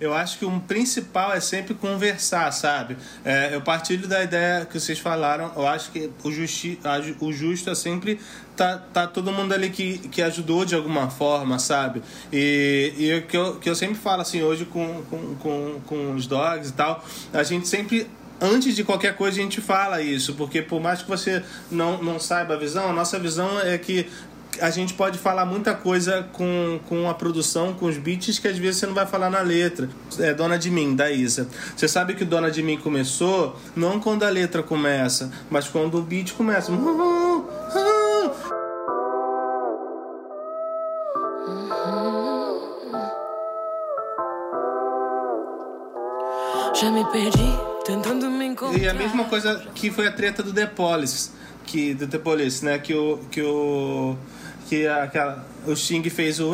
Eu 0.00 0.14
acho 0.14 0.38
que 0.38 0.44
o 0.44 0.60
principal 0.60 1.32
é 1.32 1.40
sempre 1.40 1.74
conversar, 1.74 2.52
sabe? 2.52 2.96
É, 3.24 3.54
eu 3.54 3.60
partilho 3.60 4.06
da 4.06 4.22
ideia 4.22 4.64
que 4.64 4.78
vocês 4.78 4.98
falaram. 4.98 5.50
Eu 5.56 5.66
acho 5.66 5.90
que 5.90 6.08
o, 6.22 6.30
justi 6.30 6.78
o 7.20 7.32
justo 7.32 7.68
é 7.68 7.74
sempre 7.74 8.20
tá, 8.56 8.78
tá 8.78 9.06
todo 9.08 9.32
mundo 9.32 9.52
ali 9.52 9.70
que, 9.70 9.98
que 10.08 10.22
ajudou 10.22 10.64
de 10.64 10.76
alguma 10.76 11.10
forma, 11.10 11.58
sabe? 11.58 12.02
E, 12.32 12.94
e 12.96 13.22
que, 13.22 13.36
eu, 13.36 13.56
que 13.56 13.68
eu 13.68 13.74
sempre 13.74 13.96
falo 13.96 14.22
assim, 14.22 14.40
hoje 14.40 14.64
com, 14.64 15.02
com, 15.10 15.34
com, 15.36 15.80
com 15.84 16.14
os 16.14 16.28
dogs 16.28 16.70
e 16.70 16.74
tal, 16.74 17.04
a 17.32 17.42
gente 17.42 17.66
sempre 17.66 18.08
antes 18.40 18.76
de 18.76 18.84
qualquer 18.84 19.16
coisa 19.16 19.38
a 19.38 19.42
gente 19.42 19.60
fala 19.60 20.00
isso, 20.00 20.34
porque 20.34 20.62
por 20.62 20.80
mais 20.80 21.02
que 21.02 21.08
você 21.08 21.42
não, 21.70 22.02
não 22.02 22.18
saiba 22.18 22.54
a 22.54 22.56
visão, 22.56 22.88
a 22.88 22.92
nossa 22.92 23.18
visão 23.18 23.58
é 23.60 23.76
que 23.76 24.06
a 24.60 24.70
gente 24.70 24.94
pode 24.94 25.18
falar 25.18 25.44
muita 25.44 25.74
coisa 25.74 26.26
com, 26.32 26.80
com 26.88 27.08
a 27.08 27.14
produção, 27.14 27.74
com 27.74 27.86
os 27.86 27.96
beats, 27.96 28.38
que 28.38 28.48
às 28.48 28.58
vezes 28.58 28.80
você 28.80 28.86
não 28.86 28.94
vai 28.94 29.06
falar 29.06 29.30
na 29.30 29.40
letra. 29.40 29.88
É 30.18 30.32
Dona 30.34 30.58
de 30.58 30.70
Mim, 30.70 30.94
da 30.94 31.10
Isa. 31.10 31.48
Você 31.76 31.88
sabe 31.88 32.14
que 32.14 32.24
Dona 32.24 32.50
de 32.50 32.62
Mim 32.62 32.78
começou 32.78 33.56
não 33.74 34.00
quando 34.00 34.24
a 34.24 34.28
letra 34.28 34.62
começa, 34.62 35.30
mas 35.50 35.68
quando 35.68 35.98
o 35.98 36.02
beat 36.02 36.32
começa. 36.32 36.72
Já 46.80 46.92
me 46.92 47.04
perdi, 47.06 47.58
tentando 47.84 48.30
me 48.30 48.46
encontrar. 48.46 48.78
E 48.78 48.88
a 48.88 48.94
mesma 48.94 49.24
coisa 49.24 49.64
que 49.74 49.90
foi 49.90 50.06
a 50.06 50.12
treta 50.12 50.44
do 50.44 50.52
The 50.52 50.66
Police, 50.66 51.30
que, 51.64 51.92
do 51.92 52.06
The 52.06 52.18
Police, 52.18 52.64
né? 52.64 52.78
Que 52.78 52.94
o. 52.94 53.18
Que 53.30 53.42
o 53.42 54.16
que 54.68 54.86
aquela, 54.86 55.44
o 55.66 55.74
Sting 55.74 56.02
fez 56.10 56.38
o 56.38 56.52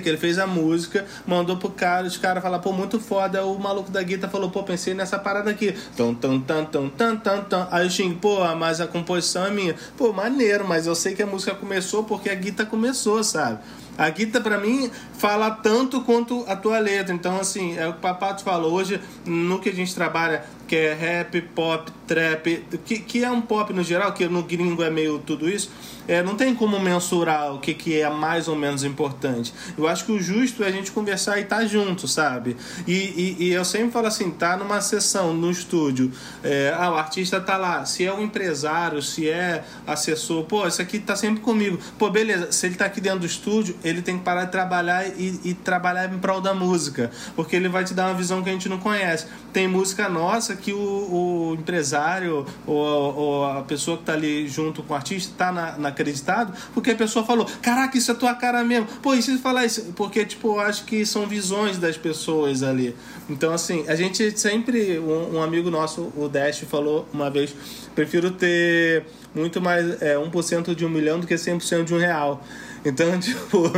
que 0.00 0.08
ele 0.08 0.16
fez 0.16 0.38
a 0.38 0.46
música, 0.46 1.04
mandou 1.26 1.56
pro 1.56 1.70
cara, 1.70 2.06
os 2.06 2.16
caras 2.16 2.42
falaram, 2.42 2.62
pô, 2.62 2.72
muito 2.72 3.00
foda. 3.00 3.44
O 3.44 3.58
maluco 3.58 3.90
da 3.90 4.02
guitarra 4.02 4.30
falou, 4.30 4.50
pô, 4.50 4.62
pensei 4.62 4.94
nessa 4.94 5.18
parada 5.18 5.50
aqui. 5.50 5.74
Tum, 5.96 6.14
tum, 6.14 6.40
tum, 6.40 6.64
tum, 6.64 6.88
tum, 6.88 7.16
tum, 7.16 7.42
tum. 7.42 7.66
Aí 7.70 7.86
o 7.86 7.90
Sting, 7.90 8.14
pô, 8.14 8.44
mas 8.54 8.80
a 8.80 8.86
composição 8.86 9.46
é 9.46 9.50
minha. 9.50 9.74
Pô, 9.96 10.12
maneiro, 10.12 10.66
mas 10.66 10.86
eu 10.86 10.94
sei 10.94 11.14
que 11.14 11.22
a 11.22 11.26
música 11.26 11.54
começou 11.54 12.04
porque 12.04 12.30
a 12.30 12.34
guitarra 12.34 12.70
começou, 12.70 13.22
sabe? 13.24 13.58
A 13.96 14.10
guitarra, 14.10 14.42
para 14.42 14.58
mim, 14.58 14.90
fala 15.18 15.50
tanto 15.50 16.00
quanto 16.02 16.44
a 16.48 16.56
tua 16.56 16.78
letra. 16.78 17.14
Então, 17.14 17.38
assim, 17.38 17.76
é 17.76 17.86
o 17.86 17.92
que 17.92 17.98
o 17.98 18.00
Papato 18.00 18.42
falou. 18.42 18.72
Hoje, 18.72 19.00
no 19.24 19.60
que 19.60 19.68
a 19.68 19.72
gente 19.72 19.94
trabalha, 19.94 20.44
que 20.74 20.78
é 20.78 20.92
rap, 20.92 21.40
pop, 21.54 21.88
trap, 22.04 22.64
que, 22.84 22.98
que 22.98 23.22
é 23.22 23.30
um 23.30 23.40
pop 23.40 23.72
no 23.72 23.84
geral, 23.84 24.12
que 24.12 24.26
no 24.26 24.42
gringo 24.42 24.82
é 24.82 24.90
meio 24.90 25.20
tudo 25.20 25.48
isso 25.48 25.70
é, 26.06 26.22
não 26.22 26.34
tem 26.36 26.54
como 26.54 26.78
mensurar 26.78 27.54
o 27.54 27.58
que, 27.58 27.74
que 27.74 28.00
é 28.00 28.08
mais 28.10 28.48
ou 28.48 28.56
menos 28.56 28.84
importante. 28.84 29.52
Eu 29.76 29.88
acho 29.88 30.04
que 30.04 30.12
o 30.12 30.20
justo 30.20 30.62
é 30.62 30.68
a 30.68 30.70
gente 30.70 30.92
conversar 30.92 31.38
e 31.38 31.42
estar 31.42 31.58
tá 31.58 31.66
junto, 31.66 32.06
sabe? 32.06 32.56
E, 32.86 32.92
e, 32.92 33.36
e, 33.44 33.52
eu 33.52 33.64
sempre 33.64 33.90
falo 33.90 34.06
assim, 34.06 34.30
tá 34.30 34.56
numa 34.56 34.80
sessão, 34.80 35.32
no 35.32 35.50
estúdio, 35.50 36.12
é, 36.42 36.74
ah, 36.76 36.90
o 36.90 36.96
artista 36.96 37.40
tá 37.40 37.56
lá, 37.56 37.84
se 37.84 38.04
é 38.04 38.12
um 38.12 38.20
empresário, 38.20 39.00
se 39.02 39.28
é 39.28 39.64
assessor, 39.86 40.44
pô, 40.44 40.66
isso 40.66 40.82
aqui 40.82 40.98
tá 40.98 41.16
sempre 41.16 41.40
comigo. 41.40 41.78
Pô, 41.98 42.10
beleza, 42.10 42.52
se 42.52 42.66
ele 42.66 42.74
tá 42.74 42.86
aqui 42.86 43.00
dentro 43.00 43.20
do 43.20 43.26
estúdio, 43.26 43.76
ele 43.82 44.02
tem 44.02 44.18
que 44.18 44.24
parar 44.24 44.44
de 44.44 44.52
trabalhar 44.52 45.06
e, 45.06 45.40
e 45.44 45.54
trabalhar 45.54 46.12
em 46.12 46.18
prol 46.18 46.40
da 46.40 46.54
música, 46.54 47.10
porque 47.34 47.56
ele 47.56 47.68
vai 47.68 47.84
te 47.84 47.94
dar 47.94 48.06
uma 48.06 48.14
visão 48.14 48.42
que 48.42 48.50
a 48.50 48.52
gente 48.52 48.68
não 48.68 48.78
conhece. 48.78 49.26
Tem 49.52 49.66
música 49.66 50.08
nossa 50.08 50.54
que 50.56 50.63
o, 50.72 51.50
o 51.50 51.54
empresário 51.54 52.46
ou, 52.66 52.76
ou, 52.76 53.44
a 53.44 53.62
pessoa 53.62 53.96
que 53.96 54.04
tá 54.04 54.12
ali 54.12 54.48
junto 54.48 54.82
com 54.82 54.92
o 54.92 54.96
artista 54.96 55.32
tá 55.36 55.52
na, 55.52 55.76
na 55.78 55.88
acreditado, 55.88 56.52
porque 56.72 56.90
a 56.90 56.94
pessoa 56.94 57.24
falou: 57.24 57.46
Caraca, 57.62 57.96
isso 57.96 58.10
é 58.10 58.14
tua 58.14 58.34
cara 58.34 58.62
mesmo. 58.64 58.86
Pô, 59.02 59.14
e 59.14 59.22
se 59.22 59.38
falar 59.38 59.64
isso? 59.64 59.92
Porque, 59.96 60.24
tipo, 60.24 60.48
eu 60.48 60.60
acho 60.60 60.84
que 60.84 61.04
são 61.06 61.26
visões 61.26 61.78
das 61.78 61.96
pessoas 61.96 62.62
ali. 62.62 62.94
Então, 63.28 63.52
assim, 63.52 63.84
a 63.88 63.94
gente 63.94 64.38
sempre. 64.38 64.98
Um, 64.98 65.36
um 65.36 65.42
amigo 65.42 65.70
nosso, 65.70 66.12
o 66.16 66.28
Dash, 66.28 66.60
falou 66.60 67.08
uma 67.12 67.30
vez: 67.30 67.54
prefiro 67.94 68.30
ter 68.30 69.04
muito 69.34 69.60
mais 69.60 70.00
é, 70.02 70.16
1% 70.16 70.74
de 70.74 70.84
um 70.84 70.88
milhão 70.88 71.18
do 71.18 71.26
que 71.26 71.34
100% 71.34 71.84
de 71.84 71.94
um 71.94 71.98
real. 71.98 72.42
Então, 72.84 73.18
tipo, 73.18 73.70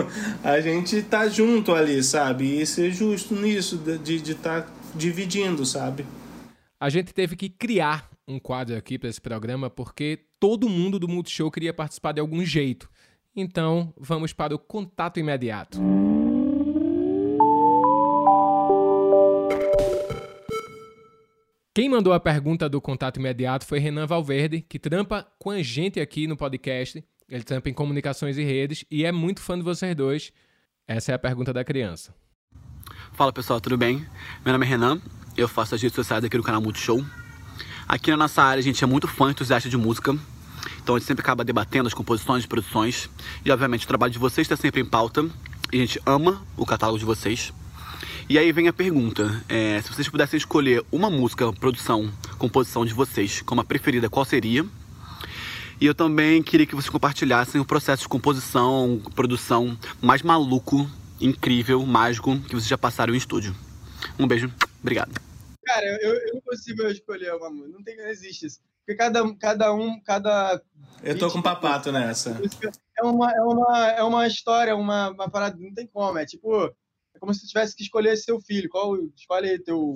a 0.42 0.60
gente 0.60 1.02
tá 1.02 1.28
junto 1.28 1.74
ali, 1.74 2.02
sabe? 2.02 2.60
E 2.60 2.66
ser 2.66 2.90
justo 2.90 3.34
nisso, 3.34 3.76
de 3.76 4.16
estar 4.16 4.62
tá 4.62 4.68
dividindo, 4.94 5.64
sabe? 5.64 6.04
A 6.86 6.88
gente 6.88 7.12
teve 7.12 7.34
que 7.34 7.48
criar 7.48 8.08
um 8.28 8.38
quadro 8.38 8.76
aqui 8.76 8.96
para 8.96 9.08
esse 9.08 9.20
programa 9.20 9.68
porque 9.68 10.20
todo 10.38 10.68
mundo 10.68 11.00
do 11.00 11.08
Multishow 11.08 11.50
queria 11.50 11.74
participar 11.74 12.12
de 12.12 12.20
algum 12.20 12.44
jeito. 12.44 12.88
Então, 13.34 13.92
vamos 13.98 14.32
para 14.32 14.54
o 14.54 14.58
contato 14.60 15.18
imediato. 15.18 15.80
Quem 21.74 21.88
mandou 21.88 22.12
a 22.12 22.20
pergunta 22.20 22.68
do 22.68 22.80
contato 22.80 23.18
imediato 23.18 23.66
foi 23.66 23.80
Renan 23.80 24.06
Valverde, 24.06 24.60
que 24.60 24.78
trampa 24.78 25.26
com 25.40 25.50
a 25.50 25.60
gente 25.64 25.98
aqui 25.98 26.28
no 26.28 26.36
podcast. 26.36 27.04
Ele 27.28 27.42
trampa 27.42 27.68
em 27.68 27.74
comunicações 27.74 28.38
e 28.38 28.44
redes 28.44 28.84
e 28.88 29.04
é 29.04 29.10
muito 29.10 29.40
fã 29.40 29.58
de 29.58 29.64
vocês 29.64 29.92
dois. 29.96 30.32
Essa 30.86 31.10
é 31.10 31.14
a 31.16 31.18
pergunta 31.18 31.52
da 31.52 31.64
criança. 31.64 32.14
Fala 33.12 33.32
pessoal, 33.32 33.60
tudo 33.60 33.76
bem? 33.76 34.06
Meu 34.44 34.52
nome 34.52 34.64
é 34.64 34.68
Renan, 34.68 35.02
eu 35.36 35.48
faço 35.48 35.74
as 35.74 35.82
redes 35.82 35.94
sociais 35.94 36.24
aqui 36.24 36.36
no 36.36 36.42
canal 36.42 36.60
Multishow. 36.60 37.04
Aqui 37.88 38.10
na 38.10 38.16
nossa 38.16 38.42
área 38.42 38.60
a 38.60 38.62
gente 38.62 38.82
é 38.82 38.86
muito 38.86 39.06
fã 39.06 39.30
entusiasta 39.30 39.68
de 39.68 39.76
música, 39.76 40.16
então 40.82 40.94
a 40.94 40.98
gente 40.98 41.06
sempre 41.06 41.22
acaba 41.22 41.44
debatendo 41.44 41.86
as 41.86 41.94
composições 41.94 42.44
e 42.44 42.46
produções. 42.48 43.08
E 43.44 43.50
obviamente 43.50 43.84
o 43.84 43.88
trabalho 43.88 44.12
de 44.12 44.18
vocês 44.18 44.44
está 44.44 44.56
sempre 44.56 44.80
em 44.80 44.84
pauta. 44.84 45.28
E 45.72 45.78
a 45.78 45.80
gente 45.80 46.00
ama 46.06 46.40
o 46.56 46.64
catálogo 46.64 46.98
de 46.98 47.04
vocês. 47.04 47.52
E 48.28 48.38
aí 48.38 48.52
vem 48.52 48.68
a 48.68 48.72
pergunta: 48.72 49.44
é, 49.48 49.80
se 49.82 49.92
vocês 49.92 50.08
pudessem 50.08 50.38
escolher 50.38 50.84
uma 50.90 51.10
música, 51.10 51.52
produção, 51.52 52.10
composição 52.38 52.84
de 52.84 52.92
vocês 52.92 53.42
como 53.42 53.60
a 53.60 53.64
preferida, 53.64 54.08
qual 54.08 54.24
seria? 54.24 54.64
E 55.80 55.86
eu 55.86 55.94
também 55.94 56.42
queria 56.42 56.66
que 56.66 56.74
vocês 56.74 56.88
compartilhassem 56.88 57.60
o 57.60 57.64
processo 57.64 58.02
de 58.02 58.08
composição, 58.08 59.00
produção 59.14 59.76
mais 60.00 60.22
maluco, 60.22 60.88
incrível, 61.20 61.84
mágico 61.84 62.38
que 62.40 62.54
vocês 62.54 62.68
já 62.68 62.78
passaram 62.78 63.12
em 63.12 63.18
estúdio. 63.18 63.54
Um 64.18 64.26
beijo, 64.26 64.50
obrigado. 64.80 65.25
Cara, 65.66 65.84
eu, 66.00 66.14
eu 66.14 66.34
não 66.34 66.40
consigo 66.40 66.82
escolher 66.84 67.34
uma 67.34 67.50
música. 67.50 67.76
Não, 67.76 67.82
tem, 67.82 67.96
não 67.96 68.06
existe 68.06 68.46
isso. 68.46 68.60
Porque 68.80 68.94
cada, 68.94 69.36
cada 69.36 69.74
um, 69.74 70.00
cada. 70.00 70.62
Eu 71.02 71.18
tô 71.18 71.28
com 71.28 71.42
papato 71.42 71.90
nessa. 71.90 72.40
É 72.96 73.02
uma, 73.02 73.32
é 73.32 73.42
uma, 73.42 73.88
é 73.88 74.02
uma 74.04 74.26
história, 74.26 74.76
uma, 74.76 75.10
uma 75.10 75.28
parada. 75.28 75.56
Não 75.58 75.74
tem 75.74 75.86
como. 75.86 76.18
É 76.18 76.24
tipo. 76.24 76.66
É 77.14 77.18
como 77.18 77.34
se 77.34 77.40
tu 77.40 77.48
tivesse 77.48 77.74
que 77.74 77.82
escolher 77.82 78.16
seu 78.16 78.40
filho. 78.40 78.68
Qual, 78.68 78.96
escolhe 79.16 79.50
aí 79.50 79.58
teu, 79.58 79.94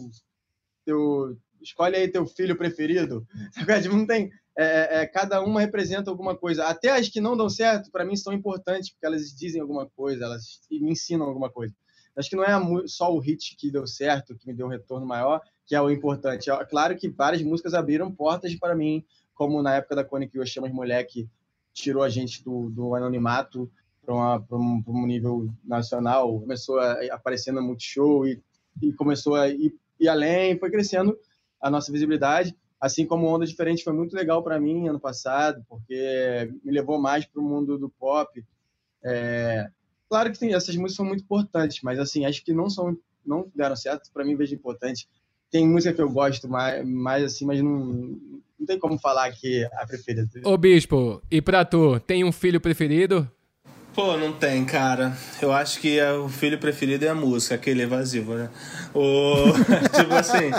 teu, 0.85 1.39
escolhe 1.63 1.97
aí 1.97 2.09
teu 2.09 2.27
filho 2.27 2.57
preferido. 2.57 3.25
Tipo, 3.83 3.95
não 3.95 4.07
tem, 4.07 4.31
é, 4.57 4.65
é, 4.65 5.03
é, 5.03 5.07
cada 5.07 5.43
uma 5.43 5.61
representa 5.61 6.11
alguma 6.11 6.37
coisa. 6.37 6.67
Até 6.67 6.91
as 6.91 7.09
que 7.09 7.21
não 7.21 7.37
dão 7.37 7.49
certo, 7.49 7.91
para 7.91 8.05
mim, 8.05 8.17
são 8.17 8.33
importantes, 8.33 8.91
porque 8.91 9.07
elas 9.07 9.33
dizem 9.35 9.61
alguma 9.61 9.87
coisa, 9.89 10.25
elas 10.25 10.61
me 10.71 10.91
ensinam 10.91 11.27
alguma 11.27 11.51
coisa. 11.51 11.75
Acho 12.17 12.29
que 12.29 12.37
não 12.37 12.45
é 12.45 12.53
só 12.87 13.13
o 13.15 13.21
hit 13.21 13.57
que 13.57 13.71
deu 13.71 13.87
certo, 13.87 14.37
que 14.37 14.47
me 14.47 14.55
deu 14.55 14.67
um 14.67 14.71
retorno 14.71 15.07
maior, 15.07 15.41
que 15.71 15.77
é 15.77 15.81
o 15.81 15.89
importante. 15.89 16.51
É 16.51 16.65
claro 16.65 16.97
que 16.97 17.09
várias 17.09 17.43
músicas 17.43 17.75
abriram 17.75 18.11
portas 18.11 18.53
para 18.57 18.75
mim, 18.75 19.05
como 19.33 19.63
na 19.63 19.77
época 19.77 19.95
da 19.95 20.03
Cone 20.03 20.29
que 20.29 20.37
eu 20.37 20.45
chamo 20.45 20.69
moleque, 20.69 21.29
tirou 21.73 22.03
a 22.03 22.09
gente 22.09 22.43
do, 22.43 22.69
do 22.71 22.93
anonimato 22.97 23.71
para 24.05 24.13
um, 24.51 24.83
um, 24.85 25.07
nível 25.07 25.49
nacional, 25.63 26.41
começou 26.41 26.81
a 26.81 26.99
aparecer 27.13 27.53
no 27.53 27.63
Multishow 27.63 28.27
e, 28.27 28.43
e 28.83 28.93
começou 28.95 29.37
a 29.37 29.49
ir, 29.49 29.73
ir 30.01 30.09
além, 30.09 30.59
foi 30.59 30.73
crescendo 30.73 31.17
a 31.61 31.71
nossa 31.71 31.93
visibilidade. 31.93 32.53
Assim 32.81 33.07
como 33.07 33.29
Onda 33.29 33.47
Diferente 33.47 33.85
foi 33.85 33.93
muito 33.93 34.17
legal 34.17 34.43
para 34.43 34.59
mim 34.59 34.89
ano 34.89 34.99
passado, 34.99 35.65
porque 35.69 36.53
me 36.65 36.73
levou 36.73 37.01
mais 37.01 37.25
para 37.25 37.41
o 37.41 37.45
mundo 37.45 37.79
do 37.79 37.89
pop. 37.89 38.45
É... 39.05 39.71
Claro 40.09 40.33
que 40.33 40.39
tem, 40.41 40.53
essas 40.53 40.75
músicas 40.75 40.97
são 40.97 41.07
muito 41.07 41.23
importantes, 41.23 41.81
mas 41.85 42.01
assim, 42.01 42.25
acho 42.27 42.45
que 42.45 42.53
não 42.53 42.69
são 42.69 42.99
não 43.25 43.49
deram 43.55 43.77
certo, 43.77 44.11
para 44.13 44.25
mim 44.25 44.35
vejo 44.35 44.55
importante. 44.55 45.09
Tem 45.51 45.67
música 45.67 45.95
que 45.95 46.01
eu 46.01 46.11
gosto 46.11 46.49
mais, 46.49 46.87
mais 46.87 47.25
assim, 47.25 47.45
mas 47.45 47.61
não, 47.61 48.17
não 48.59 48.67
tem 48.67 48.79
como 48.79 48.99
falar 48.99 49.31
que 49.33 49.63
é 49.63 49.71
a 49.75 49.87
preferida. 49.87 50.29
Ô 50.45 50.57
Bispo, 50.57 51.21
e 51.31 51.43
pra 51.43 51.65
tu, 51.65 51.99
tem 52.01 52.25
um 52.25 52.33
filho 52.33 52.61
preferido? 52.61 53.29
Pô, 53.95 54.17
não 54.17 54.33
tem, 54.33 54.65
cara. 54.65 55.17
Eu 55.43 55.53
acho 55.53 55.81
que 55.81 55.99
é 55.99 56.13
o 56.13 56.29
filho 56.29 56.59
preferido 56.59 57.05
é 57.05 57.09
a 57.09 57.15
música, 57.15 57.57
aquele 57.57 57.83
evasivo, 57.83 58.35
né? 58.35 58.49
O... 58.95 59.53
tipo 59.95 60.15
assim. 60.15 60.51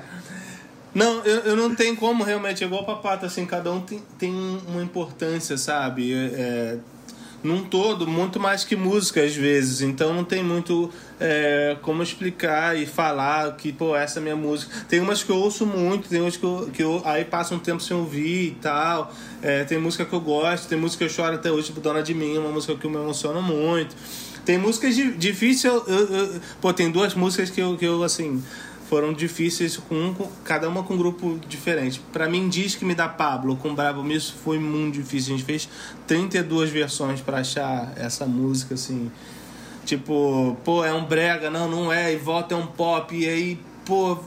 Não, 0.93 1.23
eu, 1.23 1.39
eu 1.41 1.55
não 1.55 1.73
tenho 1.73 1.95
como 1.95 2.23
realmente, 2.23 2.63
é 2.63 2.67
igual 2.67 2.83
o 2.83 2.85
papato, 2.85 3.25
assim, 3.25 3.45
cada 3.45 3.71
um 3.71 3.79
tem, 3.79 4.03
tem 4.19 4.33
uma 4.67 4.83
importância, 4.83 5.57
sabe? 5.57 6.13
É, 6.13 6.77
num 7.43 7.63
todo, 7.63 8.07
muito 8.07 8.39
mais 8.39 8.63
que 8.63 8.75
música 8.75 9.23
às 9.23 9.35
vezes, 9.35 9.81
então 9.81 10.13
não 10.13 10.23
tem 10.23 10.43
muito 10.43 10.91
é, 11.19 11.75
como 11.81 12.03
explicar 12.03 12.77
e 12.77 12.85
falar 12.85 13.55
que, 13.55 13.71
pô, 13.71 13.95
essa 13.95 14.19
é 14.19 14.21
minha 14.21 14.35
música. 14.35 14.85
Tem 14.87 14.99
umas 14.99 15.23
que 15.23 15.31
eu 15.31 15.37
ouço 15.37 15.65
muito, 15.65 16.09
tem 16.09 16.21
umas 16.21 16.37
que 16.37 16.43
eu, 16.43 16.69
que 16.73 16.83
eu 16.83 17.01
aí 17.05 17.25
passo 17.25 17.55
um 17.55 17.59
tempo 17.59 17.81
sem 17.81 17.95
ouvir 17.95 18.47
e 18.47 18.57
tal. 18.61 19.13
É, 19.41 19.63
tem 19.63 19.77
música 19.77 20.05
que 20.05 20.13
eu 20.13 20.21
gosto, 20.21 20.67
tem 20.67 20.77
música 20.77 21.05
que 21.05 21.11
eu 21.11 21.13
choro 21.13 21.35
até 21.35 21.51
hoje, 21.51 21.67
tipo 21.67 21.81
Dona 21.81 22.03
de 22.03 22.13
Mim, 22.13 22.37
uma 22.37 22.49
música 22.49 22.75
que 22.75 22.87
me 22.87 22.95
emociona 22.95 23.41
muito. 23.41 23.95
Tem 24.45 24.57
músicas 24.57 24.95
difíceis, 24.95 25.71
eu, 25.71 26.41
pô, 26.59 26.73
tem 26.73 26.89
duas 26.89 27.13
músicas 27.13 27.51
que 27.51 27.61
eu, 27.61 27.77
que 27.77 27.85
eu 27.85 28.03
assim 28.03 28.41
foram 28.91 29.13
difíceis 29.13 29.77
com, 29.77 29.95
um, 29.95 30.13
com 30.13 30.27
cada 30.43 30.67
uma 30.67 30.83
com 30.83 30.95
um 30.95 30.97
grupo 30.97 31.39
diferente. 31.47 32.01
Para 32.11 32.27
mim, 32.27 32.49
diz 32.49 32.75
que 32.75 32.83
me 32.83 32.93
dá 32.93 33.07
Pablo 33.07 33.55
com 33.55 33.73
Bravo 33.73 34.03
Misso 34.03 34.35
foi 34.43 34.59
muito 34.59 34.95
difícil. 34.95 35.33
A 35.33 35.37
gente 35.37 35.45
fez 35.45 35.69
32 36.05 36.69
versões 36.69 37.21
para 37.21 37.37
achar 37.37 37.93
essa 37.95 38.25
música 38.25 38.73
assim. 38.73 39.09
Tipo, 39.85 40.57
pô, 40.65 40.83
é 40.83 40.93
um 40.93 41.05
brega, 41.05 41.49
não, 41.49 41.69
não 41.69 41.93
é, 41.93 42.11
e 42.11 42.17
volta 42.17 42.53
é 42.53 42.57
um 42.57 42.67
pop, 42.67 43.15
e 43.15 43.25
aí, 43.25 43.59
pô, 43.85 44.19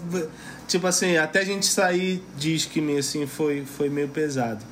tipo 0.66 0.86
assim, 0.86 1.16
até 1.16 1.40
a 1.40 1.44
gente 1.44 1.66
sair 1.66 2.22
diz 2.36 2.64
que 2.64 2.80
me 2.80 2.98
assim 2.98 3.26
foi 3.26 3.64
foi 3.64 3.88
meio 3.88 4.08
pesado 4.08 4.64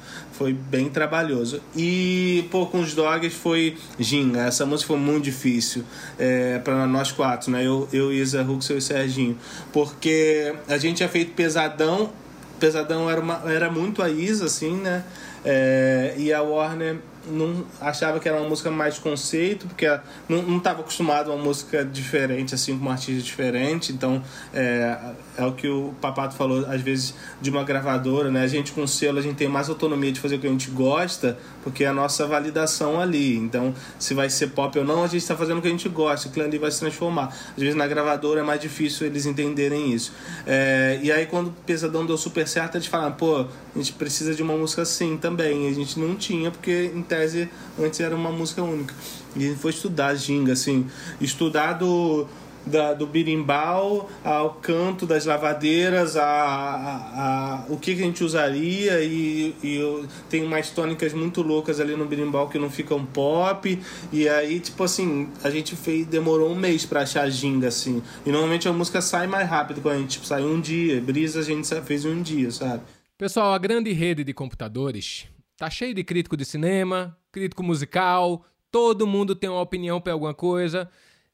foi 0.42 0.52
bem 0.52 0.88
trabalhoso. 0.88 1.60
E, 1.76 2.48
pô, 2.50 2.66
com 2.66 2.80
os 2.80 2.94
Dogs 2.94 3.34
foi 3.36 3.76
Ginga. 3.98 4.40
Essa 4.40 4.66
música 4.66 4.88
foi 4.88 4.96
muito 4.96 5.22
difícil 5.22 5.84
é, 6.18 6.58
para 6.58 6.84
nós 6.86 7.12
quatro, 7.12 7.50
né? 7.52 7.64
Eu, 7.64 7.88
eu 7.92 8.12
Isa 8.12 8.42
Ruxel 8.42 8.78
e 8.78 8.82
Serginho. 8.82 9.38
Porque 9.72 10.52
a 10.66 10.76
gente 10.78 10.96
tinha 10.96 11.08
feito 11.08 11.32
Pesadão. 11.34 12.10
Pesadão 12.58 13.08
era, 13.08 13.20
uma, 13.20 13.42
era 13.46 13.70
muito 13.70 14.02
a 14.02 14.10
Isa, 14.10 14.46
assim, 14.46 14.76
né? 14.76 15.04
É, 15.44 16.14
e 16.16 16.32
a 16.32 16.42
Warner 16.42 16.96
não 17.26 17.64
achava 17.80 18.18
que 18.18 18.28
era 18.28 18.38
uma 18.38 18.48
música 18.48 18.70
mais 18.70 18.98
conceito, 18.98 19.66
porque 19.66 19.86
não 20.28 20.58
estava 20.58 20.80
acostumado 20.80 21.30
a 21.30 21.34
uma 21.34 21.44
música 21.44 21.84
diferente, 21.84 22.54
assim, 22.54 22.78
com 22.78 22.86
um 22.86 22.90
artista 22.90 23.22
diferente. 23.22 23.92
Então, 23.92 24.22
é, 24.52 24.98
é 25.36 25.44
o 25.44 25.52
que 25.52 25.68
o 25.68 25.94
Papato 26.00 26.34
falou, 26.34 26.66
às 26.66 26.80
vezes, 26.80 27.14
de 27.40 27.50
uma 27.50 27.64
gravadora, 27.64 28.30
né? 28.30 28.42
A 28.42 28.46
gente 28.46 28.72
com 28.72 28.86
selo, 28.86 29.18
a 29.18 29.22
gente 29.22 29.36
tem 29.36 29.48
mais 29.48 29.68
autonomia 29.68 30.12
de 30.12 30.20
fazer 30.20 30.36
o 30.36 30.38
que 30.38 30.46
a 30.46 30.50
gente 30.50 30.70
gosta, 30.70 31.38
porque 31.62 31.84
é 31.84 31.88
a 31.88 31.92
nossa 31.92 32.26
validação 32.26 33.00
ali. 33.00 33.36
Então, 33.36 33.74
se 33.98 34.14
vai 34.14 34.28
ser 34.30 34.48
pop 34.48 34.78
ou 34.78 34.84
não, 34.84 35.04
a 35.04 35.06
gente 35.06 35.22
está 35.22 35.36
fazendo 35.36 35.58
o 35.58 35.62
que 35.62 35.68
a 35.68 35.70
gente 35.70 35.88
gosta, 35.88 36.28
aquilo 36.28 36.44
ali 36.44 36.58
vai 36.58 36.70
se 36.70 36.80
transformar. 36.80 37.28
Às 37.28 37.62
vezes, 37.62 37.74
na 37.74 37.86
gravadora 37.86 38.40
é 38.40 38.42
mais 38.42 38.60
difícil 38.60 39.06
eles 39.06 39.26
entenderem 39.26 39.92
isso. 39.92 40.12
É, 40.46 40.98
e 41.02 41.10
aí, 41.10 41.26
quando 41.26 41.48
o 41.48 41.52
Pesadão 41.66 42.04
deu 42.04 42.16
super 42.16 42.46
certo, 42.46 42.76
eles 42.76 42.86
falaram, 42.86 43.12
pô, 43.12 43.40
a 43.40 43.78
gente 43.78 43.92
precisa 43.92 44.34
de 44.34 44.42
uma 44.42 44.56
música 44.56 44.82
assim 44.82 45.16
também. 45.16 45.68
E 45.68 45.70
a 45.70 45.74
gente 45.74 45.98
não 45.98 46.14
tinha, 46.14 46.50
porque 46.50 46.90
tese 47.08 47.48
antes 47.78 48.00
era 48.00 48.14
uma 48.14 48.30
música 48.30 48.62
única. 48.62 48.94
E 49.34 49.54
foi 49.54 49.70
estudar 49.70 50.14
ginga, 50.14 50.52
assim, 50.52 50.86
estudar 51.20 51.74
do, 51.74 52.26
da, 52.66 52.94
do 52.94 53.06
birimbau 53.06 54.10
ao 54.24 54.54
canto 54.54 55.06
das 55.06 55.26
lavadeiras, 55.26 56.16
a, 56.16 56.24
a, 56.24 57.64
a, 57.64 57.64
o 57.68 57.76
que, 57.76 57.92
a 57.92 57.96
gente 57.96 58.24
usaria 58.24 59.02
e, 59.02 59.54
e 59.62 60.06
tem 60.28 60.44
umas 60.44 60.70
tônicas 60.70 61.12
muito 61.12 61.42
loucas 61.42 61.80
ali 61.80 61.96
no 61.96 62.06
birimbau 62.06 62.48
que 62.48 62.58
não 62.58 62.70
ficam 62.70 63.04
pop. 63.04 63.78
E 64.12 64.28
aí 64.28 64.60
tipo 64.60 64.82
assim 64.84 65.28
a 65.42 65.50
gente 65.50 65.76
fez 65.76 66.06
demorou 66.06 66.50
um 66.50 66.56
mês 66.56 66.86
para 66.86 67.02
achar 67.02 67.22
a 67.22 67.30
ginga 67.30 67.68
assim. 67.68 68.02
E 68.24 68.30
normalmente 68.30 68.68
a 68.68 68.72
música 68.72 69.00
sai 69.00 69.26
mais 69.26 69.48
rápido 69.48 69.80
quando 69.80 69.96
a 69.96 69.98
gente 69.98 70.10
tipo, 70.12 70.26
sai 70.26 70.42
um 70.42 70.60
dia. 70.60 71.00
Brisa 71.00 71.40
a 71.40 71.42
gente 71.42 71.68
fez 71.82 72.04
um 72.04 72.22
dia 72.22 72.50
sabe? 72.50 72.82
Pessoal 73.18 73.52
a 73.52 73.58
grande 73.58 73.92
rede 73.92 74.24
de 74.24 74.32
computadores 74.32 75.26
Tá 75.62 75.70
cheio 75.70 75.94
de 75.94 76.02
crítico 76.02 76.36
de 76.36 76.44
cinema, 76.44 77.16
crítico 77.30 77.62
musical, 77.62 78.44
todo 78.68 79.06
mundo 79.06 79.32
tem 79.32 79.48
uma 79.48 79.60
opinião 79.60 80.00
para 80.00 80.12
alguma 80.12 80.34
coisa. 80.34 80.90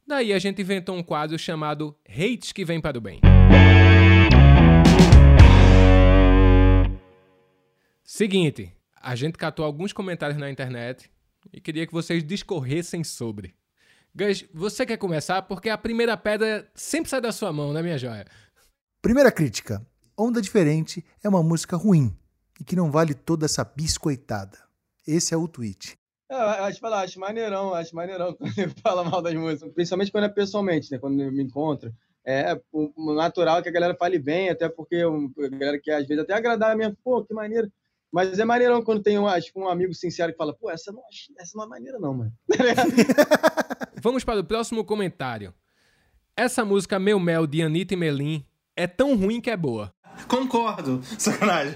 Daí 0.09 0.32
a 0.32 0.38
gente 0.38 0.62
inventou 0.62 0.96
um 0.96 1.02
quadro 1.02 1.38
chamado 1.38 1.94
Hates 2.09 2.50
que 2.50 2.64
Vem 2.64 2.80
para 2.80 2.96
o 2.96 3.00
Bem. 3.00 3.20
Seguinte, 8.02 8.72
a 8.98 9.14
gente 9.14 9.36
catou 9.36 9.66
alguns 9.66 9.92
comentários 9.92 10.38
na 10.38 10.50
internet 10.50 11.11
e 11.52 11.61
queria 11.61 11.86
que 11.86 11.92
vocês 11.92 12.24
discorressem 12.24 13.04
sobre. 13.04 13.54
Gus, 14.14 14.46
você 14.54 14.86
quer 14.86 14.96
começar? 14.96 15.42
Porque 15.42 15.68
a 15.68 15.76
primeira 15.76 16.16
pedra 16.16 16.66
sempre 16.74 17.11
sai 17.11 17.20
da 17.20 17.30
sua 17.30 17.52
mão, 17.52 17.74
né, 17.74 17.82
minha 17.82 17.98
joia? 17.98 18.24
Primeira 19.02 19.30
crítica. 19.30 19.86
Onda 20.16 20.40
Diferente 20.40 21.04
é 21.22 21.28
uma 21.28 21.42
música 21.42 21.76
ruim 21.76 22.16
e 22.59 22.64
que 22.64 22.74
não 22.74 22.90
vale 22.90 23.12
toda 23.12 23.44
essa 23.44 23.62
biscoitada. 23.62 24.59
Esse 25.06 25.34
é 25.34 25.36
o 25.36 25.46
tweet. 25.46 25.98
É, 26.31 26.35
acho, 26.35 26.79
falar, 26.79 27.03
acho 27.03 27.18
maneirão, 27.18 27.72
acho 27.74 27.95
maneirão 27.95 28.35
quando 28.39 28.59
ele 28.59 28.72
fala 28.83 29.03
mal 29.03 29.22
das 29.22 29.35
músicas, 29.35 29.72
principalmente 29.72 30.12
quando 30.12 30.24
é 30.24 30.29
pessoalmente, 30.29 30.91
né? 30.91 30.99
Quando 30.99 31.14
me 31.16 31.43
encontra. 31.43 31.93
É 32.24 32.61
natural 33.16 33.62
que 33.62 33.70
a 33.70 33.72
galera 33.72 33.95
fale 33.95 34.18
bem, 34.18 34.51
até 34.51 34.68
porque 34.68 34.97
a 34.97 35.49
galera 35.49 35.81
quer 35.83 35.95
às 35.95 36.07
vezes 36.07 36.22
até 36.22 36.35
agradar 36.35 36.76
mesmo, 36.76 36.95
pô, 37.03 37.24
que 37.24 37.33
maneiro. 37.33 37.72
Mas 38.12 38.39
é 38.39 38.45
maneirão 38.45 38.83
quando 38.83 39.03
tem 39.03 39.18
um, 39.18 39.26
tipo, 39.41 39.61
um 39.61 39.68
amigo 39.68 39.95
sincero 39.95 40.33
que 40.33 40.39
fala, 40.39 40.55
pô, 40.55 40.70
essa 40.70 40.93
não, 40.93 41.03
essa 41.39 41.53
não 41.57 41.64
é 41.64 41.68
maneira 41.68 41.99
não, 41.99 42.12
mano. 42.12 42.33
Vamos 44.03 44.24
para 44.24 44.41
o 44.41 44.45
próximo 44.45 44.85
comentário. 44.85 45.55
Essa 46.37 46.64
música 46.64 46.99
Meu 46.99 47.18
Mel 47.18 47.47
de 47.47 47.62
Anitta 47.62 47.95
e 47.95 47.97
Melim 47.97 48.45
é 48.76 48.87
tão 48.87 49.16
ruim 49.16 49.41
que 49.41 49.51
é 49.51 49.57
boa. 49.57 49.93
Concordo. 50.27 51.01
Sacanagem. 51.16 51.75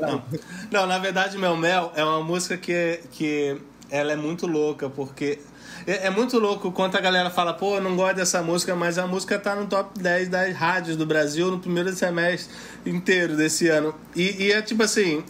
não. 0.00 0.22
não, 0.70 0.86
na 0.86 0.98
verdade, 0.98 1.36
Mel 1.38 1.56
Mel 1.56 1.92
é 1.94 2.04
uma 2.04 2.22
música 2.22 2.56
que, 2.56 3.00
que 3.10 3.56
ela 3.90 4.12
é 4.12 4.16
muito 4.16 4.46
louca, 4.46 4.88
porque 4.88 5.38
é, 5.86 6.06
é, 6.06 6.10
muito 6.10 6.38
louco 6.38 6.72
quanto 6.72 6.96
a 6.96 7.00
galera 7.00 7.28
fala, 7.30 7.52
pô, 7.52 7.76
eu 7.76 7.82
não 7.82 7.94
gosto 7.94 8.16
dessa 8.16 8.42
música, 8.42 8.74
mas 8.74 8.96
a 8.98 9.06
música 9.06 9.38
tá 9.38 9.54
no 9.54 9.66
top 9.66 9.98
10 9.98 10.28
das 10.28 10.54
rádios 10.54 10.96
do 10.96 11.04
Brasil 11.04 11.50
no 11.50 11.58
primeiro 11.58 11.92
semestre 11.92 12.54
inteiro 12.86 13.36
desse 13.36 13.68
ano. 13.68 13.94
E, 14.16 14.44
e 14.44 14.52
é 14.52 14.62
tipo 14.62 14.82
assim, 14.82 15.22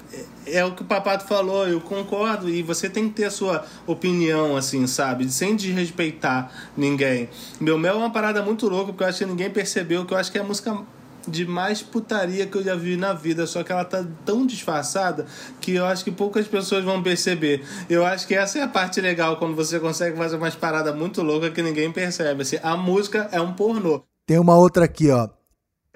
é, 0.46 0.58
é 0.58 0.64
o 0.64 0.72
que 0.72 0.82
o 0.82 0.84
Papato 0.84 1.26
falou, 1.26 1.66
eu 1.66 1.80
concordo, 1.80 2.48
e 2.48 2.62
você 2.62 2.88
tem 2.88 3.08
que 3.08 3.16
ter 3.16 3.24
a 3.24 3.30
sua 3.30 3.64
opinião, 3.86 4.56
assim, 4.56 4.86
sabe? 4.86 5.30
Sem 5.30 5.56
desrespeitar 5.56 6.52
ninguém. 6.76 7.28
Meu 7.60 7.76
Mel 7.76 7.94
é 7.94 7.98
uma 7.98 8.10
parada 8.10 8.42
muito 8.42 8.68
louca, 8.68 8.92
porque 8.92 9.02
eu 9.02 9.08
acho 9.08 9.18
que 9.18 9.26
ninguém 9.26 9.50
percebeu, 9.50 10.04
que 10.04 10.14
eu 10.14 10.18
acho 10.18 10.30
que 10.30 10.38
é 10.38 10.40
a 10.40 10.44
música 10.44 10.78
de 11.26 11.46
mais 11.46 11.82
putaria 11.82 12.46
que 12.46 12.56
eu 12.56 12.62
já 12.62 12.74
vi 12.74 12.96
na 12.96 13.12
vida, 13.12 13.46
só 13.46 13.62
que 13.62 13.72
ela 13.72 13.84
tá 13.84 14.04
tão 14.24 14.46
disfarçada 14.46 15.26
que 15.60 15.74
eu 15.74 15.86
acho 15.86 16.04
que 16.04 16.10
poucas 16.10 16.46
pessoas 16.46 16.84
vão 16.84 17.02
perceber. 17.02 17.64
Eu 17.88 18.04
acho 18.04 18.26
que 18.26 18.34
essa 18.34 18.58
é 18.58 18.62
a 18.62 18.68
parte 18.68 19.00
legal 19.00 19.38
quando 19.38 19.54
você 19.54 19.80
consegue 19.80 20.16
fazer 20.16 20.36
umas 20.36 20.54
paradas 20.54 20.94
muito 20.94 21.22
loucas 21.22 21.52
que 21.52 21.62
ninguém 21.62 21.90
percebe. 21.90 22.42
Assim, 22.42 22.58
a 22.62 22.76
música 22.76 23.28
é 23.32 23.40
um 23.40 23.52
pornô. 23.52 24.02
Tem 24.26 24.38
uma 24.38 24.56
outra 24.56 24.84
aqui, 24.84 25.10
ó. 25.10 25.28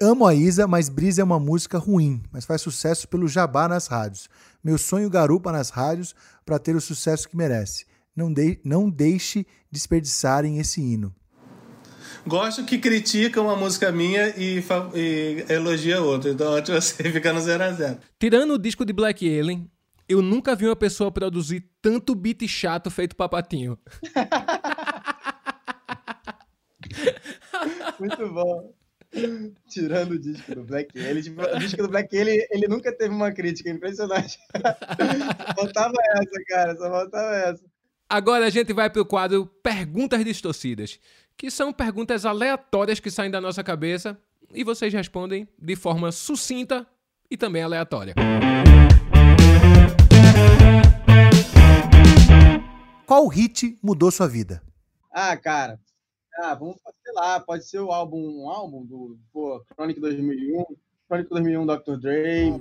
Amo 0.01 0.25
a 0.25 0.33
Isa, 0.33 0.65
mas 0.65 0.87
Brisa 0.87 1.21
é 1.21 1.23
uma 1.23 1.39
música 1.39 1.77
ruim, 1.77 2.23
mas 2.31 2.45
faz 2.45 2.61
sucesso 2.61 3.07
pelo 3.07 3.27
jabá 3.27 3.67
nas 3.67 3.87
rádios. 3.87 4.29
Meu 4.63 4.77
sonho 4.77 5.09
garupa 5.09 5.51
nas 5.51 5.69
rádios 5.69 6.15
para 6.45 6.57
ter 6.57 6.75
o 6.75 6.81
sucesso 6.81 7.27
que 7.27 7.35
merece. 7.35 7.85
Não, 8.15 8.31
de, 8.31 8.59
não 8.63 8.89
deixe 8.89 9.45
desperdiçarem 9.69 10.57
esse 10.57 10.81
hino. 10.81 11.13
Gosto 12.29 12.63
que 12.63 12.77
critica 12.77 13.41
uma 13.41 13.55
música 13.55 13.91
minha 13.91 14.27
e, 14.37 14.63
e 14.93 15.43
elogia 15.51 15.99
outra. 15.99 16.29
Então 16.29 16.55
ontem 16.55 16.73
você 16.79 17.11
fica 17.11 17.33
no 17.33 17.41
0 17.41 17.63
a 17.63 17.71
0 17.71 17.97
Tirando 18.19 18.53
o 18.53 18.59
disco 18.59 18.85
de 18.85 18.93
Black 18.93 19.27
Alien, 19.27 19.67
eu 20.07 20.21
nunca 20.21 20.55
vi 20.55 20.67
uma 20.67 20.75
pessoa 20.75 21.11
produzir 21.11 21.67
tanto 21.81 22.13
beat 22.13 22.47
chato 22.47 22.91
feito 22.91 23.15
papatinho. 23.15 23.79
Muito 27.99 28.31
bom. 28.31 28.75
Tirando 29.67 30.11
o 30.11 30.19
disco 30.19 30.53
do 30.53 30.63
Black 30.63 30.99
Alien. 30.99 31.23
Tipo, 31.23 31.41
o 31.41 31.57
disco 31.57 31.81
do 31.81 31.87
Black 31.87 32.15
Alien, 32.15 32.45
ele 32.51 32.67
nunca 32.67 32.95
teve 32.95 33.11
uma 33.11 33.31
crítica, 33.31 33.71
impressionante. 33.71 34.37
só 34.53 35.55
faltava 35.55 35.95
essa, 36.11 36.43
cara, 36.47 36.77
só 36.77 36.91
faltava 36.91 37.35
essa. 37.35 37.65
Agora 38.07 38.45
a 38.45 38.51
gente 38.51 38.71
vai 38.71 38.87
para 38.89 39.01
o 39.01 39.05
quadro 39.05 39.47
Perguntas 39.63 40.23
Distorcidas, 40.23 40.99
que 41.39 41.49
são 41.49 41.71
perguntas 41.71 42.25
aleatórias 42.25 42.99
que 42.99 43.09
saem 43.09 43.31
da 43.31 43.39
nossa 43.39 43.63
cabeça 43.63 44.19
e 44.53 44.61
vocês 44.61 44.93
respondem 44.93 45.47
de 45.57 45.73
forma 45.73 46.11
sucinta 46.11 46.85
e 47.31 47.37
também 47.37 47.63
aleatória. 47.63 48.13
Qual 53.05 53.25
hit 53.27 53.79
mudou 53.81 54.11
sua 54.11 54.27
vida? 54.27 54.61
Ah, 55.09 55.37
cara, 55.37 55.79
ah, 56.39 56.53
vamos, 56.55 56.75
sei 57.01 57.13
lá, 57.13 57.39
pode 57.39 57.65
ser 57.65 57.79
o 57.79 57.89
álbum, 57.89 58.43
um 58.43 58.49
álbum 58.49 58.85
do 58.85 59.17
pô, 59.31 59.63
Chronic 59.73 59.97
2001, 59.97 60.65
Chronic 61.09 61.27
2001 61.29 61.65
Dr. 61.65 61.97
Dre. 61.97 62.51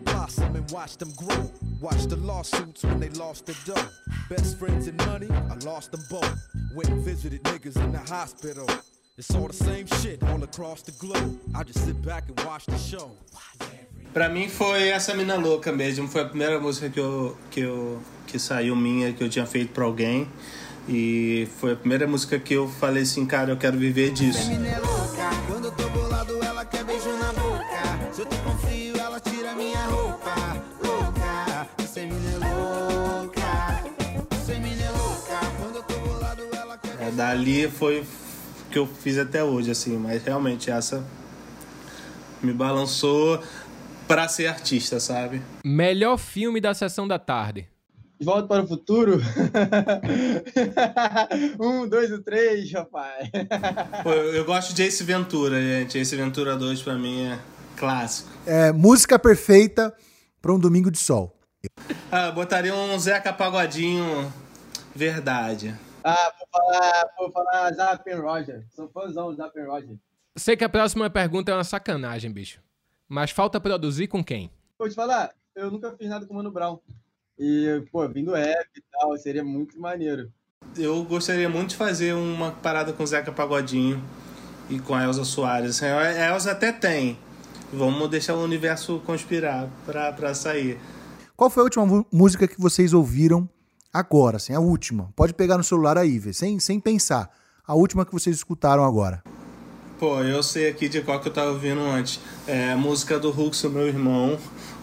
Watch 1.81 2.07
the 2.07 2.17
lawsuits 2.17 2.83
when 2.83 2.99
they 2.99 3.11
lost 3.11 3.45
the 3.45 3.55
dough. 3.67 3.89
Best 4.31 4.59
friends 4.59 4.89
and 4.89 4.97
money, 5.07 5.29
I 5.31 5.55
lost 5.67 5.93
them 5.93 6.01
both. 6.09 6.35
Went 6.75 6.89
and 6.89 7.03
visited 7.03 7.43
niggas 7.45 7.77
in 7.77 7.93
the 7.93 7.99
hospital. 7.99 8.67
It's 9.19 9.35
all 9.35 9.49
the 9.49 9.53
same 9.53 9.87
shit 10.01 10.23
all 10.23 10.43
across 10.43 10.81
the 10.81 10.93
globe. 10.93 11.39
I 11.55 11.63
just 11.63 11.85
sit 11.85 12.01
back 12.03 12.25
and 12.29 12.41
watch 12.47 12.65
the 12.65 12.79
show. 12.79 13.11
Pra 14.15 14.31
mim 14.31 14.49
foi 14.49 14.89
essa 14.89 15.15
mina 15.15 15.37
louca 15.37 15.71
mesmo. 15.71 16.09
Foi 16.09 16.23
a 16.23 16.25
primeira 16.25 16.59
música 16.59 16.89
que 16.89 17.01
eu, 17.01 17.37
que 17.51 17.61
eu 17.61 18.01
que 18.27 18.39
saiu 18.39 18.75
minha 18.75 19.13
que 19.13 19.23
eu 19.23 19.29
tinha 19.29 19.45
feito 19.45 19.75
pra 19.75 19.85
alguém. 19.85 20.27
E 20.89 21.47
foi 21.59 21.73
a 21.73 21.77
primeira 21.77 22.07
música 22.07 22.39
que 22.39 22.55
eu 22.55 22.67
falei 22.67 23.03
assim, 23.03 23.27
cara, 23.27 23.51
eu 23.53 23.59
quero 23.59 23.77
viver 23.77 24.11
disso. 24.11 24.49
Se 28.19 28.23
eu 28.23 28.27
tô 28.27 28.37
com 28.39 28.59
frio, 28.59 28.97
ela 28.97 29.21
tira 29.21 29.55
minha 29.55 29.81
roupa. 29.87 30.35
Louca, 30.83 31.69
você 31.79 32.05
me 32.05 32.19
louca. 32.35 33.85
Você 34.31 34.59
me 34.59 34.75
louca. 34.75 35.39
Quando 35.61 35.77
eu 35.77 35.83
tô 35.85 35.95
bolado, 36.01 36.43
ela 36.53 36.77
quer 36.79 37.01
é, 37.01 37.13
Dali 37.13 37.71
foi 37.71 38.05
que 38.73 38.79
eu 38.81 38.89
fiz 38.89 39.19
até 39.19 39.45
hoje, 39.45 39.71
assim, 39.71 39.97
mas 39.97 40.25
realmente 40.25 40.69
essa 40.69 41.07
me 42.43 42.53
balançou 42.53 43.41
para 44.09 44.27
ser 44.27 44.49
artista, 44.49 44.99
sabe? 44.99 45.41
Melhor 45.65 46.19
filme 46.19 46.61
da 46.61 46.75
sessão 46.75 47.07
da 47.07 47.21
tarde. 47.21 47.69
De 48.19 48.27
volta 48.27 48.49
para 48.49 48.65
o 48.65 48.67
futuro. 48.67 49.21
um, 51.61 51.89
dois 51.89 52.11
e 52.11 52.19
três, 52.19 52.73
rapaz. 52.73 53.31
Pô, 54.03 54.11
eu, 54.11 54.35
eu, 54.35 54.45
gosto 54.45 54.75
de 54.75 54.83
Ace 54.83 55.05
Ventura, 55.05 55.63
gente. 55.63 55.99
Ace 55.99 56.17
Ventura 56.17 56.57
2 56.57 56.83
para 56.83 56.97
mim 56.97 57.27
é 57.27 57.39
clássico. 57.79 58.29
É, 58.47 58.73
música 58.73 59.19
perfeita 59.19 59.95
para 60.43 60.53
um 60.53 60.59
domingo 60.59 60.91
de 60.91 60.99
sol. 60.99 61.35
Ah, 62.11 62.31
botaria 62.31 62.75
um 62.75 62.99
Zeca 62.99 63.33
Pagodinho 63.33 64.33
verdade. 64.95 65.75
Ah, 66.03 66.33
vou 66.39 66.49
falar, 66.51 67.11
vou 67.19 67.31
falar 67.31 67.73
Zap 67.73 68.15
Roger. 68.15 68.67
Sou 68.75 68.89
fãzão 68.89 69.31
do 69.31 69.37
Zap 69.37 69.59
Roger. 69.61 69.97
Sei 70.37 70.57
que 70.57 70.65
a 70.65 70.69
próxima 70.69 71.09
pergunta 71.09 71.53
é 71.53 71.55
uma 71.55 71.65
sacanagem, 71.65 72.31
bicho. 72.31 72.61
Mas 73.09 73.31
falta 73.31 73.61
produzir 73.61 74.09
com 74.09 74.23
quem? 74.23 74.51
Vou 74.79 74.89
te 74.89 74.95
falar, 74.95 75.31
eu 75.55 75.71
nunca 75.71 75.95
fiz 75.97 76.09
nada 76.09 76.27
com 76.27 76.35
o 76.35 76.37
Mano 76.37 76.51
Brown. 76.51 76.79
E, 77.39 77.85
pô, 77.93 78.07
vindo 78.09 78.35
rap 78.35 78.69
e 78.77 78.83
tal, 78.93 79.17
seria 79.17 79.45
muito 79.45 79.81
maneiro. 79.81 80.31
Eu 80.77 81.03
gostaria 81.05 81.49
muito 81.49 81.71
de 81.71 81.77
fazer 81.77 82.13
uma 82.13 82.51
parada 82.51 82.93
com 82.93 83.03
o 83.03 83.07
Zeca 83.07 83.33
Pagodinho 83.33 84.03
e 84.69 84.79
com 84.81 84.95
a 84.95 85.05
Elza 85.05 85.25
Soares. 85.25 85.83
A 85.83 86.27
Elza 86.27 86.53
até 86.53 86.73
tem. 86.73 87.19
Vamos 87.73 88.09
deixar 88.09 88.35
o 88.35 88.43
universo 88.43 89.01
conspirar 89.05 89.69
pra, 89.85 90.13
pra 90.13 90.35
sair. 90.35 90.79
Qual 91.37 91.51
foi 91.51 91.63
a 91.63 91.65
última 91.65 92.07
música 92.13 92.49
que 92.49 92.61
vocês 92.61 92.93
ouviram 92.93 93.49
agora, 93.93 94.37
assim, 94.37 94.55
a 94.55 94.61
última? 94.61 95.13
Pode 95.15 95.35
pegar 95.35 95.57
no 95.57 95.65
celular 95.65 95.97
aí, 95.99 96.19
ver, 96.19 96.33
sem, 96.33 96.59
sem 96.59 96.81
pensar. 96.81 97.31
A 97.67 97.75
última 97.75 98.05
que 98.05 98.13
vocês 98.13 98.35
escutaram 98.35 98.85
agora. 98.85 99.23
Pô, 99.99 100.23
eu 100.23 100.43
sei 100.43 100.69
aqui 100.69 100.89
de 100.89 101.01
qual 101.03 101.21
que 101.21 101.29
eu 101.29 101.33
tava 101.33 101.51
ouvindo 101.51 101.81
antes. 101.81 102.21
É 102.47 102.73
a 102.73 102.77
música 102.77 103.19
do 103.19 103.31
Hulk, 103.31 103.69
meu 103.69 103.87
irmão 103.87 104.39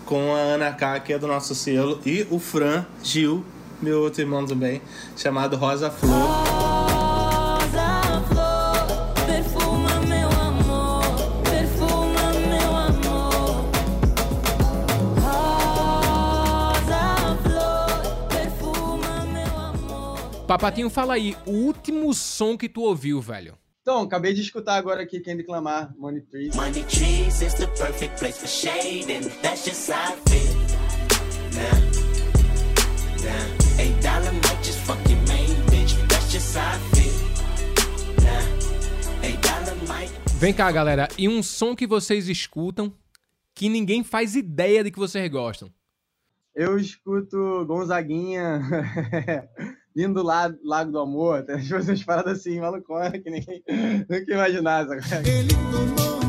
com 0.06 0.36
a 0.36 0.40
Ana 0.40 0.72
K, 0.72 1.00
que 1.00 1.14
é 1.14 1.20
do 1.20 1.28
nosso 1.28 1.56
selo, 1.56 2.00
e 2.06 2.26
o 2.30 2.40
Fran 2.40 2.86
Gil, 3.04 3.44
meu 3.82 4.02
outro 4.02 4.22
irmão 4.22 4.46
também, 4.46 4.82
chamado 5.18 5.58
Rosa 5.58 5.90
Flor. 5.90 6.45
Papatinho, 20.56 20.90
fala 20.90 21.16
aí, 21.16 21.36
o 21.46 21.52
último 21.52 22.14
som 22.14 22.58
que 22.58 22.70
tu 22.70 22.84
ouviu, 22.84 23.20
velho. 23.20 23.58
Então, 23.82 24.04
acabei 24.04 24.34
de 24.34 24.40
escutar 24.40 24.78
agora 24.78 25.02
aqui 25.02 25.20
quem 25.20 25.36
declamar 25.36 25.94
Money 25.98 26.22
Trees. 26.22 26.56
Money 26.56 26.82
Trees 26.86 27.42
is 27.42 27.54
the 27.56 27.68
perfect 27.78 28.18
place 28.18 28.40
for 28.40 28.48
shade 28.48 29.12
and 29.12 29.30
that's 29.42 29.66
just 29.66 29.92
how 29.92 30.14
I 30.14 30.16
feel. 30.30 30.56
Nah, 31.56 31.76
nah. 33.22 33.84
Eight 33.84 34.02
dollar 34.02 34.32
might 34.32 34.64
just 34.64 34.80
fuck 34.80 34.98
your 35.10 35.20
main 35.28 35.54
bitch, 35.66 35.98
that's 36.08 36.32
just 36.32 36.56
how 36.56 36.62
I 36.62 36.80
feel. 36.96 37.12
Nah, 38.24 39.28
eight 39.28 39.42
dollar 39.42 39.76
might... 39.90 40.10
Vem 40.40 40.54
cá, 40.54 40.72
galera, 40.72 41.10
e 41.18 41.28
um 41.28 41.44
som 41.44 41.76
que 41.76 41.86
vocês 41.86 42.30
escutam 42.30 42.94
que 43.54 43.68
ninguém 43.68 44.06
faz 44.06 44.38
ideia 44.38 44.86
de 44.86 44.90
que 44.90 45.00
vocês 45.00 45.30
gostam? 45.30 45.70
Eu 46.56 46.80
escuto 46.80 47.66
Gonzaguinha... 47.66 48.62
lindo 49.96 50.22
lago, 50.22 50.58
lago 50.64 50.92
do 50.92 51.00
amor, 51.00 51.40
até 51.40 51.54
as 51.54 51.72
umas 51.72 52.04
paradas 52.04 52.40
assim, 52.40 52.60
malucona, 52.60 53.12
que 53.12 53.30
ninguém 53.30 53.64
nunca 54.10 54.34
imaginava. 54.34 54.96
Ele 55.26 55.54
tomou 55.72 56.25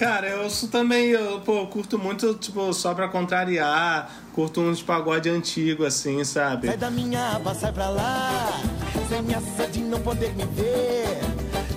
Cara, 0.00 0.28
eu 0.28 0.48
sou 0.48 0.66
também, 0.66 1.08
eu 1.10 1.40
pô, 1.40 1.66
curto 1.66 1.98
muito, 1.98 2.32
tipo, 2.32 2.72
só 2.72 2.94
pra 2.94 3.06
contrariar, 3.06 4.10
curto 4.32 4.62
uns 4.62 4.82
pagode 4.82 5.28
antigo, 5.28 5.84
assim, 5.84 6.24
sabe? 6.24 6.68
Sai 6.68 6.76
da 6.78 6.90
minha 6.90 7.36
aba, 7.36 7.54
sai 7.54 7.70
pra 7.70 7.90
lá 7.90 8.60
sem 9.10 9.34
essa 9.34 9.66
de 9.66 9.80
não 9.80 10.00
poder 10.00 10.32
me 10.34 10.46
ver. 10.46 11.18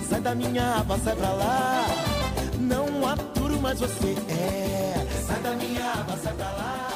Sai 0.08 0.20
da 0.22 0.34
minha 0.34 0.76
aba, 0.76 0.96
sai 0.98 1.14
pra 1.14 1.32
lá. 1.32 1.84
Não 2.60 3.06
aturo 3.06 3.60
mais 3.60 3.80
você. 3.80 4.14
É, 4.30 5.04
sai 5.26 5.42
da 5.42 5.50
minha 5.56 5.92
aba, 5.92 6.16
sai 6.16 6.32
pra 6.32 6.46
lá. 6.46 6.90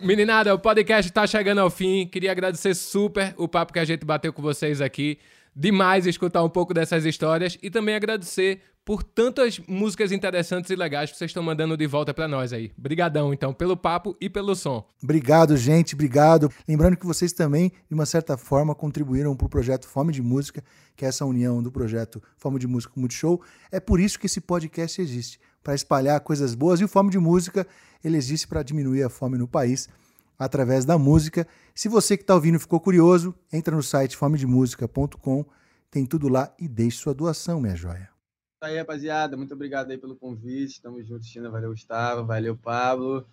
Meninada, 0.00 0.54
o 0.54 0.58
podcast 0.58 1.10
tá 1.12 1.26
chegando 1.26 1.58
ao 1.58 1.68
fim. 1.68 2.06
Queria 2.06 2.30
agradecer 2.30 2.74
super 2.74 3.34
o 3.36 3.46
papo 3.48 3.72
que 3.72 3.78
a 3.78 3.84
gente 3.84 4.06
bateu 4.06 4.32
com 4.32 4.40
vocês 4.40 4.80
aqui. 4.80 5.18
Demais 5.54 6.06
escutar 6.06 6.44
um 6.44 6.48
pouco 6.48 6.72
dessas 6.72 7.04
histórias 7.04 7.58
e 7.62 7.70
também 7.70 7.94
agradecer 7.94 8.62
por 8.86 9.02
tantas 9.02 9.58
músicas 9.66 10.12
interessantes 10.12 10.70
e 10.70 10.76
legais 10.76 11.10
que 11.10 11.18
vocês 11.18 11.30
estão 11.30 11.42
mandando 11.42 11.76
de 11.76 11.88
volta 11.88 12.14
para 12.14 12.28
nós 12.28 12.52
aí. 12.52 12.70
Brigadão, 12.78 13.34
então, 13.34 13.52
pelo 13.52 13.76
papo 13.76 14.16
e 14.20 14.30
pelo 14.30 14.54
som. 14.54 14.86
Obrigado, 15.02 15.56
gente, 15.56 15.96
obrigado. 15.96 16.48
Lembrando 16.68 16.96
que 16.96 17.04
vocês 17.04 17.32
também, 17.32 17.72
de 17.88 17.94
uma 17.94 18.06
certa 18.06 18.36
forma, 18.36 18.76
contribuíram 18.76 19.34
para 19.34 19.46
o 19.46 19.50
projeto 19.50 19.88
Fome 19.88 20.12
de 20.12 20.22
Música, 20.22 20.62
que 20.94 21.04
é 21.04 21.08
essa 21.08 21.24
união 21.24 21.60
do 21.60 21.72
projeto 21.72 22.22
Fome 22.36 22.60
de 22.60 22.68
Música 22.68 22.94
com 22.94 23.00
Multishow. 23.00 23.42
É 23.72 23.80
por 23.80 23.98
isso 23.98 24.20
que 24.20 24.26
esse 24.26 24.40
podcast 24.40 25.02
existe, 25.02 25.40
para 25.64 25.74
espalhar 25.74 26.20
coisas 26.20 26.54
boas. 26.54 26.78
E 26.78 26.84
o 26.84 26.88
Fome 26.88 27.10
de 27.10 27.18
Música, 27.18 27.66
ele 28.04 28.16
existe 28.16 28.46
para 28.46 28.62
diminuir 28.62 29.02
a 29.02 29.10
fome 29.10 29.36
no 29.36 29.48
país 29.48 29.88
através 30.38 30.84
da 30.84 30.96
música. 30.96 31.44
Se 31.74 31.88
você 31.88 32.16
que 32.16 32.22
está 32.22 32.36
ouvindo 32.36 32.60
ficou 32.60 32.78
curioso, 32.78 33.34
entra 33.52 33.74
no 33.74 33.82
site 33.82 34.16
fomedemusica.com, 34.16 35.44
tem 35.90 36.06
tudo 36.06 36.28
lá 36.28 36.54
e 36.56 36.68
deixe 36.68 36.98
sua 36.98 37.12
doação, 37.12 37.60
minha 37.60 37.74
joia. 37.74 38.15
Tá 38.58 38.68
aí, 38.68 38.78
rapaziada. 38.78 39.36
Muito 39.36 39.52
obrigado 39.52 39.90
aí 39.90 39.98
pelo 39.98 40.16
convite. 40.16 40.80
Tamo 40.80 41.02
junto, 41.02 41.26
China. 41.26 41.50
Valeu, 41.50 41.70
Gustavo. 41.70 42.24
Valeu, 42.24 42.56
Pablo. 42.56 43.26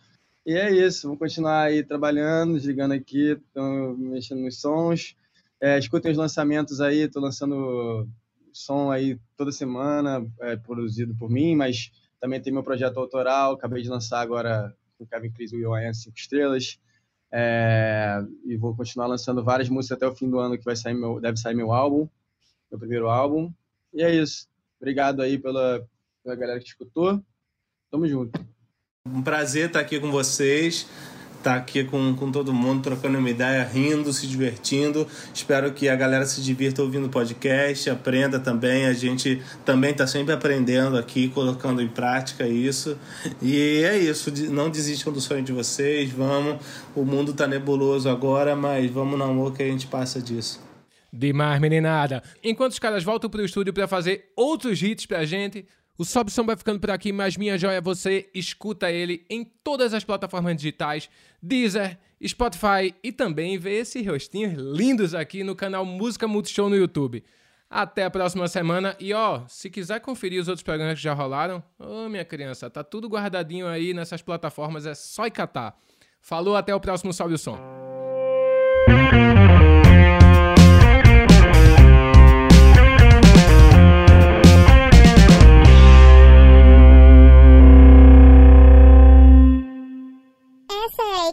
E 0.45 0.53
é 0.53 0.69
isso. 0.69 1.07
Vamos 1.07 1.19
continuar 1.19 1.63
aí 1.63 1.81
trabalhando, 1.81 2.55
desligando 2.55 2.93
aqui, 2.93 3.39
mexendo 3.97 4.41
nos 4.41 4.59
sons. 4.59 5.15
É, 5.61 5.79
escutem 5.79 6.11
os 6.11 6.17
lançamentos 6.17 6.81
aí. 6.81 7.07
Tô 7.07 7.21
lançando 7.21 8.05
som 8.51 8.91
aí 8.91 9.17
toda 9.37 9.51
semana, 9.51 10.29
é, 10.41 10.57
produzido 10.57 11.15
por 11.15 11.29
mim, 11.29 11.55
mas 11.55 11.91
também 12.19 12.41
tem 12.41 12.53
meu 12.53 12.63
projeto 12.63 12.97
autoral, 12.97 13.53
acabei 13.53 13.81
de 13.81 13.89
lançar 13.89 14.21
agora 14.21 14.75
com 14.97 15.05
o 15.05 15.07
Kevin 15.07 15.31
Cris 15.31 15.51
e 15.51 15.65
o 15.65 15.71
Will 15.71 15.93
5 15.93 16.15
estrelas. 16.17 16.79
É, 17.31 18.23
e 18.45 18.55
vou 18.57 18.75
continuar 18.75 19.07
lançando 19.07 19.43
várias 19.43 19.69
músicas 19.69 19.97
até 19.97 20.05
o 20.05 20.15
fim 20.15 20.29
do 20.29 20.37
ano 20.37 20.57
que 20.57 20.63
vai 20.63 20.75
sair 20.75 20.93
meu, 20.93 21.19
deve 21.19 21.37
sair 21.37 21.55
meu 21.55 21.71
álbum, 21.71 22.07
meu 22.69 22.79
primeiro 22.79 23.09
álbum. 23.09 23.51
E 23.93 24.03
é 24.03 24.13
isso. 24.13 24.47
Obrigado 24.83 25.21
aí 25.21 25.39
pela, 25.39 25.81
pela 26.21 26.35
galera 26.35 26.59
que 26.59 26.67
escutou. 26.67 27.23
Tamo 27.89 28.05
junto. 28.05 28.37
Um 29.07 29.21
prazer 29.21 29.67
estar 29.67 29.79
aqui 29.79 29.97
com 29.97 30.11
vocês 30.11 30.85
estar 31.43 31.55
aqui 31.55 31.83
com, 31.83 32.15
com 32.15 32.31
todo 32.31 32.53
mundo, 32.53 32.81
trocando 32.81 33.17
uma 33.17 33.29
ideia, 33.29 33.63
rindo, 33.63 34.11
se 34.13 34.25
divertindo. 34.25 35.05
Espero 35.33 35.73
que 35.73 35.89
a 35.89 35.95
galera 35.95 36.25
se 36.25 36.41
divirta 36.41 36.81
ouvindo 36.81 37.07
o 37.07 37.09
podcast, 37.09 37.89
aprenda 37.89 38.39
também. 38.39 38.85
A 38.85 38.93
gente 38.93 39.41
também 39.65 39.91
está 39.91 40.07
sempre 40.07 40.33
aprendendo 40.33 40.97
aqui, 40.97 41.27
colocando 41.27 41.81
em 41.81 41.87
prática 41.89 42.47
isso. 42.47 42.97
E 43.41 43.83
é 43.83 43.97
isso, 43.97 44.31
não 44.49 44.69
desistam 44.69 45.11
do 45.11 45.19
sonho 45.19 45.43
de 45.43 45.51
vocês, 45.51 46.09
vamos. 46.09 46.65
O 46.95 47.03
mundo 47.03 47.31
está 47.31 47.45
nebuloso 47.45 48.09
agora, 48.09 48.55
mas 48.55 48.89
vamos 48.89 49.19
no 49.19 49.25
amor 49.25 49.53
que 49.53 49.61
a 49.61 49.67
gente 49.67 49.85
passa 49.85 50.21
disso. 50.21 50.72
Demais, 51.15 51.61
meninada. 51.61 52.23
Enquanto 52.43 52.71
os 52.71 52.79
caras 52.79 53.03
voltam 53.03 53.29
pro 53.29 53.45
estúdio 53.45 53.71
para 53.71 53.87
fazer 53.87 54.31
outros 54.35 54.81
hits 54.81 55.05
pra 55.05 55.23
gente, 55.25 55.63
o 55.95 56.03
Sob 56.03 56.31
Som 56.31 56.43
vai 56.43 56.57
ficando 56.57 56.79
por 56.79 56.89
aqui, 56.89 57.11
mas 57.11 57.37
minha 57.37 57.55
joia, 57.55 57.79
você 57.79 58.31
escuta 58.33 58.91
ele 58.91 59.23
em 59.29 59.43
todas 59.43 59.93
as 59.93 60.03
plataformas 60.03 60.55
digitais, 60.55 61.07
Deezer, 61.39 61.99
Spotify 62.25 62.95
e 63.03 63.11
também 63.11 63.59
vê 63.59 63.75
esses 63.75 64.03
rostinhos 64.07 64.53
lindos 64.53 65.13
aqui 65.13 65.43
no 65.43 65.55
canal 65.55 65.85
Música 65.85 66.27
Multishow 66.27 66.67
no 66.67 66.75
YouTube. 66.75 67.23
Até 67.69 68.05
a 68.05 68.09
próxima 68.09 68.47
semana 68.47 68.95
e 68.99 69.13
ó, 69.13 69.43
se 69.47 69.69
quiser 69.69 69.99
conferir 69.99 70.41
os 70.41 70.47
outros 70.47 70.63
programas 70.63 70.95
que 70.97 71.03
já 71.03 71.13
rolaram, 71.13 71.63
ô 71.77 72.05
oh, 72.05 72.09
minha 72.09 72.25
criança, 72.25 72.71
tá 72.71 72.83
tudo 72.83 73.07
guardadinho 73.07 73.67
aí 73.67 73.93
nessas 73.93 74.21
plataformas, 74.23 74.87
é 74.87 74.95
só 74.95 75.27
ir 75.27 75.31
catar. 75.31 75.77
Falou, 76.19 76.55
até 76.55 76.73
o 76.73 76.79
próximo 76.79 77.13
Salve 77.13 77.35
o 77.35 77.37
Som. 77.37 78.02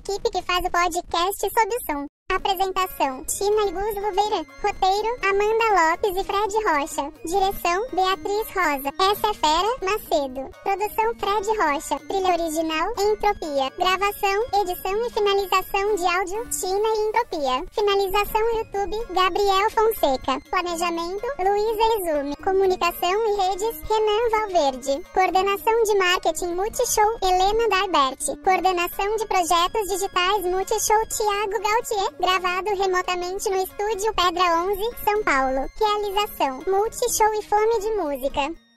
Equipe 0.01 0.31
que 0.31 0.43
faz 0.43 0.65
o 0.65 0.71
podcast 0.71 1.41
sob 1.41 1.75
o 1.75 1.81
som. 1.85 2.10
Apresentação: 2.31 3.25
Tina 3.25 3.63
e 3.67 3.73
Gus 3.73 3.95
Luveira. 3.97 4.47
Roteiro: 4.63 5.11
Amanda 5.29 5.67
Lopes 5.75 6.17
e 6.17 6.23
Fred 6.23 6.55
Rocha. 6.63 7.13
Direção: 7.25 7.85
Beatriz 7.93 8.47
Rosa. 8.55 8.95
Essa 9.03 9.27
é 9.27 9.35
Fera 9.35 9.71
Macedo. 9.83 10.49
Produção: 10.63 11.11
Fred 11.19 11.47
Rocha. 11.59 11.99
Trilha 12.07 12.31
original: 12.39 12.87
Entropia. 13.03 13.67
Gravação, 13.77 14.39
edição 14.63 15.07
e 15.07 15.11
finalização 15.11 15.97
de 15.97 16.07
áudio: 16.07 16.49
Tina 16.51 16.89
e 16.89 17.09
Entropia. 17.09 17.65
Finalização 17.73 18.41
YouTube: 18.59 18.97
Gabriel 19.11 19.71
Fonseca. 19.71 20.41
Planejamento: 20.51 21.27
Luísa 21.43 21.85
Exume. 21.99 22.37
Comunicação 22.37 23.11
e 23.11 23.37
redes: 23.43 23.83
Renan 23.91 24.31
Valverde. 24.31 25.03
Coordenação 25.13 25.83
de 25.83 25.99
marketing 25.99 26.55
Multishow: 26.55 27.11
Helena 27.25 27.69
Darberti. 27.69 28.37
Coordenação 28.45 29.17
de 29.17 29.27
projetos 29.27 29.89
digitais 29.89 30.45
Multishow: 30.45 31.01
Thiago 31.09 31.61
Gautier 31.61 32.20
gravado 32.21 32.71
remotamente 32.77 33.49
no 33.49 33.57
estúdio 33.57 34.15
Pedra 34.15 34.63
11, 34.65 34.83
São 35.05 35.25
Paulo. 35.25 35.67
Realização: 35.81 36.63
Multishow 36.67 37.33
e 37.35 37.43
Fome 37.43 37.81
de 37.81 37.91
Música. 37.97 38.70